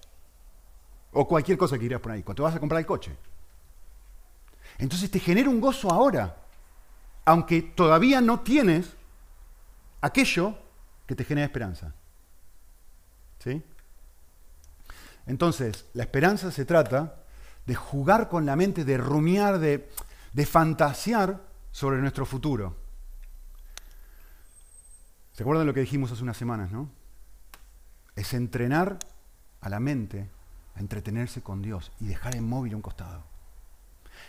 O 1.11 1.27
cualquier 1.27 1.57
cosa 1.57 1.77
que 1.77 1.85
irás 1.85 1.99
por 1.99 2.13
ahí, 2.13 2.23
cuando 2.23 2.43
vas 2.43 2.55
a 2.55 2.59
comprar 2.61 2.79
el 2.79 2.85
coche. 2.85 3.17
Entonces 4.77 5.11
te 5.11 5.19
genera 5.19 5.49
un 5.49 5.59
gozo 5.59 5.91
ahora, 5.91 6.37
aunque 7.25 7.61
todavía 7.61 8.21
no 8.21 8.39
tienes 8.39 8.93
aquello 9.99 10.57
que 11.05 11.15
te 11.15 11.25
genera 11.25 11.45
esperanza. 11.45 11.93
¿Sí? 13.43 13.61
Entonces, 15.25 15.87
la 15.93 16.03
esperanza 16.03 16.51
se 16.51 16.63
trata 16.63 17.18
de 17.69 17.75
jugar 17.75 18.29
con 18.29 18.47
la 18.47 18.55
mente, 18.55 18.83
de 18.83 18.97
rumiar, 18.97 19.59
de, 19.59 19.91
de 20.33 20.45
fantasear 20.47 21.39
sobre 21.69 21.99
nuestro 21.99 22.25
futuro. 22.25 22.75
¿Se 25.33 25.43
acuerdan 25.43 25.67
lo 25.67 25.73
que 25.75 25.81
dijimos 25.81 26.11
hace 26.11 26.23
unas 26.23 26.35
semanas, 26.35 26.71
no? 26.71 26.89
Es 28.15 28.33
entrenar 28.33 28.97
a 29.61 29.69
la 29.69 29.79
mente 29.79 30.31
a 30.73 30.79
entretenerse 30.79 31.43
con 31.43 31.61
Dios 31.61 31.91
y 31.99 32.07
dejar 32.07 32.35
el 32.35 32.41
móvil 32.41 32.73
a 32.73 32.77
un 32.77 32.81
costado. 32.81 33.23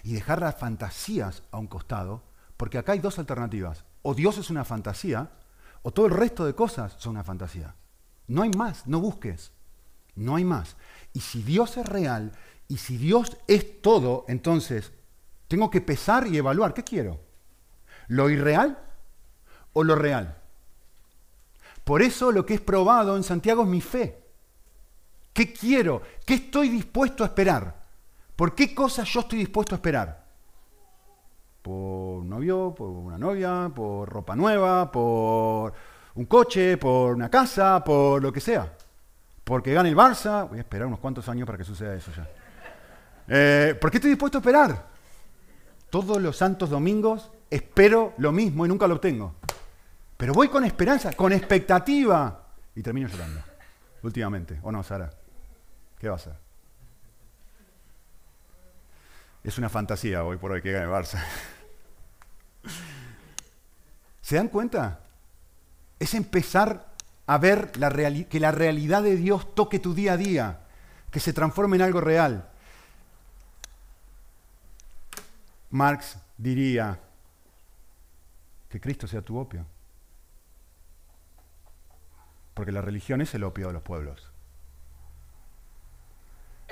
Y 0.03 0.13
dejar 0.13 0.43
las 0.43 0.57
fantasías 0.57 1.43
a 1.51 1.57
un 1.57 1.67
costado, 1.67 2.23
porque 2.59 2.77
acá 2.77 2.93
hay 2.93 2.99
dos 2.99 3.19
alternativas. 3.19 3.87
O 4.03 4.13
Dios 4.13 4.37
es 4.37 4.51
una 4.51 4.67
fantasía, 4.67 5.31
o 5.83 5.93
todo 5.93 6.05
el 6.05 6.13
resto 6.13 6.45
de 6.45 6.55
cosas 6.55 6.95
son 6.99 7.13
una 7.13 7.25
fantasía. 7.25 7.75
No 8.27 8.43
hay 8.43 8.51
más, 8.51 8.87
no 8.87 9.01
busques. 9.01 9.51
No 10.15 10.37
hay 10.37 10.45
más. 10.45 10.77
Y 11.15 11.21
si 11.21 11.43
Dios 11.43 11.79
es 11.79 11.87
real 11.87 12.33
y 12.71 12.77
si 12.77 12.97
Dios 12.97 13.37
es 13.49 13.83
todo, 13.83 14.25
entonces 14.29 14.93
tengo 15.49 15.71
que 15.71 15.81
pesar 15.81 16.29
y 16.29 16.39
evaluar. 16.39 16.73
¿Qué 16.73 16.85
quiero? 16.85 17.19
¿Lo 18.07 18.31
irreal 18.31 18.79
o 19.73 19.83
lo 19.83 19.97
real? 19.97 20.37
Por 21.83 22.01
eso 22.01 22.31
lo 22.31 22.47
que 22.47 22.55
es 22.55 22.61
probado 22.61 23.17
en 23.17 23.25
Santiago 23.25 23.65
es 23.65 23.69
mi 23.69 23.81
fe. 23.81 24.23
¿Qué 25.33 25.53
quiero? 25.53 26.03
¿Qué 26.25 26.35
estoy 26.35 26.69
dispuesto 26.69 27.25
a 27.25 27.27
esperar? 27.27 27.75
¿Por 28.37 28.55
qué 28.55 28.73
cosas 28.73 29.09
yo 29.09 29.21
estoy 29.21 29.41
dispuesto 29.41 29.75
a 29.75 29.79
esperar? 29.79 30.25
¿Por 31.63 32.21
un 32.21 32.29
novio? 32.29 32.73
¿Por 32.73 32.89
una 32.89 33.19
novia? 33.19 33.69
¿Por 33.75 34.09
ropa 34.09 34.37
nueva? 34.37 34.93
¿Por 34.93 35.73
un 36.15 36.25
coche, 36.27 36.77
por 36.77 37.17
una 37.17 37.29
casa, 37.29 37.83
por 37.83 38.23
lo 38.23 38.33
que 38.33 38.41
sea. 38.41 38.73
Porque 39.43 39.75
gane 39.75 39.89
el 39.89 39.97
Barça, 39.97 40.49
voy 40.49 40.59
a 40.59 40.63
esperar 40.63 40.87
unos 40.87 41.01
cuantos 41.01 41.29
años 41.29 41.47
para 41.47 41.59
que 41.59 41.65
suceda 41.65 41.97
eso 41.97 42.13
ya. 42.17 42.29
Eh, 43.33 43.79
¿Por 43.81 43.93
qué 43.93 43.99
estoy 43.99 44.11
dispuesto 44.11 44.39
a 44.39 44.41
esperar? 44.41 44.89
Todos 45.89 46.21
los 46.21 46.37
santos 46.37 46.69
domingos 46.69 47.31
espero 47.49 48.13
lo 48.19 48.33
mismo 48.33 48.67
y 48.67 48.69
nunca 48.69 48.89
lo 48.89 48.97
obtengo. 48.97 49.37
Pero 50.17 50.35
voy 50.35 50.49
con 50.49 50.65
esperanza, 50.65 51.13
con 51.13 51.33
expectativa. 51.33 52.49
Y 52.75 52.83
termino 52.83 53.09
llorando, 53.09 53.41
últimamente. 54.03 54.59
¿O 54.63 54.73
no, 54.73 54.83
Sara? 54.83 55.11
¿Qué 55.97 56.09
va 56.09 56.15
a 56.15 56.17
hacer? 56.17 56.35
Es 59.45 59.57
una 59.59 59.69
fantasía 59.69 60.25
hoy 60.25 60.37
por 60.37 60.51
hoy 60.51 60.61
que 60.61 60.73
gane 60.73 60.89
Barça. 60.89 61.23
¿Se 64.23 64.35
dan 64.35 64.49
cuenta? 64.49 65.05
Es 66.01 66.15
empezar 66.15 66.91
a 67.27 67.39
ver 67.39 67.71
que 67.71 68.41
la 68.41 68.51
realidad 68.51 69.05
de 69.05 69.17
Dios 69.17 69.55
toque 69.55 69.79
tu 69.79 69.95
día 69.95 70.15
a 70.15 70.17
día, 70.17 70.61
que 71.13 71.21
se 71.21 71.33
transforme 71.33 71.77
en 71.77 71.83
algo 71.83 72.01
real. 72.01 72.51
Marx 75.71 76.19
diría 76.37 77.01
que 78.69 78.81
Cristo 78.81 79.07
sea 79.07 79.23
tu 79.23 79.39
opio. 79.39 79.67
Porque 82.55 82.73
la 82.73 82.81
religión 82.81 83.21
es 83.21 83.35
el 83.35 83.45
opio 83.45 83.69
de 83.69 83.73
los 83.73 83.83
pueblos. 83.83 84.31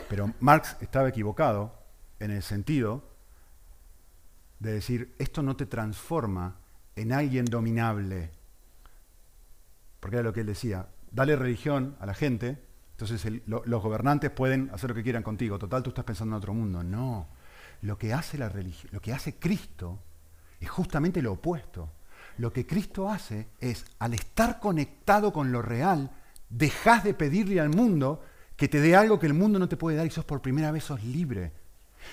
Pero 0.09 0.33
Marx 0.41 0.77
estaba 0.81 1.09
equivocado 1.09 1.75
en 2.19 2.31
el 2.31 2.43
sentido 2.43 3.03
de 4.59 4.73
decir, 4.73 5.15
esto 5.19 5.43
no 5.43 5.57
te 5.57 5.67
transforma 5.67 6.57
en 6.97 7.13
alguien 7.13 7.45
dominable. 7.45 8.31
Porque 10.01 10.17
era 10.17 10.25
lo 10.25 10.33
que 10.33 10.41
él 10.41 10.47
decía, 10.47 10.89
dale 11.11 11.37
religión 11.37 11.97
a 12.01 12.07
la 12.07 12.15
gente, 12.15 12.63
entonces 12.93 13.43
los 13.47 13.83
gobernantes 13.83 14.31
pueden 14.31 14.71
hacer 14.73 14.91
lo 14.91 14.97
que 14.97 15.03
quieran 15.03 15.23
contigo. 15.23 15.59
Total, 15.59 15.83
tú 15.83 15.91
estás 15.91 16.05
pensando 16.05 16.35
en 16.35 16.39
otro 16.39 16.55
mundo. 16.55 16.83
No, 16.83 17.29
lo 17.83 17.99
que 17.99 18.13
hace 18.13 18.39
la 18.39 18.49
religión, 18.49 18.91
lo 18.93 19.01
que 19.01 19.13
hace 19.13 19.37
Cristo 19.37 20.01
es 20.61 20.69
justamente 20.69 21.23
lo 21.23 21.33
opuesto. 21.33 21.91
Lo 22.39 22.53
que 22.53 22.67
Cristo 22.67 23.11
hace 23.11 23.49
es, 23.61 23.85
al 23.99 24.15
estar 24.15 24.61
conectado 24.61 25.33
con 25.33 25.51
lo 25.51 25.61
real, 25.61 26.11
dejas 26.49 27.05
de 27.05 27.15
pedirle 27.15 27.61
al 27.61 27.69
mundo 27.69 28.23
que 28.57 28.69
te 28.69 28.81
dé 28.81 28.97
algo 28.97 29.19
que 29.19 29.27
el 29.27 29.35
mundo 29.35 29.59
no 29.59 29.69
te 29.69 29.77
puede 29.77 29.97
dar 29.97 30.07
y 30.07 30.11
sos 30.11 30.25
por 30.25 30.41
primera 30.41 30.71
vez 30.71 30.85
sos 30.85 31.03
libre. 31.03 31.53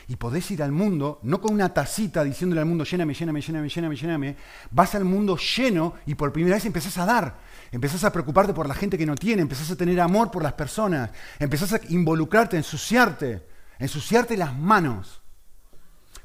Y 0.08 0.16
podés 0.16 0.50
ir 0.52 0.64
al 0.64 0.72
mundo, 0.72 1.20
no 1.24 1.40
con 1.40 1.54
una 1.54 1.74
tacita 1.74 2.24
diciéndole 2.24 2.62
al 2.62 2.68
mundo, 2.68 2.84
lléname, 2.84 3.14
lléname, 3.14 3.42
lléname, 3.42 3.70
lléname, 3.70 3.96
lléname. 3.96 4.36
Vas 4.72 4.96
al 4.96 5.06
mundo 5.06 5.38
lleno 5.38 5.94
y 6.08 6.16
por 6.16 6.34
primera 6.34 6.56
vez 6.56 6.66
empezás 6.66 6.98
a 6.98 7.06
dar. 7.06 7.40
Empezás 7.72 8.04
a 8.04 8.12
preocuparte 8.12 8.54
por 8.54 8.68
la 8.68 8.74
gente 8.74 8.98
que 8.98 9.06
no 9.06 9.16
tiene, 9.16 9.44
empezás 9.44 9.72
a 9.72 9.76
tener 9.76 10.00
amor 10.02 10.32
por 10.32 10.44
las 10.44 10.54
personas, 10.54 11.12
empezás 11.40 11.74
a 11.74 11.80
involucrarte, 11.90 12.58
ensuciarte, 12.58 13.48
ensuciarte 13.80 14.38
las 14.38 14.58
manos 14.58 15.22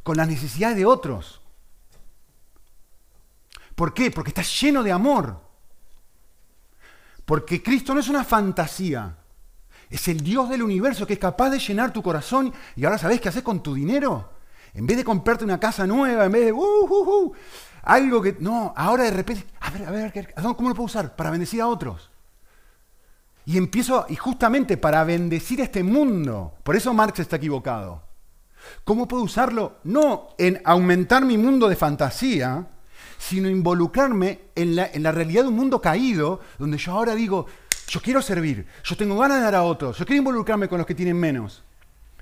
con 0.02 0.16
las 0.16 0.28
necesidades 0.28 0.76
de 0.76 0.86
otros. 0.86 1.40
¿Por 3.74 3.94
qué? 3.94 4.10
Porque 4.10 4.30
estás 4.30 4.60
lleno 4.60 4.82
de 4.82 4.92
amor. 4.92 5.40
Porque 7.24 7.62
Cristo 7.62 7.94
no 7.94 8.00
es 8.00 8.08
una 8.08 8.24
fantasía. 8.24 9.16
Es 9.88 10.06
el 10.08 10.20
Dios 10.20 10.48
del 10.48 10.62
universo 10.62 11.06
que 11.06 11.14
es 11.14 11.18
capaz 11.18 11.50
de 11.50 11.58
llenar 11.58 11.92
tu 11.92 12.02
corazón 12.02 12.52
y 12.76 12.84
ahora 12.84 12.98
sabes 12.98 13.20
qué 13.20 13.28
haces 13.28 13.42
con 13.42 13.62
tu 13.62 13.74
dinero. 13.74 14.30
En 14.74 14.86
vez 14.86 14.96
de 14.96 15.04
comprarte 15.04 15.44
una 15.44 15.58
casa 15.58 15.86
nueva, 15.86 16.26
en 16.26 16.32
vez 16.32 16.44
de 16.46 16.52
uh, 16.52 16.58
uh, 16.58 17.24
uh, 17.24 17.34
algo 17.82 18.22
que. 18.22 18.36
No, 18.38 18.72
ahora 18.76 19.04
de 19.04 19.10
repente. 19.10 19.46
A 19.60 19.70
ver, 19.70 19.86
a 19.86 19.90
ver, 19.90 20.34
¿cómo 20.56 20.68
lo 20.68 20.74
puedo 20.74 20.86
usar? 20.86 21.16
Para 21.16 21.30
bendecir 21.30 21.60
a 21.60 21.66
otros. 21.66 22.10
Y 23.46 23.56
empiezo, 23.56 24.06
y 24.08 24.16
justamente 24.16 24.76
para 24.76 25.02
bendecir 25.04 25.60
a 25.60 25.64
este 25.64 25.82
mundo. 25.82 26.54
Por 26.62 26.76
eso 26.76 26.92
Marx 26.94 27.18
está 27.18 27.36
equivocado. 27.36 28.09
¿Cómo 28.84 29.06
puedo 29.08 29.22
usarlo? 29.22 29.78
No 29.84 30.28
en 30.38 30.60
aumentar 30.64 31.24
mi 31.24 31.38
mundo 31.38 31.68
de 31.68 31.76
fantasía, 31.76 32.66
sino 33.18 33.48
involucrarme 33.48 34.40
en 34.54 34.76
la, 34.76 34.90
en 34.92 35.02
la 35.02 35.12
realidad 35.12 35.42
de 35.42 35.48
un 35.48 35.56
mundo 35.56 35.80
caído, 35.80 36.40
donde 36.58 36.78
yo 36.78 36.92
ahora 36.92 37.14
digo, 37.14 37.46
yo 37.88 38.00
quiero 38.00 38.22
servir, 38.22 38.66
yo 38.84 38.96
tengo 38.96 39.18
ganas 39.18 39.38
de 39.38 39.44
dar 39.44 39.54
a 39.56 39.62
otros, 39.62 39.98
yo 39.98 40.06
quiero 40.06 40.18
involucrarme 40.18 40.68
con 40.68 40.78
los 40.78 40.86
que 40.86 40.94
tienen 40.94 41.18
menos. 41.18 41.62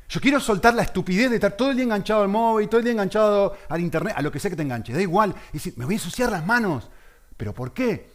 Yo 0.08 0.20
quiero 0.20 0.40
soltar 0.40 0.74
la 0.74 0.82
estupidez 0.82 1.28
de 1.28 1.36
estar 1.36 1.52
todo 1.52 1.70
el 1.70 1.76
día 1.76 1.84
enganchado 1.84 2.22
al 2.22 2.28
móvil, 2.28 2.66
todo 2.68 2.78
el 2.78 2.84
día 2.84 2.92
enganchado 2.92 3.54
al 3.68 3.80
internet, 3.82 4.14
a 4.16 4.22
lo 4.22 4.32
que 4.32 4.40
sea 4.40 4.50
que 4.50 4.56
te 4.56 4.62
enganche, 4.62 4.94
da 4.94 5.02
igual. 5.02 5.34
Y 5.50 5.58
decir, 5.58 5.74
me 5.76 5.84
voy 5.84 5.94
a 5.94 5.98
ensuciar 5.98 6.30
las 6.30 6.46
manos. 6.46 6.88
¿Pero 7.36 7.52
por 7.52 7.74
qué? 7.74 8.10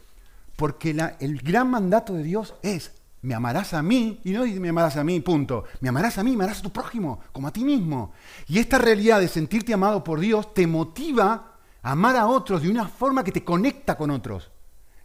Porque 0.55 0.95
el 1.19 1.37
gran 1.37 1.69
mandato 1.69 2.13
de 2.13 2.23
Dios 2.23 2.55
es, 2.63 2.93
me 3.23 3.33
amarás 3.33 3.73
a 3.73 3.81
mí, 3.81 4.19
y 4.25 4.31
no 4.31 4.45
me 4.45 4.69
amarás 4.69 4.97
a 4.97 5.03
mí, 5.03 5.21
punto. 5.21 5.63
Me 5.79 5.87
amarás 5.87 6.17
a 6.17 6.23
mí, 6.23 6.31
me 6.35 6.43
amarás 6.43 6.59
a 6.59 6.63
tu 6.63 6.73
prójimo, 6.73 7.21
como 7.31 7.47
a 7.47 7.53
ti 7.53 7.63
mismo. 7.63 8.11
Y 8.47 8.59
esta 8.59 8.77
realidad 8.77 9.21
de 9.21 9.29
sentirte 9.29 9.73
amado 9.73 10.03
por 10.03 10.19
Dios 10.19 10.53
te 10.53 10.67
motiva 10.67 11.55
a 11.81 11.91
amar 11.91 12.17
a 12.17 12.27
otros 12.27 12.61
de 12.61 12.69
una 12.69 12.85
forma 12.87 13.23
que 13.23 13.31
te 13.31 13.45
conecta 13.45 13.95
con 13.95 14.11
otros. 14.11 14.51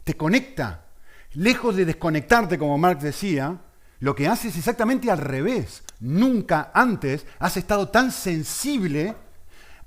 Te 0.03 0.17
conecta 0.17 0.85
lejos 1.31 1.77
de 1.77 1.85
desconectarte, 1.85 2.59
como 2.59 2.77
Marx 2.77 3.03
decía, 3.03 3.57
lo 4.01 4.13
que 4.15 4.27
haces 4.27 4.51
es 4.51 4.57
exactamente 4.57 5.09
al 5.09 5.17
revés. 5.17 5.83
Nunca 6.01 6.71
antes 6.73 7.25
has 7.39 7.55
estado 7.55 7.87
tan 7.87 8.11
sensible 8.11 9.15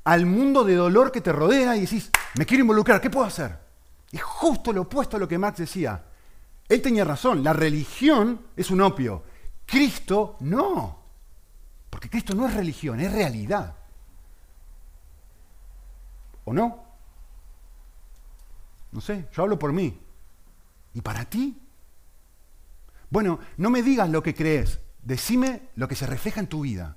al 0.05 0.25
mundo 0.25 0.65
de 0.65 0.75
dolor 0.75 1.13
que 1.13 1.21
te 1.21 1.33
rodea 1.33 1.77
y 1.77 1.83
decís, 1.83 2.11
me 2.39 2.47
quiero 2.47 2.63
involucrar, 2.63 2.99
¿qué 2.99 3.11
puedo 3.11 3.27
hacer? 3.27 3.59
Es 4.11 4.23
justo 4.23 4.73
lo 4.73 4.83
opuesto 4.83 5.19
a 5.19 5.21
lo 5.21 5.29
que 5.29 5.37
Marx 5.37 5.59
decía. 5.59 6.03
Él 6.73 6.81
tenía 6.81 7.05
razón, 7.05 7.45
la 7.45 7.53
religión 7.53 8.47
es 8.57 8.71
un 8.71 8.81
opio, 8.81 9.25
Cristo 9.67 10.39
no. 10.41 11.03
Porque 11.91 12.09
Cristo 12.09 12.35
no 12.35 12.49
es 12.49 12.55
religión, 12.55 12.99
es 12.99 13.13
realidad. 13.13 13.77
¿O 16.47 16.55
no? 16.55 16.83
No 18.91 19.03
sé, 19.03 19.29
yo 19.35 19.43
hablo 19.43 19.59
por 19.59 19.75
mí. 19.75 20.01
¿Y 20.95 21.03
para 21.03 21.27
ti? 21.27 21.61
Bueno, 23.11 23.39
no 23.59 23.69
me 23.69 23.83
digas 23.83 24.09
lo 24.09 24.23
que 24.23 24.35
crees, 24.35 24.81
decime 25.03 25.69
lo 25.75 25.87
que 25.89 25.95
se 25.95 26.07
refleja 26.07 26.41
en 26.41 26.47
tu 26.47 26.63
vida. 26.63 26.97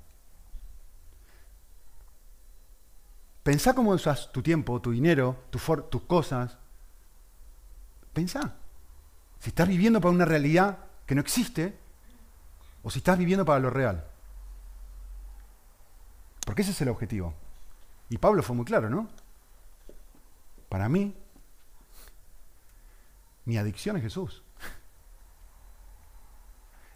Pensá 3.43 3.75
cómo 3.75 3.91
usas 3.91 4.31
tu 4.31 4.41
tiempo, 4.41 4.81
tu 4.81 4.91
dinero, 4.91 5.43
tus 5.49 6.01
cosas. 6.03 6.57
Pensá. 8.13 8.55
Si 9.45 9.49
estás 9.49 9.67
viviendo 9.67 10.01
para 10.01 10.11
una 10.11 10.25
realidad 10.25 10.79
que 11.05 11.13
no 11.13 11.21
existe 11.21 11.77
o 12.81 12.89
si 12.89 12.97
estás 12.97 13.15
viviendo 13.15 13.45
para 13.45 13.59
lo 13.59 13.69
real. 13.69 14.03
Porque 16.43 16.63
ese 16.63 16.71
es 16.71 16.81
el 16.81 16.89
objetivo. 16.89 17.35
Y 18.09 18.17
Pablo 18.17 18.41
fue 18.41 18.55
muy 18.55 18.65
claro, 18.65 18.89
¿no? 18.89 19.07
Para 20.67 20.89
mí, 20.89 21.15
mi 23.45 23.59
adicción 23.59 23.97
es 23.97 24.01
Jesús. 24.01 24.41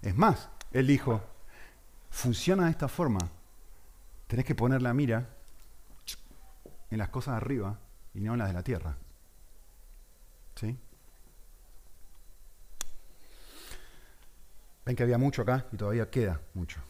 Es 0.01 0.15
más, 0.15 0.49
él 0.71 0.87
dijo, 0.87 1.21
funciona 2.09 2.65
de 2.65 2.71
esta 2.71 2.87
forma. 2.87 3.29
Tenés 4.25 4.45
que 4.45 4.55
poner 4.55 4.81
la 4.81 4.95
mira 4.95 5.29
en 6.89 6.97
las 6.97 7.09
cosas 7.09 7.33
de 7.33 7.37
arriba 7.37 7.77
y 8.15 8.21
no 8.21 8.33
en 8.33 8.39
las 8.39 8.47
de 8.47 8.53
la 8.55 8.63
tierra. 8.63 8.97
¿Sí? 10.55 10.79
Ven 14.85 14.95
que 14.95 15.03
había 15.03 15.17
mucho 15.17 15.41
acá 15.41 15.65
y 15.71 15.77
todavía 15.77 16.09
queda 16.09 16.41
mucho. 16.53 16.81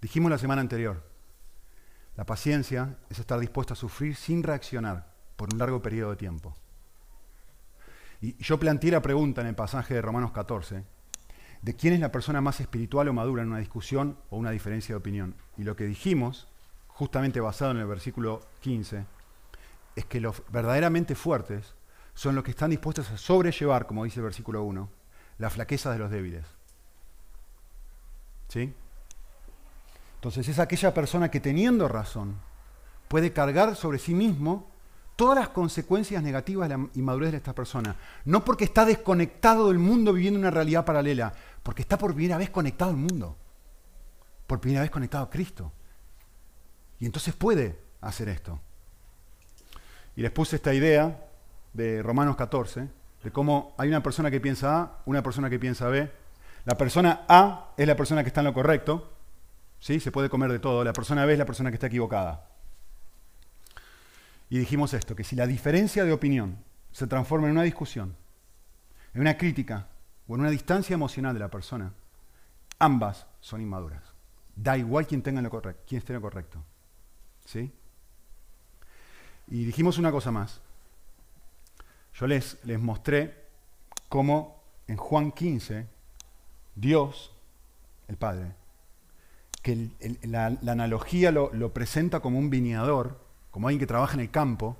Dijimos 0.00 0.30
la 0.30 0.38
semana 0.38 0.60
anterior, 0.60 1.02
la 2.16 2.24
paciencia 2.24 2.96
es 3.10 3.18
estar 3.18 3.38
dispuesto 3.38 3.74
a 3.74 3.76
sufrir 3.76 4.16
sin 4.16 4.42
reaccionar 4.42 5.12
por 5.36 5.52
un 5.52 5.58
largo 5.58 5.82
periodo 5.82 6.10
de 6.10 6.16
tiempo. 6.16 6.56
Y 8.20 8.42
yo 8.42 8.58
planteé 8.58 8.90
la 8.90 9.02
pregunta 9.02 9.42
en 9.42 9.48
el 9.48 9.54
pasaje 9.54 9.94
de 9.94 10.02
Romanos 10.02 10.32
14, 10.32 10.84
de 11.60 11.76
quién 11.76 11.92
es 11.92 12.00
la 12.00 12.12
persona 12.12 12.40
más 12.40 12.60
espiritual 12.60 13.08
o 13.08 13.12
madura 13.12 13.42
en 13.42 13.48
una 13.48 13.58
discusión 13.58 14.18
o 14.30 14.38
una 14.38 14.50
diferencia 14.50 14.94
de 14.94 14.98
opinión. 14.98 15.34
Y 15.58 15.64
lo 15.64 15.76
que 15.76 15.84
dijimos, 15.84 16.48
justamente 16.88 17.40
basado 17.40 17.72
en 17.72 17.78
el 17.78 17.86
versículo 17.86 18.40
15, 18.60 19.04
es 19.96 20.04
que 20.06 20.20
los 20.20 20.42
verdaderamente 20.50 21.14
fuertes 21.14 21.74
son 22.14 22.34
los 22.34 22.44
que 22.44 22.52
están 22.52 22.70
dispuestos 22.70 23.10
a 23.10 23.18
sobrellevar, 23.18 23.86
como 23.86 24.04
dice 24.04 24.20
el 24.20 24.24
versículo 24.24 24.62
1, 24.62 24.88
la 25.38 25.50
flaqueza 25.50 25.92
de 25.92 25.98
los 25.98 26.10
débiles. 26.10 26.46
Entonces 30.16 30.48
es 30.48 30.58
aquella 30.58 30.94
persona 30.94 31.30
que 31.30 31.40
teniendo 31.40 31.88
razón 31.88 32.36
puede 33.08 33.32
cargar 33.32 33.76
sobre 33.76 33.98
sí 33.98 34.14
mismo 34.14 34.68
todas 35.16 35.38
las 35.38 35.48
consecuencias 35.48 36.22
negativas 36.22 36.68
de 36.68 36.76
la 36.76 36.88
inmadurez 36.94 37.30
de 37.32 37.38
esta 37.38 37.54
persona. 37.54 37.96
No 38.24 38.44
porque 38.44 38.64
está 38.64 38.84
desconectado 38.84 39.68
del 39.68 39.78
mundo 39.78 40.12
viviendo 40.12 40.38
una 40.38 40.50
realidad 40.50 40.84
paralela, 40.84 41.32
porque 41.62 41.82
está 41.82 41.96
por 41.96 42.14
primera 42.14 42.36
vez 42.36 42.50
conectado 42.50 42.90
al 42.90 42.96
mundo. 42.98 43.36
Por 44.46 44.60
primera 44.60 44.82
vez 44.82 44.90
conectado 44.90 45.24
a 45.24 45.30
Cristo. 45.30 45.72
Y 47.00 47.06
entonces 47.06 47.34
puede 47.34 47.78
hacer 48.00 48.28
esto. 48.28 48.60
Y 50.16 50.22
les 50.22 50.30
puse 50.30 50.56
esta 50.56 50.72
idea 50.72 51.26
de 51.72 52.02
Romanos 52.02 52.36
14, 52.36 52.88
de 53.22 53.32
cómo 53.32 53.74
hay 53.76 53.88
una 53.88 54.02
persona 54.02 54.30
que 54.30 54.40
piensa 54.40 54.80
A, 54.80 55.02
una 55.06 55.22
persona 55.22 55.50
que 55.50 55.58
piensa 55.58 55.88
B. 55.88 56.10
La 56.66 56.76
persona 56.76 57.24
A 57.28 57.72
es 57.76 57.86
la 57.86 57.96
persona 57.96 58.22
que 58.22 58.28
está 58.28 58.40
en 58.40 58.46
lo 58.46 58.52
correcto, 58.52 59.12
¿sí? 59.78 60.00
se 60.00 60.10
puede 60.10 60.28
comer 60.28 60.50
de 60.50 60.58
todo. 60.58 60.82
La 60.82 60.92
persona 60.92 61.24
B 61.24 61.32
es 61.32 61.38
la 61.38 61.46
persona 61.46 61.70
que 61.70 61.76
está 61.76 61.86
equivocada. 61.86 62.48
Y 64.50 64.58
dijimos 64.58 64.92
esto, 64.92 65.14
que 65.14 65.22
si 65.22 65.36
la 65.36 65.46
diferencia 65.46 66.04
de 66.04 66.12
opinión 66.12 66.58
se 66.90 67.06
transforma 67.06 67.46
en 67.46 67.52
una 67.52 67.62
discusión, 67.62 68.16
en 69.14 69.20
una 69.20 69.38
crítica 69.38 69.86
o 70.26 70.34
en 70.34 70.40
una 70.40 70.50
distancia 70.50 70.94
emocional 70.94 71.34
de 71.34 71.40
la 71.40 71.50
persona, 71.50 71.92
ambas 72.80 73.26
son 73.40 73.60
inmaduras. 73.60 74.02
Da 74.56 74.76
igual 74.76 75.06
quien 75.06 75.22
tenga 75.22 75.40
lo 75.42 75.50
correcto, 75.50 75.84
quien 75.86 76.00
esté 76.00 76.14
en 76.14 76.16
lo 76.16 76.22
correcto. 76.22 76.64
¿Sí? 77.44 77.72
Y 79.46 79.64
dijimos 79.64 79.98
una 79.98 80.10
cosa 80.10 80.32
más. 80.32 80.60
Yo 82.14 82.26
les, 82.26 82.58
les 82.64 82.80
mostré 82.80 83.46
cómo 84.08 84.64
en 84.88 84.96
Juan 84.96 85.30
15, 85.30 85.95
Dios, 86.76 87.32
el 88.06 88.16
Padre, 88.16 88.54
que 89.62 89.90
la, 90.22 90.46
analogía 90.46 91.32
lo, 91.32 91.72
presenta 91.72 92.20
como 92.20 92.38
un 92.38 92.50
viñador, 92.50 93.18
como 93.50 93.66
alguien 93.66 93.80
que 93.80 93.86
trabaja 93.86 94.14
en 94.14 94.20
el 94.20 94.30
campo, 94.30 94.76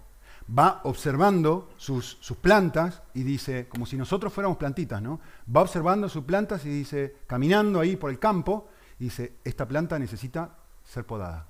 va 0.56 0.80
observando 0.84 1.68
sus, 1.76 2.18
sus, 2.20 2.36
plantas 2.36 3.02
y 3.14 3.24
dice, 3.24 3.66
como 3.68 3.84
si 3.84 3.96
nosotros 3.96 4.32
fuéramos 4.32 4.58
plantitas, 4.58 5.02
¿no? 5.02 5.18
Va 5.54 5.62
observando 5.62 6.08
sus 6.08 6.22
plantas 6.22 6.64
y 6.64 6.68
dice, 6.68 7.16
caminando 7.26 7.80
ahí 7.80 7.96
por 7.96 8.10
el 8.10 8.20
campo, 8.20 8.68
y 9.00 9.04
dice, 9.04 9.32
esta 9.42 9.66
planta 9.66 9.98
necesita 9.98 10.56
ser 10.84 11.04
podada. 11.04 11.46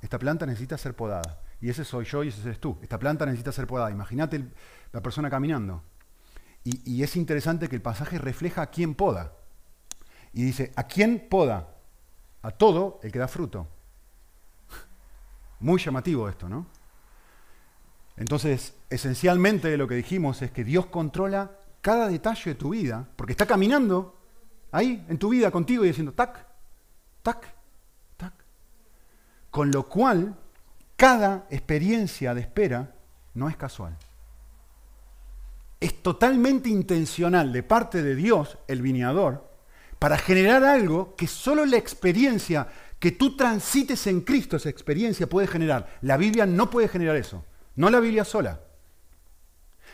Esta 0.00 0.18
planta 0.18 0.46
necesita 0.46 0.78
ser 0.78 0.94
podada. 0.94 1.40
Y 1.60 1.68
ese 1.68 1.84
soy 1.84 2.04
yo 2.06 2.24
y 2.24 2.28
ese 2.28 2.40
eres 2.42 2.58
tú. 2.58 2.78
Esta 2.82 2.98
planta 2.98 3.26
necesita 3.26 3.52
ser 3.52 3.66
podada. 3.66 3.90
Imagínate 3.90 4.42
la 4.92 5.02
persona 5.02 5.28
caminando. 5.28 5.82
Y, 6.64 6.80
y, 6.90 7.02
es 7.02 7.16
interesante 7.16 7.68
que 7.68 7.76
el 7.76 7.82
pasaje 7.82 8.18
refleja 8.18 8.62
a 8.62 8.66
quién 8.66 8.94
poda. 8.94 9.32
Y 10.32 10.44
dice, 10.44 10.72
¿a 10.76 10.84
quién 10.84 11.26
poda? 11.28 11.76
A 12.42 12.50
todo 12.50 13.00
el 13.02 13.10
que 13.12 13.18
da 13.18 13.28
fruto. 13.28 13.66
Muy 15.60 15.80
llamativo 15.80 16.28
esto, 16.28 16.48
¿no? 16.48 16.66
Entonces, 18.16 18.74
esencialmente 18.88 19.76
lo 19.76 19.88
que 19.88 19.94
dijimos 19.94 20.42
es 20.42 20.50
que 20.50 20.64
Dios 20.64 20.86
controla 20.86 21.52
cada 21.80 22.08
detalle 22.08 22.50
de 22.50 22.54
tu 22.54 22.70
vida, 22.70 23.08
porque 23.16 23.32
está 23.32 23.46
caminando 23.46 24.18
ahí 24.72 25.04
en 25.08 25.18
tu 25.18 25.30
vida 25.30 25.50
contigo 25.50 25.84
y 25.84 25.88
diciendo, 25.88 26.12
tac, 26.12 26.46
tac, 27.22 27.54
tac. 28.16 28.34
Con 29.50 29.70
lo 29.70 29.88
cual, 29.88 30.36
cada 30.96 31.46
experiencia 31.50 32.34
de 32.34 32.42
espera 32.42 32.94
no 33.34 33.48
es 33.48 33.56
casual. 33.56 33.96
Es 35.80 36.02
totalmente 36.02 36.68
intencional 36.68 37.52
de 37.52 37.62
parte 37.62 38.02
de 38.02 38.14
Dios, 38.14 38.58
el 38.68 38.82
viñador, 38.82 39.49
para 40.00 40.16
generar 40.18 40.64
algo 40.64 41.14
que 41.14 41.28
solo 41.28 41.64
la 41.66 41.76
experiencia 41.76 42.66
que 42.98 43.12
tú 43.12 43.36
transites 43.36 44.06
en 44.06 44.22
Cristo, 44.22 44.56
esa 44.56 44.70
experiencia 44.70 45.28
puede 45.28 45.46
generar. 45.46 45.98
La 46.00 46.16
Biblia 46.16 46.46
no 46.46 46.70
puede 46.70 46.88
generar 46.88 47.16
eso. 47.16 47.44
No 47.76 47.90
la 47.90 48.00
Biblia 48.00 48.24
sola. 48.24 48.60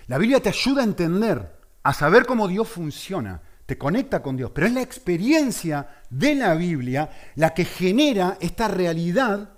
La 0.07 0.17
Biblia 0.19 0.41
te 0.41 0.49
ayuda 0.49 0.83
a 0.83 0.85
entender, 0.85 1.59
a 1.83 1.93
saber 1.93 2.25
cómo 2.25 2.47
Dios 2.47 2.69
funciona, 2.69 3.43
te 3.67 3.77
conecta 3.77 4.23
con 4.23 4.37
Dios, 4.37 4.53
pero 4.55 4.69
es 4.69 4.73
la 4.73 4.81
experiencia 4.81 5.89
de 6.09 6.37
la 6.37 6.55
Biblia 6.55 7.11
la 7.35 7.53
que 7.53 7.65
genera 7.65 8.39
esta 8.41 8.69
realidad 8.69 9.51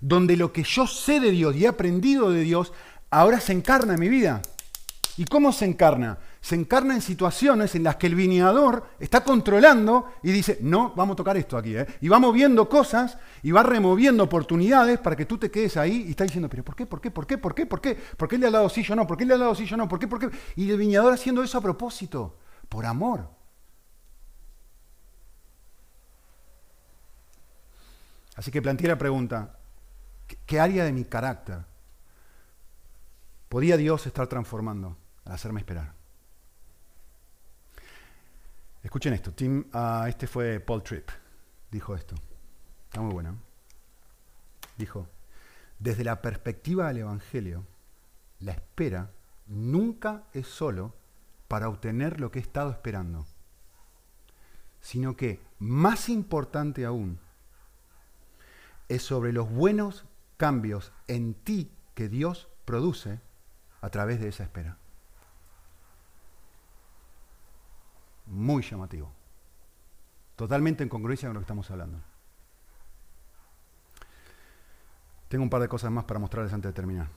donde 0.00 0.38
lo 0.38 0.50
que 0.50 0.62
yo 0.62 0.86
sé 0.86 1.20
de 1.20 1.30
Dios 1.30 1.54
y 1.54 1.64
he 1.64 1.68
aprendido 1.68 2.30
de 2.30 2.40
Dios 2.40 2.72
ahora 3.10 3.38
se 3.38 3.52
encarna 3.52 3.94
en 3.94 4.00
mi 4.00 4.08
vida. 4.08 4.40
¿Y 5.18 5.26
cómo 5.26 5.52
se 5.52 5.66
encarna? 5.66 6.18
Se 6.42 6.56
encarna 6.56 6.94
en 6.94 7.00
situaciones 7.00 7.76
en 7.76 7.84
las 7.84 7.96
que 7.96 8.08
el 8.08 8.16
viñador 8.16 8.88
está 8.98 9.22
controlando 9.22 10.06
y 10.24 10.32
dice, 10.32 10.58
no, 10.60 10.92
vamos 10.96 11.14
a 11.14 11.16
tocar 11.18 11.36
esto 11.36 11.56
aquí. 11.56 11.76
¿eh? 11.76 11.86
Y 12.00 12.08
va 12.08 12.18
moviendo 12.18 12.68
cosas 12.68 13.16
y 13.44 13.52
va 13.52 13.62
removiendo 13.62 14.24
oportunidades 14.24 14.98
para 14.98 15.14
que 15.14 15.24
tú 15.24 15.38
te 15.38 15.52
quedes 15.52 15.76
ahí 15.76 16.04
y 16.08 16.10
está 16.10 16.24
diciendo, 16.24 16.48
pero 16.48 16.64
¿por 16.64 16.74
qué? 16.74 16.84
¿Por 16.84 17.00
qué? 17.00 17.12
¿Por 17.12 17.26
qué? 17.28 17.38
¿Por 17.38 17.54
qué? 17.54 17.66
¿Por 17.66 17.80
qué? 17.80 17.94
¿Por 17.94 18.28
qué 18.28 18.38
le 18.38 18.48
ha 18.48 18.50
dado 18.50 18.68
sí 18.68 18.82
yo 18.82 18.96
no? 18.96 19.06
¿Por 19.06 19.16
qué 19.16 19.24
le 19.24 19.34
ha 19.34 19.38
dado 19.38 19.54
sí 19.54 19.66
yo 19.66 19.76
no? 19.76 19.86
¿Por 19.88 20.00
qué? 20.00 20.08
¿Por 20.08 20.18
qué? 20.18 20.36
Y 20.56 20.68
el 20.68 20.78
viñador 20.78 21.12
haciendo 21.12 21.44
eso 21.44 21.58
a 21.58 21.60
propósito, 21.60 22.36
por 22.68 22.86
amor. 22.86 23.30
Así 28.34 28.50
que 28.50 28.60
planteé 28.60 28.88
la 28.88 28.98
pregunta, 28.98 29.60
¿qué 30.44 30.58
área 30.58 30.84
de 30.84 30.92
mi 30.92 31.04
carácter 31.04 31.60
podía 33.48 33.76
Dios 33.76 34.08
estar 34.08 34.26
transformando 34.26 34.96
al 35.24 35.34
hacerme 35.34 35.60
esperar? 35.60 36.01
Escuchen 38.82 39.14
esto, 39.14 39.32
Tim, 39.32 39.64
uh, 39.72 40.06
este 40.06 40.26
fue 40.26 40.58
Paul 40.58 40.82
Tripp, 40.82 41.08
dijo 41.70 41.94
esto, 41.94 42.16
está 42.84 43.00
muy 43.00 43.12
bueno. 43.12 43.38
Dijo, 44.76 45.08
desde 45.78 46.02
la 46.02 46.20
perspectiva 46.20 46.88
del 46.88 46.98
Evangelio, 46.98 47.64
la 48.40 48.52
espera 48.52 49.12
nunca 49.46 50.24
es 50.32 50.48
solo 50.48 50.96
para 51.46 51.68
obtener 51.68 52.18
lo 52.18 52.32
que 52.32 52.40
he 52.40 52.42
estado 52.42 52.72
esperando, 52.72 53.24
sino 54.80 55.16
que, 55.16 55.40
más 55.60 56.08
importante 56.08 56.84
aún, 56.84 57.20
es 58.88 59.02
sobre 59.02 59.32
los 59.32 59.48
buenos 59.48 60.06
cambios 60.36 60.92
en 61.06 61.34
ti 61.34 61.70
que 61.94 62.08
Dios 62.08 62.48
produce 62.64 63.20
a 63.80 63.90
través 63.90 64.20
de 64.20 64.28
esa 64.28 64.42
espera. 64.42 64.78
Muy 68.26 68.62
llamativo. 68.62 69.10
Totalmente 70.36 70.82
en 70.82 70.88
congruencia 70.88 71.28
con 71.28 71.34
lo 71.34 71.40
que 71.40 71.44
estamos 71.44 71.70
hablando. 71.70 72.00
Tengo 75.28 75.44
un 75.44 75.50
par 75.50 75.62
de 75.62 75.68
cosas 75.68 75.90
más 75.90 76.04
para 76.04 76.20
mostrarles 76.20 76.52
antes 76.52 76.68
de 76.68 76.74
terminar. 76.74 77.08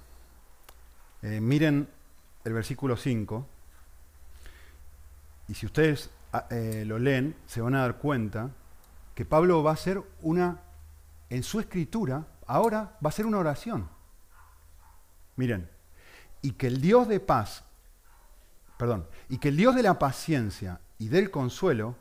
Eh, 1.22 1.42
miren 1.42 1.90
el 2.44 2.54
versículo 2.54 2.96
5. 2.96 3.48
Y 5.48 5.54
si 5.54 5.66
ustedes 5.66 6.10
ah, 6.32 6.48
eh, 6.50 6.84
lo 6.86 6.98
leen, 6.98 7.36
se 7.46 7.62
van 7.62 7.76
a 7.76 7.82
dar 7.82 7.98
cuenta 7.98 8.52
que 9.14 9.26
Pablo 9.26 9.64
va 9.64 9.72
a 9.72 9.74
hacer 9.74 10.02
una, 10.22 10.62
en 11.30 11.44
su 11.44 11.60
escritura, 11.60 12.26
ahora 12.48 12.98
va 13.04 13.08
a 13.08 13.10
hacer 13.10 13.26
una 13.26 13.40
oración. 13.40 13.90
Miren, 15.36 15.70
y 16.42 16.52
que 16.52 16.68
el 16.68 16.80
Dios 16.80 17.08
de 17.08 17.20
paz, 17.20 17.64
perdón, 18.78 19.08
y 19.30 19.40
que 19.40 19.50
el 19.50 19.58
Dios 19.58 19.76
de 19.76 19.84
la 19.84 19.98
paciencia 20.00 20.80
y 20.98 21.10
del 21.10 21.32
consuelo 21.32 21.96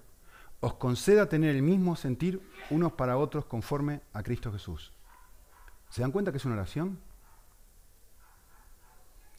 os 0.60 0.74
conceda 0.74 1.28
tener 1.28 1.54
el 1.54 1.62
mismo 1.62 1.96
sentir 1.96 2.40
unos 2.70 2.92
para 2.92 3.18
otros 3.18 3.44
conforme 3.44 4.00
a 4.12 4.22
Cristo 4.22 4.50
Jesús. 4.50 4.92
¿Se 5.90 6.00
dan 6.00 6.10
cuenta 6.10 6.30
que 6.30 6.38
es 6.38 6.44
una 6.44 6.54
oración? 6.54 6.98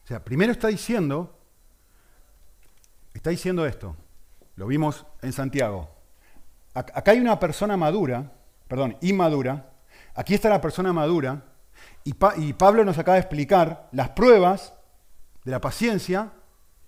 O 0.03 0.07
sea, 0.07 0.23
primero 0.23 0.51
está 0.51 0.67
diciendo, 0.67 1.35
está 3.13 3.31
diciendo 3.31 3.65
esto, 3.65 3.95
lo 4.55 4.67
vimos 4.67 5.05
en 5.21 5.33
Santiago. 5.33 5.89
Acá 6.75 7.11
hay 7.11 7.19
una 7.19 7.39
persona 7.39 7.75
madura, 7.75 8.33
perdón, 8.67 8.97
inmadura, 9.01 9.73
aquí 10.13 10.35
está 10.35 10.49
la 10.49 10.61
persona 10.61 10.93
madura, 10.93 11.43
y, 12.03 12.13
y 12.37 12.53
Pablo 12.53 12.85
nos 12.85 12.99
acaba 12.99 13.15
de 13.15 13.21
explicar 13.21 13.89
las 13.91 14.09
pruebas 14.09 14.73
de 15.43 15.51
la 15.51 15.61
paciencia, 15.61 16.33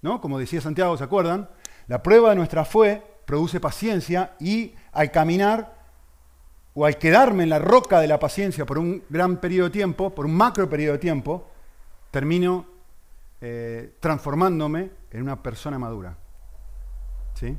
¿no? 0.02 0.22
Como 0.22 0.38
decía 0.38 0.62
Santiago, 0.62 0.96
¿se 0.96 1.04
acuerdan? 1.04 1.50
La 1.88 2.04
prueba 2.04 2.30
de 2.30 2.36
nuestra 2.36 2.66
fe 2.66 3.02
produce 3.26 3.60
paciencia 3.60 4.36
y 4.40 4.76
al 4.92 5.12
caminar 5.12 5.78
o 6.74 6.86
al 6.86 6.98
quedarme 6.98 7.44
en 7.44 7.50
la 7.50 7.60
roca 7.60 8.00
de 8.00 8.08
la 8.08 8.20
paciencia 8.20 8.66
por 8.66 8.78
un 8.78 9.04
gran 9.10 9.38
periodo 9.38 9.70
de 9.70 9.74
tiempo, 9.74 10.14
por 10.14 10.26
un 10.26 10.36
macro 10.36 10.70
periodo 10.70 10.94
de 10.94 11.00
tiempo, 11.00 11.50
termino 12.12 12.66
eh, 13.42 13.96
transformándome 14.00 14.92
en 15.12 15.22
una 15.22 15.42
persona 15.42 15.80
madura. 15.80 16.18
¿Sí? 17.34 17.58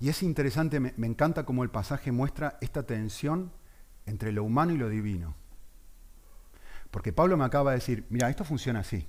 Y 0.00 0.08
es 0.08 0.22
interesante, 0.22 0.80
me, 0.80 0.92
me 0.96 1.06
encanta 1.06 1.44
cómo 1.44 1.62
el 1.62 1.70
pasaje 1.70 2.12
muestra 2.12 2.58
esta 2.60 2.84
tensión 2.84 3.50
entre 4.06 4.32
lo 4.32 4.44
humano 4.44 4.72
y 4.72 4.76
lo 4.76 4.88
divino. 4.88 5.34
Porque 6.90 7.12
Pablo 7.12 7.36
me 7.36 7.44
acaba 7.44 7.72
de 7.72 7.78
decir, 7.78 8.06
mira, 8.08 8.28
esto 8.30 8.44
funciona 8.44 8.80
así. 8.80 9.06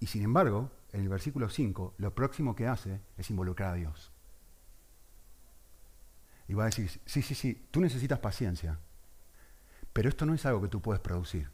Y 0.00 0.06
sin 0.06 0.22
embargo, 0.22 0.70
en 0.92 1.02
el 1.02 1.08
versículo 1.08 1.48
5, 1.48 1.94
lo 1.98 2.14
próximo 2.14 2.54
que 2.54 2.66
hace 2.66 3.00
es 3.16 3.30
involucrar 3.30 3.70
a 3.70 3.74
Dios. 3.74 4.12
Y 6.46 6.54
va 6.54 6.64
a 6.64 6.66
decir, 6.66 6.88
sí, 7.04 7.22
sí, 7.22 7.34
sí, 7.34 7.66
tú 7.70 7.80
necesitas 7.80 8.20
paciencia, 8.20 8.78
pero 9.92 10.08
esto 10.08 10.24
no 10.24 10.34
es 10.34 10.46
algo 10.46 10.62
que 10.62 10.68
tú 10.68 10.80
puedes 10.80 11.00
producir. 11.00 11.50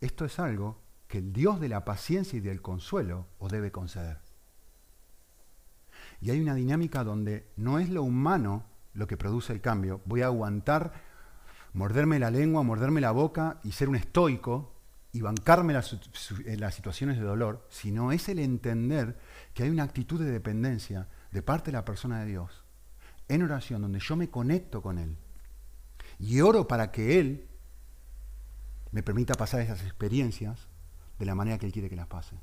Esto 0.00 0.24
es 0.24 0.38
algo 0.38 0.80
que 1.06 1.18
el 1.18 1.32
Dios 1.32 1.60
de 1.60 1.68
la 1.68 1.84
paciencia 1.84 2.36
y 2.36 2.40
del 2.40 2.60
consuelo 2.60 3.26
os 3.38 3.52
debe 3.52 3.70
conceder. 3.70 4.18
Y 6.20 6.30
hay 6.30 6.40
una 6.40 6.54
dinámica 6.54 7.04
donde 7.04 7.48
no 7.56 7.78
es 7.78 7.88
lo 7.88 8.02
humano 8.02 8.64
lo 8.94 9.06
que 9.06 9.16
produce 9.16 9.52
el 9.52 9.60
cambio. 9.60 10.00
Voy 10.04 10.22
a 10.22 10.26
aguantar, 10.26 10.92
morderme 11.72 12.18
la 12.18 12.30
lengua, 12.30 12.62
morderme 12.62 13.00
la 13.00 13.10
boca 13.10 13.60
y 13.62 13.72
ser 13.72 13.88
un 13.88 13.96
estoico 13.96 14.73
y 15.14 15.20
bancarme 15.20 15.72
las, 15.72 15.96
las 16.44 16.74
situaciones 16.74 17.18
de 17.18 17.22
dolor, 17.22 17.64
sino 17.70 18.10
es 18.10 18.28
el 18.28 18.40
entender 18.40 19.16
que 19.54 19.62
hay 19.62 19.70
una 19.70 19.84
actitud 19.84 20.20
de 20.20 20.28
dependencia 20.28 21.06
de 21.30 21.40
parte 21.40 21.70
de 21.70 21.76
la 21.76 21.84
persona 21.84 22.18
de 22.18 22.26
Dios 22.26 22.64
en 23.28 23.44
oración, 23.44 23.80
donde 23.80 24.00
yo 24.00 24.16
me 24.16 24.28
conecto 24.28 24.82
con 24.82 24.98
Él 24.98 25.16
y 26.18 26.40
oro 26.40 26.66
para 26.66 26.90
que 26.90 27.20
Él 27.20 27.48
me 28.90 29.04
permita 29.04 29.34
pasar 29.34 29.60
esas 29.60 29.82
experiencias 29.82 30.66
de 31.20 31.26
la 31.26 31.36
manera 31.36 31.58
que 31.58 31.66
Él 31.66 31.72
quiere 31.72 31.88
que 31.88 31.94
las 31.94 32.08
pase. 32.08 32.34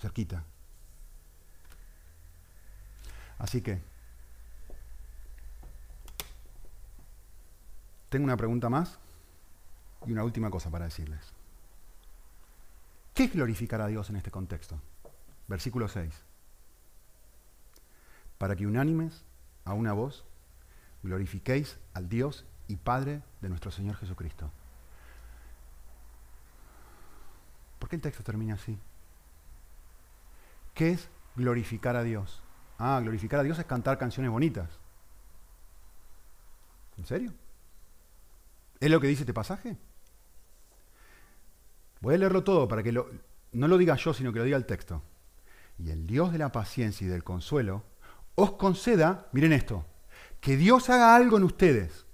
Cerquita. 0.00 0.44
Así 3.38 3.62
que, 3.62 3.80
tengo 8.08 8.24
una 8.24 8.36
pregunta 8.36 8.68
más 8.68 8.98
y 10.06 10.12
una 10.12 10.24
última 10.24 10.50
cosa 10.50 10.70
para 10.70 10.86
decirles. 10.86 11.32
¿Qué 13.14 13.24
es 13.24 13.32
glorificar 13.32 13.80
a 13.80 13.86
Dios 13.86 14.08
en 14.10 14.16
este 14.16 14.30
contexto? 14.30 14.80
Versículo 15.48 15.88
6. 15.88 16.14
Para 18.38 18.56
que 18.56 18.66
unánimes 18.66 19.24
a 19.64 19.74
una 19.74 19.92
voz 19.92 20.24
glorifiquéis 21.02 21.78
al 21.94 22.08
Dios 22.08 22.44
y 22.68 22.76
Padre 22.76 23.22
de 23.40 23.48
nuestro 23.48 23.70
Señor 23.70 23.96
Jesucristo. 23.96 24.50
¿Por 27.78 27.88
qué 27.88 27.96
el 27.96 28.02
texto 28.02 28.22
termina 28.22 28.54
así? 28.54 28.78
¿Qué 30.74 30.90
es 30.92 31.08
glorificar 31.36 31.96
a 31.96 32.02
Dios? 32.02 32.42
Ah, 32.78 33.00
glorificar 33.02 33.40
a 33.40 33.42
Dios 33.42 33.58
es 33.58 33.66
cantar 33.66 33.98
canciones 33.98 34.30
bonitas. 34.30 34.68
¿En 36.96 37.06
serio? 37.06 37.32
¿Es 38.78 38.90
lo 38.90 39.00
que 39.00 39.08
dice 39.08 39.22
este 39.22 39.34
pasaje? 39.34 39.76
Voy 42.00 42.14
a 42.14 42.18
leerlo 42.18 42.42
todo 42.44 42.66
para 42.66 42.82
que 42.82 42.92
no 42.92 43.68
lo 43.68 43.78
diga 43.78 43.96
yo, 43.96 44.14
sino 44.14 44.32
que 44.32 44.38
lo 44.38 44.44
diga 44.44 44.56
el 44.56 44.66
texto. 44.66 45.02
Y 45.78 45.90
el 45.90 46.06
Dios 46.06 46.32
de 46.32 46.38
la 46.38 46.52
paciencia 46.52 47.06
y 47.06 47.10
del 47.10 47.24
consuelo 47.24 47.84
os 48.34 48.52
conceda, 48.52 49.28
miren 49.32 49.52
esto, 49.52 49.84
que 50.40 50.56
Dios 50.56 50.88
haga 50.88 51.14
algo 51.14 51.36
en 51.36 51.44
ustedes. 51.44 52.06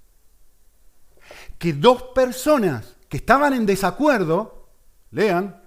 Que 1.57 1.73
dos 1.73 2.03
personas 2.15 2.97
que 3.09 3.17
estaban 3.17 3.53
en 3.53 3.65
desacuerdo, 3.65 4.69
lean, 5.11 5.61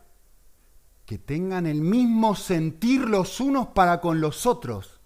que 1.07 1.19
tengan 1.19 1.67
el 1.67 1.81
mismo 1.81 2.37
sentir 2.37 3.01
los 3.01 3.41
unos 3.41 3.69
para 3.69 4.01
con 4.01 4.21
los 4.21 4.47
otros. 4.47 5.01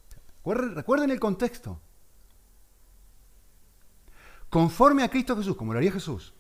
Recuerden 0.44 1.10
el 1.10 1.20
contexto. 1.20 1.80
Conforme 4.50 5.02
a 5.02 5.08
Cristo 5.08 5.36
Jesús, 5.36 5.56
como 5.56 5.72
lo 5.72 5.78
haría 5.78 5.92
Jesús. 5.92 6.34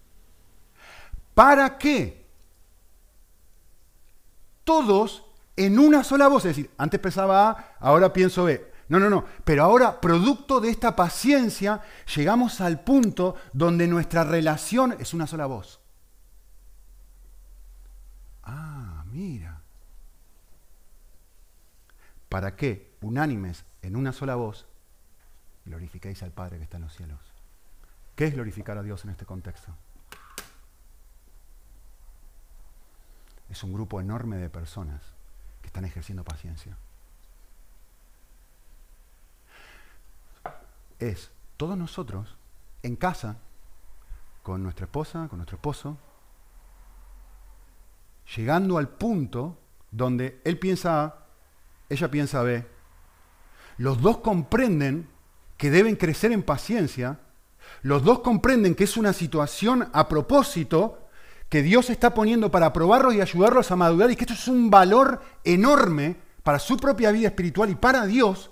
¿Para 1.34 1.78
qué? 1.78 2.23
Todos 4.64 5.24
en 5.56 5.78
una 5.78 6.02
sola 6.04 6.28
voz. 6.28 6.44
Es 6.44 6.56
decir, 6.56 6.70
antes 6.78 7.00
pensaba 7.00 7.50
A, 7.50 7.76
ahora 7.78 8.12
pienso 8.12 8.44
B. 8.44 8.72
No, 8.88 8.98
no, 8.98 9.08
no. 9.08 9.24
Pero 9.44 9.64
ahora, 9.64 10.00
producto 10.00 10.60
de 10.60 10.70
esta 10.70 10.94
paciencia, 10.94 11.82
llegamos 12.14 12.60
al 12.60 12.80
punto 12.80 13.36
donde 13.52 13.86
nuestra 13.86 14.24
relación 14.24 14.96
es 14.98 15.14
una 15.14 15.26
sola 15.26 15.46
voz. 15.46 15.80
Ah, 18.42 19.04
mira. 19.10 19.62
¿Para 22.28 22.56
qué, 22.56 22.96
unánimes 23.00 23.64
en 23.82 23.96
una 23.96 24.12
sola 24.12 24.34
voz, 24.34 24.66
glorificáis 25.64 26.22
al 26.22 26.32
Padre 26.32 26.58
que 26.58 26.64
está 26.64 26.76
en 26.76 26.82
los 26.82 26.94
cielos? 26.94 27.20
¿Qué 28.16 28.26
es 28.26 28.34
glorificar 28.34 28.76
a 28.76 28.82
Dios 28.82 29.04
en 29.04 29.10
este 29.10 29.24
contexto? 29.24 29.74
Es 33.50 33.62
un 33.62 33.72
grupo 33.72 34.00
enorme 34.00 34.36
de 34.36 34.50
personas 34.50 35.02
que 35.60 35.68
están 35.68 35.84
ejerciendo 35.84 36.24
paciencia. 36.24 36.76
es 40.98 41.30
todos 41.56 41.76
nosotros 41.76 42.36
en 42.82 42.96
casa, 42.96 43.36
con 44.42 44.62
nuestra 44.62 44.84
esposa, 44.84 45.26
con 45.28 45.38
nuestro 45.38 45.56
esposo, 45.56 45.96
llegando 48.36 48.78
al 48.78 48.88
punto 48.88 49.58
donde 49.90 50.40
él 50.44 50.58
piensa 50.58 51.04
A, 51.04 51.26
ella 51.88 52.10
piensa 52.10 52.42
B, 52.42 52.66
los 53.78 54.00
dos 54.00 54.18
comprenden 54.18 55.08
que 55.56 55.70
deben 55.70 55.96
crecer 55.96 56.32
en 56.32 56.42
paciencia, 56.42 57.20
los 57.82 58.04
dos 58.04 58.20
comprenden 58.20 58.74
que 58.74 58.84
es 58.84 58.96
una 58.96 59.12
situación 59.12 59.88
a 59.92 60.08
propósito 60.08 61.03
que 61.48 61.62
Dios 61.62 61.90
está 61.90 62.14
poniendo 62.14 62.50
para 62.50 62.72
probarlos 62.72 63.14
y 63.14 63.20
ayudarlos 63.20 63.70
a 63.70 63.76
madurar 63.76 64.10
y 64.10 64.16
que 64.16 64.24
esto 64.24 64.34
es 64.34 64.48
un 64.48 64.70
valor 64.70 65.22
enorme 65.44 66.16
para 66.42 66.58
su 66.58 66.76
propia 66.76 67.10
vida 67.10 67.28
espiritual 67.28 67.70
y 67.70 67.74
para 67.74 68.06
Dios, 68.06 68.50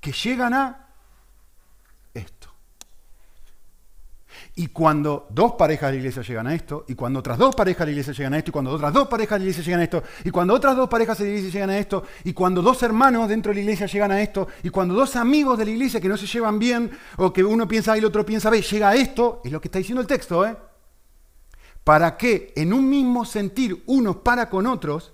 que 0.00 0.12
llegan 0.12 0.54
a 0.54 0.86
Y 4.58 4.68
cuando 4.68 5.26
dos 5.28 5.52
parejas 5.52 5.88
de 5.88 5.92
la 5.92 5.98
iglesia 5.98 6.22
llegan 6.22 6.46
a 6.46 6.54
esto, 6.54 6.86
y 6.88 6.94
cuando 6.94 7.18
otras 7.18 7.36
dos 7.36 7.54
parejas 7.54 7.80
de 7.80 7.84
la 7.86 7.90
iglesia 7.92 8.14
llegan 8.14 8.32
a 8.32 8.38
esto, 8.38 8.48
y 8.48 8.52
cuando 8.52 8.72
otras 8.72 8.94
dos 8.94 9.06
parejas 9.06 9.38
de 9.38 9.44
la 9.44 9.50
iglesia 9.50 9.64
llegan 9.64 9.80
a 9.80 9.84
esto, 9.84 10.02
y 10.24 10.30
cuando 10.30 10.54
otras 10.54 10.76
dos 10.76 10.88
parejas 10.88 11.18
de 11.18 11.24
la 11.24 11.30
iglesia 11.30 11.52
llegan 11.52 11.70
a 11.70 11.78
esto, 11.78 12.04
y 12.24 12.32
cuando 12.32 12.62
dos 12.62 12.82
hermanos 12.82 13.28
dentro 13.28 13.50
de 13.50 13.56
la 13.56 13.60
iglesia 13.60 13.86
llegan 13.86 14.12
a 14.12 14.22
esto, 14.22 14.48
y 14.62 14.70
cuando 14.70 14.94
dos 14.94 15.14
amigos 15.14 15.58
de 15.58 15.66
la 15.66 15.70
iglesia 15.72 16.00
que 16.00 16.08
no 16.08 16.16
se 16.16 16.26
llevan 16.26 16.58
bien, 16.58 16.90
o 17.18 17.34
que 17.34 17.44
uno 17.44 17.68
piensa 17.68 17.92
A 17.92 17.96
y 17.96 17.98
el 17.98 18.06
otro 18.06 18.24
piensa 18.24 18.48
B, 18.48 18.62
llega 18.62 18.88
a 18.88 18.94
esto, 18.94 19.42
es 19.44 19.52
lo 19.52 19.60
que 19.60 19.68
está 19.68 19.78
diciendo 19.78 20.00
el 20.00 20.06
texto, 20.06 20.46
¿eh? 20.46 20.56
Para 21.86 22.16
que 22.16 22.52
en 22.56 22.72
un 22.72 22.90
mismo 22.90 23.24
sentir 23.24 23.84
unos 23.86 24.16
para 24.16 24.50
con 24.50 24.66
otros, 24.66 25.12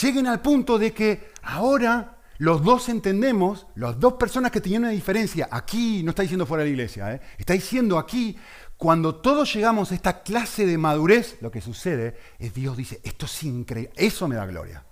lleguen 0.00 0.28
al 0.28 0.40
punto 0.40 0.78
de 0.78 0.92
que 0.92 1.32
ahora 1.42 2.18
los 2.38 2.62
dos 2.62 2.88
entendemos, 2.88 3.66
las 3.74 3.98
dos 3.98 4.12
personas 4.12 4.52
que 4.52 4.60
tenían 4.60 4.84
una 4.84 4.92
diferencia, 4.92 5.48
aquí 5.50 6.04
no 6.04 6.10
está 6.10 6.22
diciendo 6.22 6.46
fuera 6.46 6.62
de 6.62 6.70
la 6.70 6.72
iglesia, 6.72 7.14
¿eh? 7.14 7.20
está 7.36 7.54
diciendo 7.54 7.98
aquí, 7.98 8.38
cuando 8.76 9.16
todos 9.16 9.52
llegamos 9.52 9.90
a 9.90 9.96
esta 9.96 10.22
clase 10.22 10.66
de 10.66 10.78
madurez, 10.78 11.36
lo 11.40 11.50
que 11.50 11.60
sucede 11.60 12.16
es 12.38 12.54
Dios 12.54 12.76
dice, 12.76 13.00
esto 13.02 13.26
es 13.26 13.42
increíble, 13.42 13.92
eso 13.96 14.28
me 14.28 14.36
da 14.36 14.46
gloria. 14.46 14.84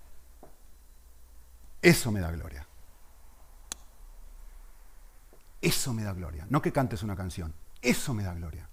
Eso 1.81 2.11
me 2.11 2.19
da 2.19 2.33
gloria. 2.33 2.67
Eso 5.61 5.93
me 5.93 6.03
da 6.03 6.15
gloria. 6.15 6.49
No 6.51 6.61
que 6.61 6.73
cantes 6.73 7.05
una 7.05 7.15
canción, 7.15 7.55
eso 7.81 8.13
me 8.13 8.25
da 8.25 8.35
gloria. 8.35 8.69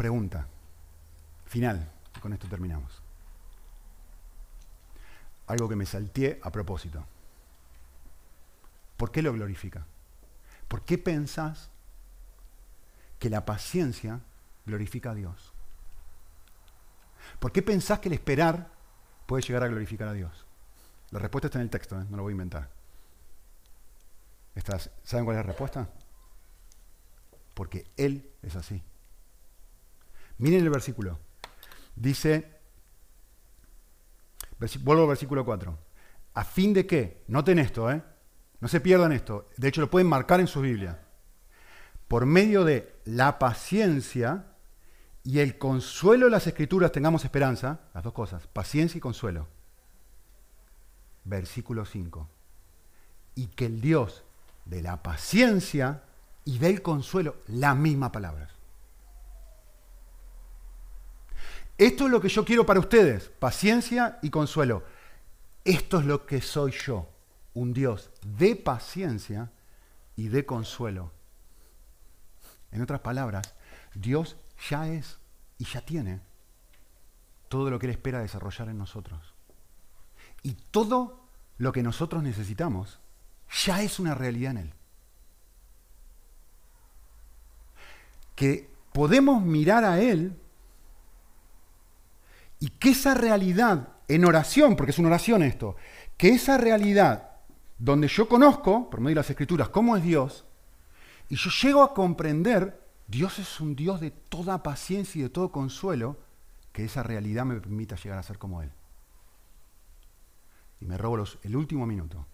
Pregunta. 0.00 0.46
Final. 1.44 1.86
Con 2.22 2.32
esto 2.32 2.48
terminamos 2.48 3.02
algo 5.46 5.68
que 5.68 5.76
me 5.76 5.84
salteé 5.84 6.40
a 6.42 6.50
propósito. 6.50 7.04
¿Por 8.96 9.12
qué 9.12 9.20
lo 9.20 9.34
glorifica? 9.34 9.84
¿Por 10.68 10.86
qué 10.86 10.96
pensás 10.96 11.68
que 13.18 13.28
la 13.28 13.44
paciencia 13.44 14.20
glorifica 14.64 15.10
a 15.10 15.14
Dios? 15.14 15.52
¿Por 17.38 17.52
qué 17.52 17.60
pensás 17.60 17.98
que 17.98 18.08
el 18.08 18.14
esperar 18.14 18.70
puede 19.26 19.42
llegar 19.42 19.64
a 19.64 19.68
glorificar 19.68 20.08
a 20.08 20.14
Dios? 20.14 20.46
La 21.10 21.18
respuesta 21.18 21.48
está 21.48 21.58
en 21.58 21.64
el 21.64 21.70
texto, 21.70 22.00
¿eh? 22.00 22.06
no 22.08 22.16
lo 22.16 22.22
voy 22.22 22.30
a 22.30 22.38
inventar. 22.40 22.70
¿Saben 25.04 25.26
cuál 25.26 25.36
es 25.36 25.44
la 25.44 25.48
respuesta? 25.48 25.90
Porque 27.52 27.84
Él 27.98 28.30
es 28.40 28.56
así. 28.56 28.82
Miren 30.40 30.64
el 30.64 30.70
versículo. 30.70 31.18
Dice, 31.94 32.60
Vuelvo 34.80 35.02
al 35.02 35.08
versículo 35.08 35.44
4. 35.44 35.78
A 36.34 36.44
fin 36.44 36.72
de 36.72 36.86
que, 36.86 37.24
noten 37.28 37.58
esto, 37.58 37.90
¿eh? 37.90 38.02
no 38.60 38.68
se 38.68 38.80
pierdan 38.80 39.12
esto, 39.12 39.48
de 39.56 39.68
hecho 39.68 39.80
lo 39.80 39.90
pueden 39.90 40.08
marcar 40.08 40.40
en 40.40 40.46
su 40.46 40.60
Biblia, 40.60 41.00
por 42.08 42.26
medio 42.26 42.64
de 42.64 43.00
la 43.04 43.38
paciencia 43.38 44.46
y 45.24 45.38
el 45.38 45.56
consuelo 45.58 46.26
de 46.26 46.32
las 46.32 46.46
escrituras 46.46 46.92
tengamos 46.92 47.24
esperanza, 47.24 47.80
las 47.94 48.04
dos 48.04 48.12
cosas, 48.12 48.46
paciencia 48.46 48.98
y 48.98 49.00
consuelo. 49.00 49.48
Versículo 51.24 51.84
5. 51.84 52.28
Y 53.34 53.46
que 53.48 53.66
el 53.66 53.80
Dios 53.80 54.24
de 54.64 54.82
la 54.82 55.02
paciencia 55.02 56.02
y 56.44 56.58
del 56.58 56.82
consuelo, 56.82 57.36
las 57.46 57.76
mismas 57.76 58.10
palabras. 58.10 58.59
Esto 61.80 62.04
es 62.04 62.10
lo 62.10 62.20
que 62.20 62.28
yo 62.28 62.44
quiero 62.44 62.66
para 62.66 62.78
ustedes, 62.78 63.30
paciencia 63.38 64.18
y 64.20 64.28
consuelo. 64.28 64.84
Esto 65.64 66.00
es 66.00 66.04
lo 66.04 66.26
que 66.26 66.42
soy 66.42 66.72
yo, 66.72 67.08
un 67.54 67.72
Dios 67.72 68.10
de 68.20 68.54
paciencia 68.54 69.50
y 70.14 70.28
de 70.28 70.44
consuelo. 70.44 71.10
En 72.70 72.82
otras 72.82 73.00
palabras, 73.00 73.54
Dios 73.94 74.36
ya 74.68 74.88
es 74.88 75.20
y 75.56 75.64
ya 75.64 75.80
tiene 75.80 76.20
todo 77.48 77.70
lo 77.70 77.78
que 77.78 77.86
Él 77.86 77.92
espera 77.92 78.20
desarrollar 78.20 78.68
en 78.68 78.76
nosotros. 78.76 79.32
Y 80.42 80.58
todo 80.70 81.24
lo 81.56 81.72
que 81.72 81.82
nosotros 81.82 82.22
necesitamos 82.22 83.00
ya 83.64 83.80
es 83.80 83.98
una 83.98 84.14
realidad 84.14 84.50
en 84.50 84.58
Él. 84.58 84.74
Que 88.34 88.68
podemos 88.92 89.42
mirar 89.42 89.84
a 89.84 89.98
Él 89.98 90.38
y 92.60 92.68
que 92.68 92.90
esa 92.90 93.14
realidad 93.14 93.88
en 94.06 94.24
oración, 94.24 94.76
porque 94.76 94.90
es 94.90 94.98
una 94.98 95.08
oración 95.08 95.42
esto, 95.42 95.76
que 96.16 96.28
esa 96.28 96.58
realidad 96.58 97.30
donde 97.78 98.06
yo 98.08 98.28
conozco, 98.28 98.90
por 98.90 99.00
medio 99.00 99.14
de 99.14 99.20
las 99.20 99.30
escrituras, 99.30 99.70
cómo 99.70 99.96
es 99.96 100.02
Dios, 100.02 100.44
y 101.30 101.36
yo 101.36 101.50
llego 101.62 101.82
a 101.82 101.94
comprender, 101.94 102.86
Dios 103.08 103.38
es 103.38 103.60
un 103.60 103.74
Dios 103.74 104.00
de 104.00 104.10
toda 104.10 104.62
paciencia 104.62 105.18
y 105.18 105.22
de 105.22 105.30
todo 105.30 105.50
consuelo, 105.50 106.18
que 106.72 106.84
esa 106.84 107.02
realidad 107.02 107.46
me 107.46 107.58
permita 107.58 107.96
llegar 107.96 108.18
a 108.18 108.22
ser 108.22 108.38
como 108.38 108.62
Él. 108.62 108.70
Y 110.80 110.84
me 110.84 110.98
robo 110.98 111.16
los, 111.16 111.38
el 111.42 111.56
último 111.56 111.86
minuto. 111.86 112.26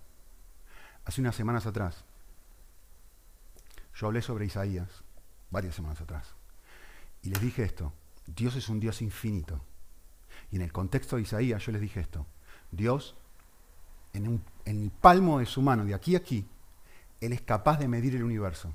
Hace 1.04 1.20
unas 1.20 1.36
semanas 1.36 1.66
atrás, 1.66 2.04
yo 3.94 4.08
hablé 4.08 4.22
sobre 4.22 4.46
Isaías, 4.46 4.88
varias 5.50 5.74
semanas 5.74 6.00
atrás, 6.00 6.34
y 7.22 7.30
les 7.30 7.40
dije 7.40 7.62
esto, 7.62 7.92
Dios 8.26 8.56
es 8.56 8.68
un 8.68 8.80
Dios 8.80 9.00
infinito. 9.02 9.60
Y 10.51 10.57
en 10.57 10.62
el 10.62 10.72
contexto 10.72 11.16
de 11.16 11.22
Isaías 11.22 11.64
yo 11.64 11.72
les 11.72 11.80
dije 11.80 12.01
esto, 12.01 12.26
Dios 12.70 13.16
en, 14.12 14.42
el 14.64 14.90
palmo 14.90 15.38
de 15.38 15.47
su 15.47 15.61
mano, 15.61 15.84
de 15.84 15.94
aquí 15.94 16.14
a 16.14 16.18
aquí, 16.18 16.47
Él 17.20 17.32
es 17.32 17.42
capaz 17.42 17.78
de 17.78 17.88
medir 17.88 18.16
el 18.16 18.24
universo. 18.24 18.72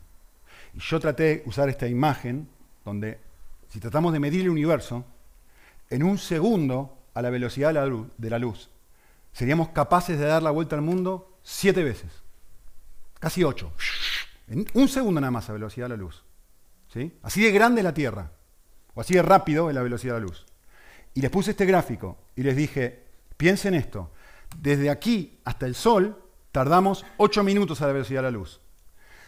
Y 0.73 0.79
yo 0.79 0.99
traté 0.99 1.23
de 1.23 1.43
usar 1.45 1.69
esta 1.69 1.87
imagen 1.87 2.47
donde, 2.85 3.19
si 3.69 3.79
tratamos 3.79 4.13
de 4.13 4.19
medir 4.19 4.41
el 4.41 4.49
universo, 4.49 5.05
en 5.89 6.03
un 6.03 6.17
segundo, 6.17 6.97
a 7.13 7.21
la 7.21 7.29
velocidad 7.29 7.69
de 7.69 7.73
la 7.73 7.85
luz, 7.85 8.07
de 8.17 8.29
la 8.29 8.39
luz 8.39 8.69
seríamos 9.33 9.69
capaces 9.69 10.19
de 10.19 10.25
dar 10.25 10.43
la 10.43 10.51
vuelta 10.51 10.75
al 10.75 10.81
mundo 10.81 11.37
siete 11.43 11.83
veces. 11.83 12.11
Casi 13.19 13.43
ocho. 13.43 13.71
En 14.47 14.65
un 14.73 14.87
segundo 14.87 15.21
nada 15.21 15.31
más 15.31 15.49
a 15.49 15.53
velocidad 15.53 15.85
de 15.85 15.89
la 15.89 15.97
luz. 15.97 16.23
¿Sí? 16.87 17.17
Así 17.23 17.41
de 17.41 17.51
grande 17.51 17.81
es 17.81 17.85
la 17.85 17.93
Tierra. 17.93 18.31
O 18.93 19.01
así 19.01 19.13
de 19.13 19.21
rápido 19.21 19.69
es 19.69 19.75
la 19.75 19.81
velocidad 19.81 20.15
de 20.15 20.19
la 20.19 20.25
luz. 20.25 20.45
Y 21.13 21.21
les 21.21 21.29
puse 21.29 21.51
este 21.51 21.65
gráfico 21.65 22.17
y 22.35 22.43
les 22.43 22.55
dije, 22.55 23.03
piensen 23.37 23.73
esto 23.73 24.11
desde 24.59 24.89
aquí 24.89 25.39
hasta 25.45 25.65
el 25.65 25.75
Sol 25.75 26.21
tardamos 26.51 27.05
8 27.17 27.43
minutos 27.43 27.81
a 27.81 27.87
la 27.87 27.93
velocidad 27.93 28.19
de 28.19 28.31
la 28.31 28.31
luz. 28.31 28.59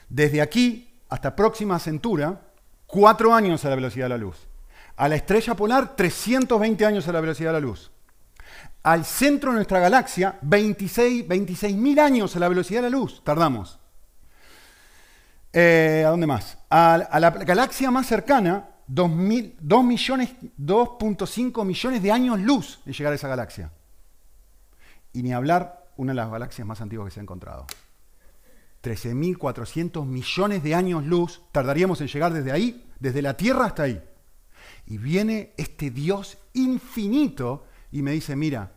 Desde 0.10 0.42
aquí 0.42 1.00
hasta 1.10 1.36
próxima 1.36 1.80
centura, 1.80 2.42
4 2.88 3.34
años 3.34 3.64
a 3.66 3.70
la 3.70 3.76
velocidad 3.76 4.06
de 4.06 4.10
la 4.10 4.18
luz. 4.18 4.38
A 4.96 5.08
la 5.08 5.16
estrella 5.16 5.56
polar, 5.56 5.96
320 5.96 6.86
años 6.86 7.08
a 7.08 7.12
la 7.12 7.22
velocidad 7.22 7.50
de 7.50 7.54
la 7.54 7.66
luz. 7.66 7.92
Al 8.84 9.06
centro 9.06 9.52
de 9.52 9.56
nuestra 9.56 9.80
galaxia, 9.80 10.38
26 10.42 11.76
mil 11.76 12.00
años 12.00 12.36
a 12.36 12.40
la 12.40 12.50
velocidad 12.50 12.82
de 12.82 12.90
la 12.90 12.98
luz 12.98 13.24
tardamos. 13.24 13.80
Eh, 15.54 16.04
¿A 16.06 16.10
dónde 16.10 16.28
más? 16.28 16.58
A, 16.70 16.98
la 17.20 17.30
galaxia 17.32 17.90
más 17.92 18.08
cercana, 18.08 18.70
2.5 18.88 21.66
millones 21.66 22.04
de 22.04 22.12
años 22.12 22.40
luz 22.40 22.82
de 22.86 22.94
llegar 22.94 23.14
a 23.14 23.16
esa 23.16 23.28
galaxia. 23.28 23.72
Y 25.14 25.24
ni 25.24 25.34
hablar, 25.34 25.88
una 25.96 26.12
de 26.12 26.18
las 26.18 26.32
galaxias 26.32 26.68
más 26.68 26.82
antiguas 26.82 27.08
que 27.08 27.14
se 27.14 27.20
ha 27.20 27.24
encontrado. 27.24 27.66
13.400 28.84 30.06
millones 30.06 30.64
de 30.64 30.76
años 30.76 31.06
luz 31.06 31.42
tardaríamos 31.52 32.02
en 32.02 32.08
llegar 32.08 32.34
desde 32.34 32.52
ahí, 32.52 32.90
desde 33.00 33.22
la 33.22 33.38
Tierra 33.38 33.66
hasta 33.66 33.84
ahí. 33.84 34.04
Y 34.86 34.98
viene 34.98 35.54
este 35.56 35.90
Dios 35.90 36.38
infinito 36.54 37.66
y 37.92 38.02
me 38.02 38.12
dice, 38.12 38.36
mira, 38.36 38.74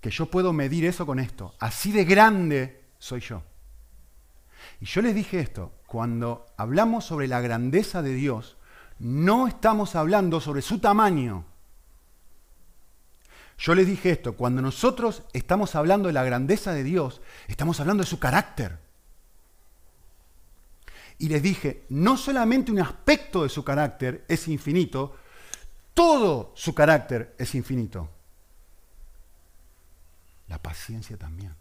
que 0.00 0.10
yo 0.10 0.26
puedo 0.26 0.52
medir 0.52 0.84
eso 0.84 1.06
con 1.06 1.18
esto. 1.18 1.54
Así 1.58 1.90
de 1.90 2.04
grande 2.04 2.84
soy 2.98 3.20
yo. 3.20 3.42
Y 4.80 4.86
yo 4.86 5.02
les 5.02 5.14
dije 5.14 5.40
esto, 5.40 5.72
cuando 5.86 6.46
hablamos 6.56 7.04
sobre 7.04 7.26
la 7.26 7.40
grandeza 7.40 8.02
de 8.02 8.14
Dios, 8.14 8.56
no 8.98 9.46
estamos 9.46 9.94
hablando 9.96 10.40
sobre 10.40 10.62
su 10.62 10.78
tamaño, 10.78 11.44
yo 13.58 13.74
les 13.74 13.86
dije 13.86 14.10
esto, 14.10 14.36
cuando 14.36 14.60
nosotros 14.62 15.22
estamos 15.32 15.74
hablando 15.74 16.08
de 16.08 16.12
la 16.12 16.24
grandeza 16.24 16.72
de 16.72 16.82
Dios, 16.82 17.20
estamos 17.46 17.78
hablando 17.80 18.02
de 18.02 18.08
su 18.08 18.18
carácter. 18.18 18.78
Y 21.18 21.28
les 21.28 21.42
dije, 21.42 21.84
no 21.88 22.16
solamente 22.16 22.72
un 22.72 22.80
aspecto 22.80 23.44
de 23.44 23.48
su 23.48 23.62
carácter 23.62 24.24
es 24.28 24.48
infinito, 24.48 25.16
todo 25.94 26.52
su 26.56 26.74
carácter 26.74 27.36
es 27.38 27.54
infinito. 27.54 28.10
La 30.48 30.60
paciencia 30.60 31.16
también. 31.16 31.54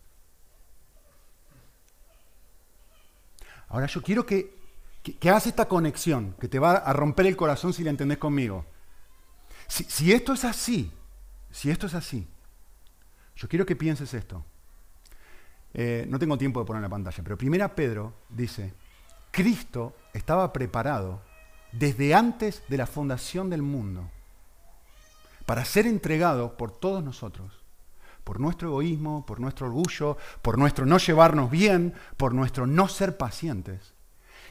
Ahora 3.69 3.85
yo 3.85 4.01
quiero 4.01 4.25
que, 4.25 4.62
que, 5.03 5.29
hagas 5.29 5.47
esta 5.47 5.67
conexión, 5.67 6.35
que 6.39 6.47
te 6.47 6.59
va 6.59 6.73
a 6.73 6.93
romper 6.93 7.27
el 7.27 7.35
corazón 7.35 7.73
si 7.73 7.83
la 7.83 7.89
entendés 7.89 8.17
conmigo. 8.17 8.65
Si, 9.67 9.83
si 9.83 10.13
esto 10.13 10.33
es 10.33 10.45
así, 10.45 10.91
si 11.51 11.69
esto 11.69 11.87
es 11.87 11.93
así, 11.93 12.27
yo 13.35 13.47
quiero 13.47 13.65
que 13.65 13.75
pienses 13.75 14.13
esto. 14.13 14.45
Eh, 15.73 16.05
no 16.07 16.19
tengo 16.19 16.37
tiempo 16.37 16.59
de 16.59 16.65
poner 16.65 16.79
en 16.79 16.83
la 16.83 16.89
pantalla, 16.89 17.23
pero 17.23 17.37
primera 17.37 17.75
Pedro 17.75 18.13
dice, 18.29 18.73
Cristo 19.31 19.95
estaba 20.13 20.53
preparado 20.53 21.21
desde 21.71 22.13
antes 22.13 22.63
de 22.69 22.77
la 22.77 22.85
fundación 22.85 23.49
del 23.49 23.63
mundo 23.63 24.09
para 25.45 25.65
ser 25.65 25.87
entregado 25.87 26.55
por 26.55 26.71
todos 26.71 27.03
nosotros, 27.03 27.51
por 28.23 28.39
nuestro 28.39 28.69
egoísmo, 28.69 29.25
por 29.25 29.39
nuestro 29.39 29.67
orgullo, 29.67 30.17
por 30.41 30.57
nuestro 30.57 30.85
no 30.85 30.97
llevarnos 30.97 31.49
bien, 31.49 31.93
por 32.15 32.33
nuestro 32.33 32.67
no 32.67 32.87
ser 32.87 33.17
pacientes. 33.17 33.93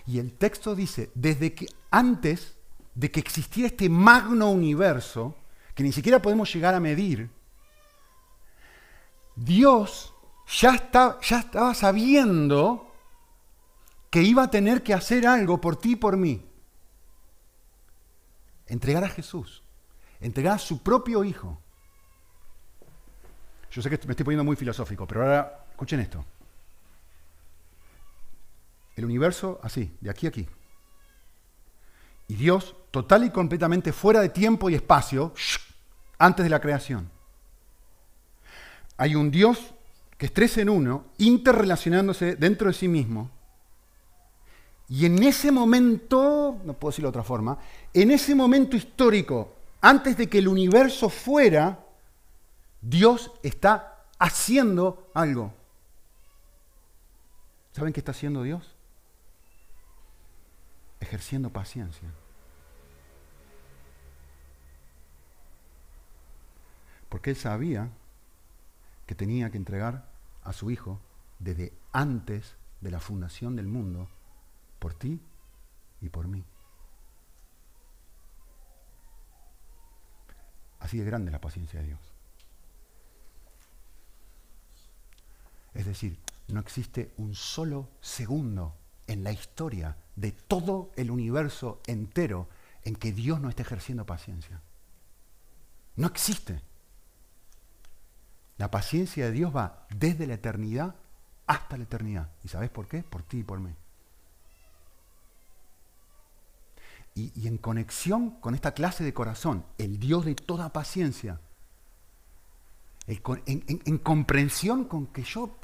Y 0.06 0.18
el 0.18 0.32
texto 0.34 0.74
dice, 0.74 1.10
desde 1.14 1.54
que 1.54 1.66
antes 1.90 2.56
de 2.94 3.10
que 3.10 3.20
existiera 3.20 3.68
este 3.68 3.88
magno 3.88 4.50
universo, 4.50 5.36
que 5.74 5.82
ni 5.82 5.92
siquiera 5.92 6.20
podemos 6.20 6.52
llegar 6.52 6.74
a 6.74 6.80
medir, 6.80 7.30
Dios 9.36 10.12
ya, 10.60 10.74
está, 10.74 11.18
ya 11.20 11.40
estaba 11.40 11.74
sabiendo 11.74 12.92
que 14.10 14.22
iba 14.22 14.42
a 14.42 14.50
tener 14.50 14.82
que 14.82 14.92
hacer 14.92 15.26
algo 15.26 15.60
por 15.60 15.76
ti 15.76 15.92
y 15.92 15.96
por 15.96 16.16
mí. 16.16 16.44
Entregar 18.66 19.04
a 19.04 19.08
Jesús, 19.08 19.62
entregar 20.20 20.56
a 20.56 20.58
su 20.58 20.82
propio 20.82 21.24
Hijo. 21.24 21.58
Yo 23.70 23.80
sé 23.80 23.88
que 23.88 24.06
me 24.06 24.12
estoy 24.12 24.24
poniendo 24.24 24.44
muy 24.44 24.56
filosófico, 24.56 25.06
pero 25.06 25.22
ahora 25.22 25.64
escuchen 25.70 26.00
esto. 26.00 26.24
El 28.96 29.04
universo 29.04 29.60
así, 29.62 29.96
de 30.00 30.10
aquí 30.10 30.26
a 30.26 30.30
aquí. 30.30 30.48
Y 32.28 32.34
Dios, 32.34 32.74
total 32.90 33.24
y 33.24 33.30
completamente 33.30 33.92
fuera 33.92 34.20
de 34.20 34.28
tiempo 34.28 34.70
y 34.70 34.74
espacio, 34.74 35.34
antes 36.18 36.44
de 36.44 36.50
la 36.50 36.60
creación. 36.60 37.10
Hay 38.96 39.14
un 39.14 39.30
Dios 39.30 39.74
que 40.16 40.26
es 40.26 40.32
tres 40.32 40.56
en 40.58 40.68
uno, 40.68 41.06
interrelacionándose 41.18 42.36
dentro 42.36 42.68
de 42.68 42.74
sí 42.74 42.86
mismo. 42.86 43.28
Y 44.88 45.04
en 45.06 45.20
ese 45.22 45.50
momento, 45.50 46.60
no 46.64 46.74
puedo 46.74 46.92
decirlo 46.92 47.08
de 47.08 47.18
otra 47.18 47.24
forma, 47.24 47.58
en 47.92 48.12
ese 48.12 48.34
momento 48.34 48.76
histórico, 48.76 49.54
antes 49.80 50.16
de 50.16 50.28
que 50.28 50.38
el 50.38 50.46
universo 50.46 51.08
fuera, 51.08 51.84
Dios 52.80 53.32
está 53.42 54.04
haciendo 54.18 55.10
algo. 55.12 55.52
¿Saben 57.72 57.92
qué 57.92 57.98
está 57.98 58.12
haciendo 58.12 58.44
Dios? 58.44 58.76
Ejerciendo 61.02 61.50
paciencia. 61.50 62.08
Porque 67.08 67.30
él 67.30 67.36
sabía 67.36 67.90
que 69.04 69.16
tenía 69.16 69.50
que 69.50 69.56
entregar 69.56 70.08
a 70.44 70.52
su 70.52 70.70
hijo 70.70 71.00
desde 71.40 71.72
antes 71.92 72.54
de 72.80 72.92
la 72.92 73.00
fundación 73.00 73.56
del 73.56 73.66
mundo 73.66 74.08
por 74.78 74.94
ti 74.94 75.20
y 76.00 76.08
por 76.08 76.28
mí. 76.28 76.44
Así 80.78 80.98
de 80.98 81.04
grande 81.04 81.32
la 81.32 81.40
paciencia 81.40 81.80
de 81.80 81.86
Dios. 81.88 82.00
Es 85.74 85.84
decir, 85.84 86.16
no 86.46 86.60
existe 86.60 87.12
un 87.16 87.34
solo 87.34 87.88
segundo 88.00 88.76
en 89.06 89.24
la 89.24 89.32
historia 89.32 89.96
de 90.16 90.32
todo 90.32 90.92
el 90.96 91.10
universo 91.10 91.80
entero 91.86 92.48
en 92.84 92.96
que 92.96 93.12
Dios 93.12 93.40
no 93.40 93.48
esté 93.48 93.62
ejerciendo 93.62 94.06
paciencia. 94.06 94.60
No 95.96 96.06
existe. 96.06 96.60
La 98.58 98.70
paciencia 98.70 99.26
de 99.26 99.32
Dios 99.32 99.54
va 99.54 99.86
desde 99.94 100.26
la 100.26 100.34
eternidad 100.34 100.94
hasta 101.46 101.76
la 101.76 101.84
eternidad. 101.84 102.30
¿Y 102.44 102.48
sabes 102.48 102.70
por 102.70 102.86
qué? 102.86 103.02
Por 103.02 103.22
ti 103.22 103.38
y 103.38 103.42
por 103.44 103.60
mí. 103.60 103.74
Y, 107.14 107.32
y, 107.38 107.46
en 107.46 107.58
conexión 107.58 108.30
con 108.40 108.54
esta 108.54 108.72
clase 108.72 109.04
de 109.04 109.12
corazón, 109.12 109.66
el 109.76 109.98
Dios 109.98 110.24
de 110.24 110.34
toda 110.34 110.72
paciencia, 110.72 111.40
en, 113.06 113.98
comprensión 113.98 114.84
con 114.84 115.06
que 115.08 115.22
yo 115.22 115.58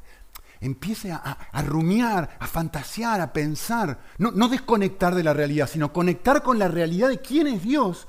empiece 0.61 1.13
a, 1.13 1.63
rumiar, 1.65 2.37
a 2.39 2.47
fantasear, 2.47 3.21
a 3.21 3.33
pensar, 3.33 4.01
no, 4.19 4.49
desconectar 4.49 5.15
de 5.15 5.23
la 5.23 5.33
realidad, 5.33 5.69
sino 5.69 5.93
conectar 5.93 6.43
con 6.43 6.59
la 6.59 6.69
realidad 6.69 7.09
de 7.09 7.21
quién 7.21 7.47
es 7.47 7.63
Dios 7.63 8.09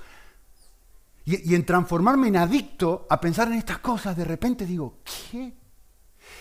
y, 1.26 1.52
y 1.52 1.56
en 1.56 1.66
transformarme 1.66 2.28
en 2.28 2.38
adicto 2.38 3.08
a 3.10 3.20
pensar 3.20 3.48
en 3.48 3.56
estas 3.56 3.80
cosas, 3.80 4.18
de 4.18 4.26
repente 4.26 4.66
digo, 4.66 5.00
¿qué? 5.04 5.56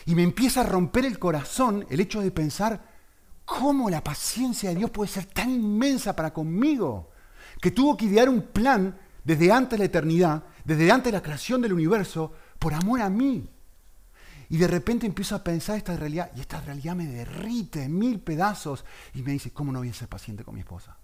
Y 0.07 0.15
me 0.15 0.23
empieza 0.23 0.61
a 0.61 0.65
romper 0.65 1.05
el 1.05 1.19
corazón 1.19 1.87
el 1.91 2.01
hecho 2.01 2.21
de 2.21 2.31
pensar 2.31 2.83
cómo 3.45 3.89
la 3.89 4.05
paciencia 4.05 4.69
de 4.69 4.77
Dios 4.77 4.91
puede 4.91 5.11
ser 5.11 5.25
tan 5.25 5.51
inmensa 5.51 6.15
para 6.15 6.33
conmigo, 6.33 7.11
que 7.61 7.71
tuvo 7.71 7.97
que 7.97 8.05
idear 8.05 8.29
un 8.29 8.43
plan 8.43 8.99
desde 9.25 9.51
antes 9.51 9.73
de 9.73 9.79
la 9.79 9.85
eternidad, 9.85 10.45
desde 10.65 10.93
antes 10.93 11.13
de 11.13 11.19
la 11.19 11.23
creación 11.23 11.63
del 11.63 11.73
universo, 11.73 12.33
por 12.59 12.75
amor 12.75 13.01
a 13.01 13.11
mí. 13.11 13.49
Y 14.51 14.57
de 14.57 14.67
repente 14.67 15.07
empiezo 15.07 15.35
a 15.35 15.45
pensar 15.45 15.77
esta 15.77 15.97
realidad 15.97 16.31
y 16.35 16.41
esta 16.41 16.61
realidad 16.61 16.97
me 16.97 17.07
derrite 17.07 17.85
en 17.85 17.99
mil 17.99 18.21
pedazos 18.21 18.85
y 19.15 19.23
me 19.23 19.33
dice, 19.33 19.53
¿cómo 19.53 19.73
no 19.73 19.81
voy 19.81 19.91
a 19.91 19.95
ser 19.95 20.09
paciente 20.09 20.45
con 20.45 20.55
mi 20.55 20.61
esposa? 20.61 20.97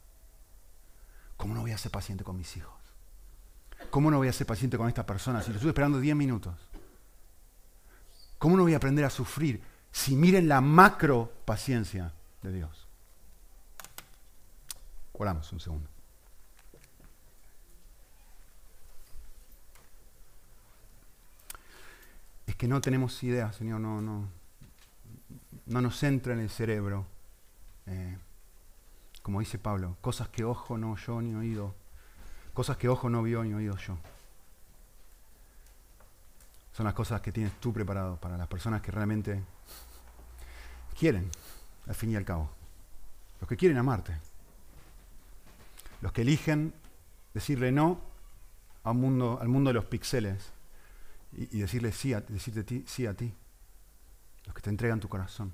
¿Cómo 1.37 1.55
no 1.55 1.61
voy 1.61 1.73
a 1.73 1.79
ser 1.79 1.93
paciente 1.93 2.25
con 2.25 2.37
mis 2.37 2.57
hijos? 2.57 2.73
¿Cómo 3.91 4.11
no 4.11 4.19
voy 4.19 4.29
a 4.29 4.33
ser 4.33 4.47
paciente 4.47 4.79
con 4.79 4.89
esta 4.89 5.05
persona 5.05 5.43
si 5.43 5.51
lo 5.51 5.57
estuve 5.57 5.71
esperando 5.71 6.01
10 6.01 6.17
minutos? 6.17 6.55
¿Cómo 8.39 8.57
no 8.57 8.63
voy 8.63 8.75
a 8.75 8.79
aprender 8.79 9.05
a 9.05 9.11
sufrir 9.11 9.63
si 9.93 10.17
miren 10.17 10.49
la 10.49 10.61
macro 10.61 11.31
paciencia 11.45 12.13
de 12.43 12.53
Dios? 12.53 12.87
Oramos 15.13 15.53
un 15.53 15.61
segundo. 15.61 15.94
Es 22.55 22.59
que 22.59 22.69
no 22.69 22.81
tenemos 22.81 23.21
idea, 23.25 23.53
Señor, 23.53 23.81
no, 23.81 24.01
no, 24.01 24.29
no 25.67 25.81
nos 25.81 26.01
entra 26.05 26.35
en 26.35 26.39
el 26.39 26.49
cerebro. 26.49 27.05
Eh, 27.87 28.17
como 29.23 29.41
dice 29.41 29.59
Pablo, 29.59 29.97
cosas 30.01 30.29
que 30.29 30.45
ojo 30.45 30.79
no 30.79 30.93
oyó 30.93 31.21
ni 31.21 31.35
oído, 31.35 31.75
cosas 32.53 32.77
que 32.77 32.89
ojo 32.89 33.11
no 33.11 33.25
vio 33.25 33.43
ni 33.43 33.55
oído 33.55 33.77
yo. 33.77 33.99
Son 36.73 36.85
las 36.85 36.95
cosas 36.95 37.21
que 37.21 37.33
tienes 37.33 37.55
tú 37.59 37.73
preparado 37.73 38.21
para 38.21 38.37
las 38.37 38.47
personas 38.47 38.81
que 38.81 38.93
realmente 38.93 39.43
quieren, 40.97 41.29
al 41.89 41.97
fin 41.97 42.13
y 42.13 42.17
al 42.17 42.25
cabo. 42.25 42.49
Los 43.41 43.49
que 43.49 43.57
quieren 43.57 43.79
amarte. 43.79 44.17
Los 46.01 46.13
que 46.13 46.23
eligen 46.23 46.73
decirle 47.33 47.73
no 47.73 48.01
a 48.85 48.93
mundo, 48.93 49.39
al 49.41 49.49
mundo 49.49 49.71
de 49.71 49.75
los 49.75 49.87
pixeles 49.87 50.54
y, 51.37 51.59
decirle 51.59 51.93
sí 51.93 52.13
a, 52.15 52.21
decirte 52.21 52.65
ti, 52.65 52.85
sí 52.87 53.07
a 53.07 53.15
ti. 53.15 53.35
Los 54.47 54.55
que 54.55 54.63
te 54.63 54.71
entregan 54.71 55.01
tu 55.01 55.09
corazón, 55.09 55.53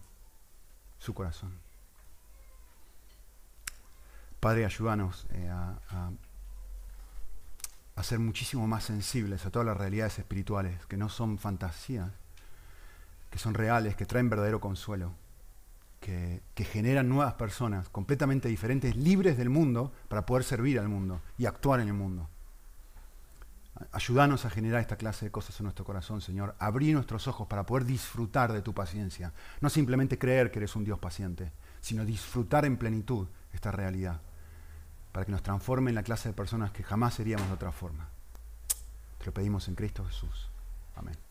su 0.99 1.15
corazón. 1.15 1.59
Padre, 4.41 4.65
ayúdanos 4.65 5.27
eh, 5.31 5.49
a, 5.49 5.79
a, 7.95 8.03
ser 8.03 8.19
muchísimo 8.19 8.67
más 8.67 8.85
sensibles 8.85 9.45
a 9.45 9.51
todas 9.51 9.67
las 9.67 9.77
realidades 9.77 10.19
espirituales, 10.19 10.87
que 10.87 10.97
no 10.97 11.09
son 11.09 11.39
fantasías, 11.39 12.11
que 13.31 13.39
son 13.39 13.55
reales, 13.55 13.95
que 13.95 14.07
traen 14.07 14.31
verdadero 14.31 14.61
consuelo, 14.61 15.13
que, 16.01 16.43
que 16.55 16.65
generan 16.65 17.09
nuevas 17.09 17.35
personas 17.35 17.91
completamente 17.91 18.49
diferentes, 18.49 18.97
libres 18.97 19.37
del 19.37 19.51
mundo, 19.51 19.93
para 20.09 20.25
poder 20.25 20.45
servir 20.45 20.81
al 20.81 20.89
mundo 20.89 21.21
y 21.37 21.45
actuar 21.45 21.81
en 21.81 21.89
el 21.89 21.95
mundo. 21.95 22.29
Ayúdanos 23.93 24.45
a 24.45 24.51
generar 24.51 24.81
esta 24.81 24.97
clase 24.97 25.25
de 25.25 25.31
cosas 25.31 25.59
en 25.59 25.65
nuestro 25.65 25.85
corazón, 25.85 26.21
Señor. 26.21 26.55
Abrí 26.59 26.93
nuestros 26.93 27.27
ojos 27.29 27.47
para 27.49 27.65
poder 27.65 27.85
disfrutar 27.85 28.53
de 28.53 28.63
tu 28.63 28.75
paciencia. 28.75 29.33
No 29.61 29.71
simplemente 29.71 30.19
creer 30.19 30.51
que 30.51 30.59
eres 30.59 30.77
un 30.77 30.85
Dios 30.85 30.99
paciente, 30.99 31.53
sino 31.81 32.05
disfrutar 32.05 32.65
en 32.65 32.77
plenitud 32.77 33.27
esta 33.53 33.73
realidad. 33.73 34.21
Para 35.13 35.25
que 35.25 35.33
nos 35.33 35.43
transforme 35.43 35.91
en 35.91 35.97
la 35.97 36.03
clase 36.03 36.29
de 36.29 36.35
personas 36.35 36.73
que 36.73 36.83
jamás 36.83 37.15
seríamos 37.15 37.49
de 37.49 37.55
otra 37.55 37.73
forma. 37.73 38.09
Te 39.19 39.27
lo 39.27 39.33
pedimos 39.33 39.67
en 39.69 39.75
Cristo 39.75 40.05
Jesús. 40.05 40.51
Amén. 40.95 41.30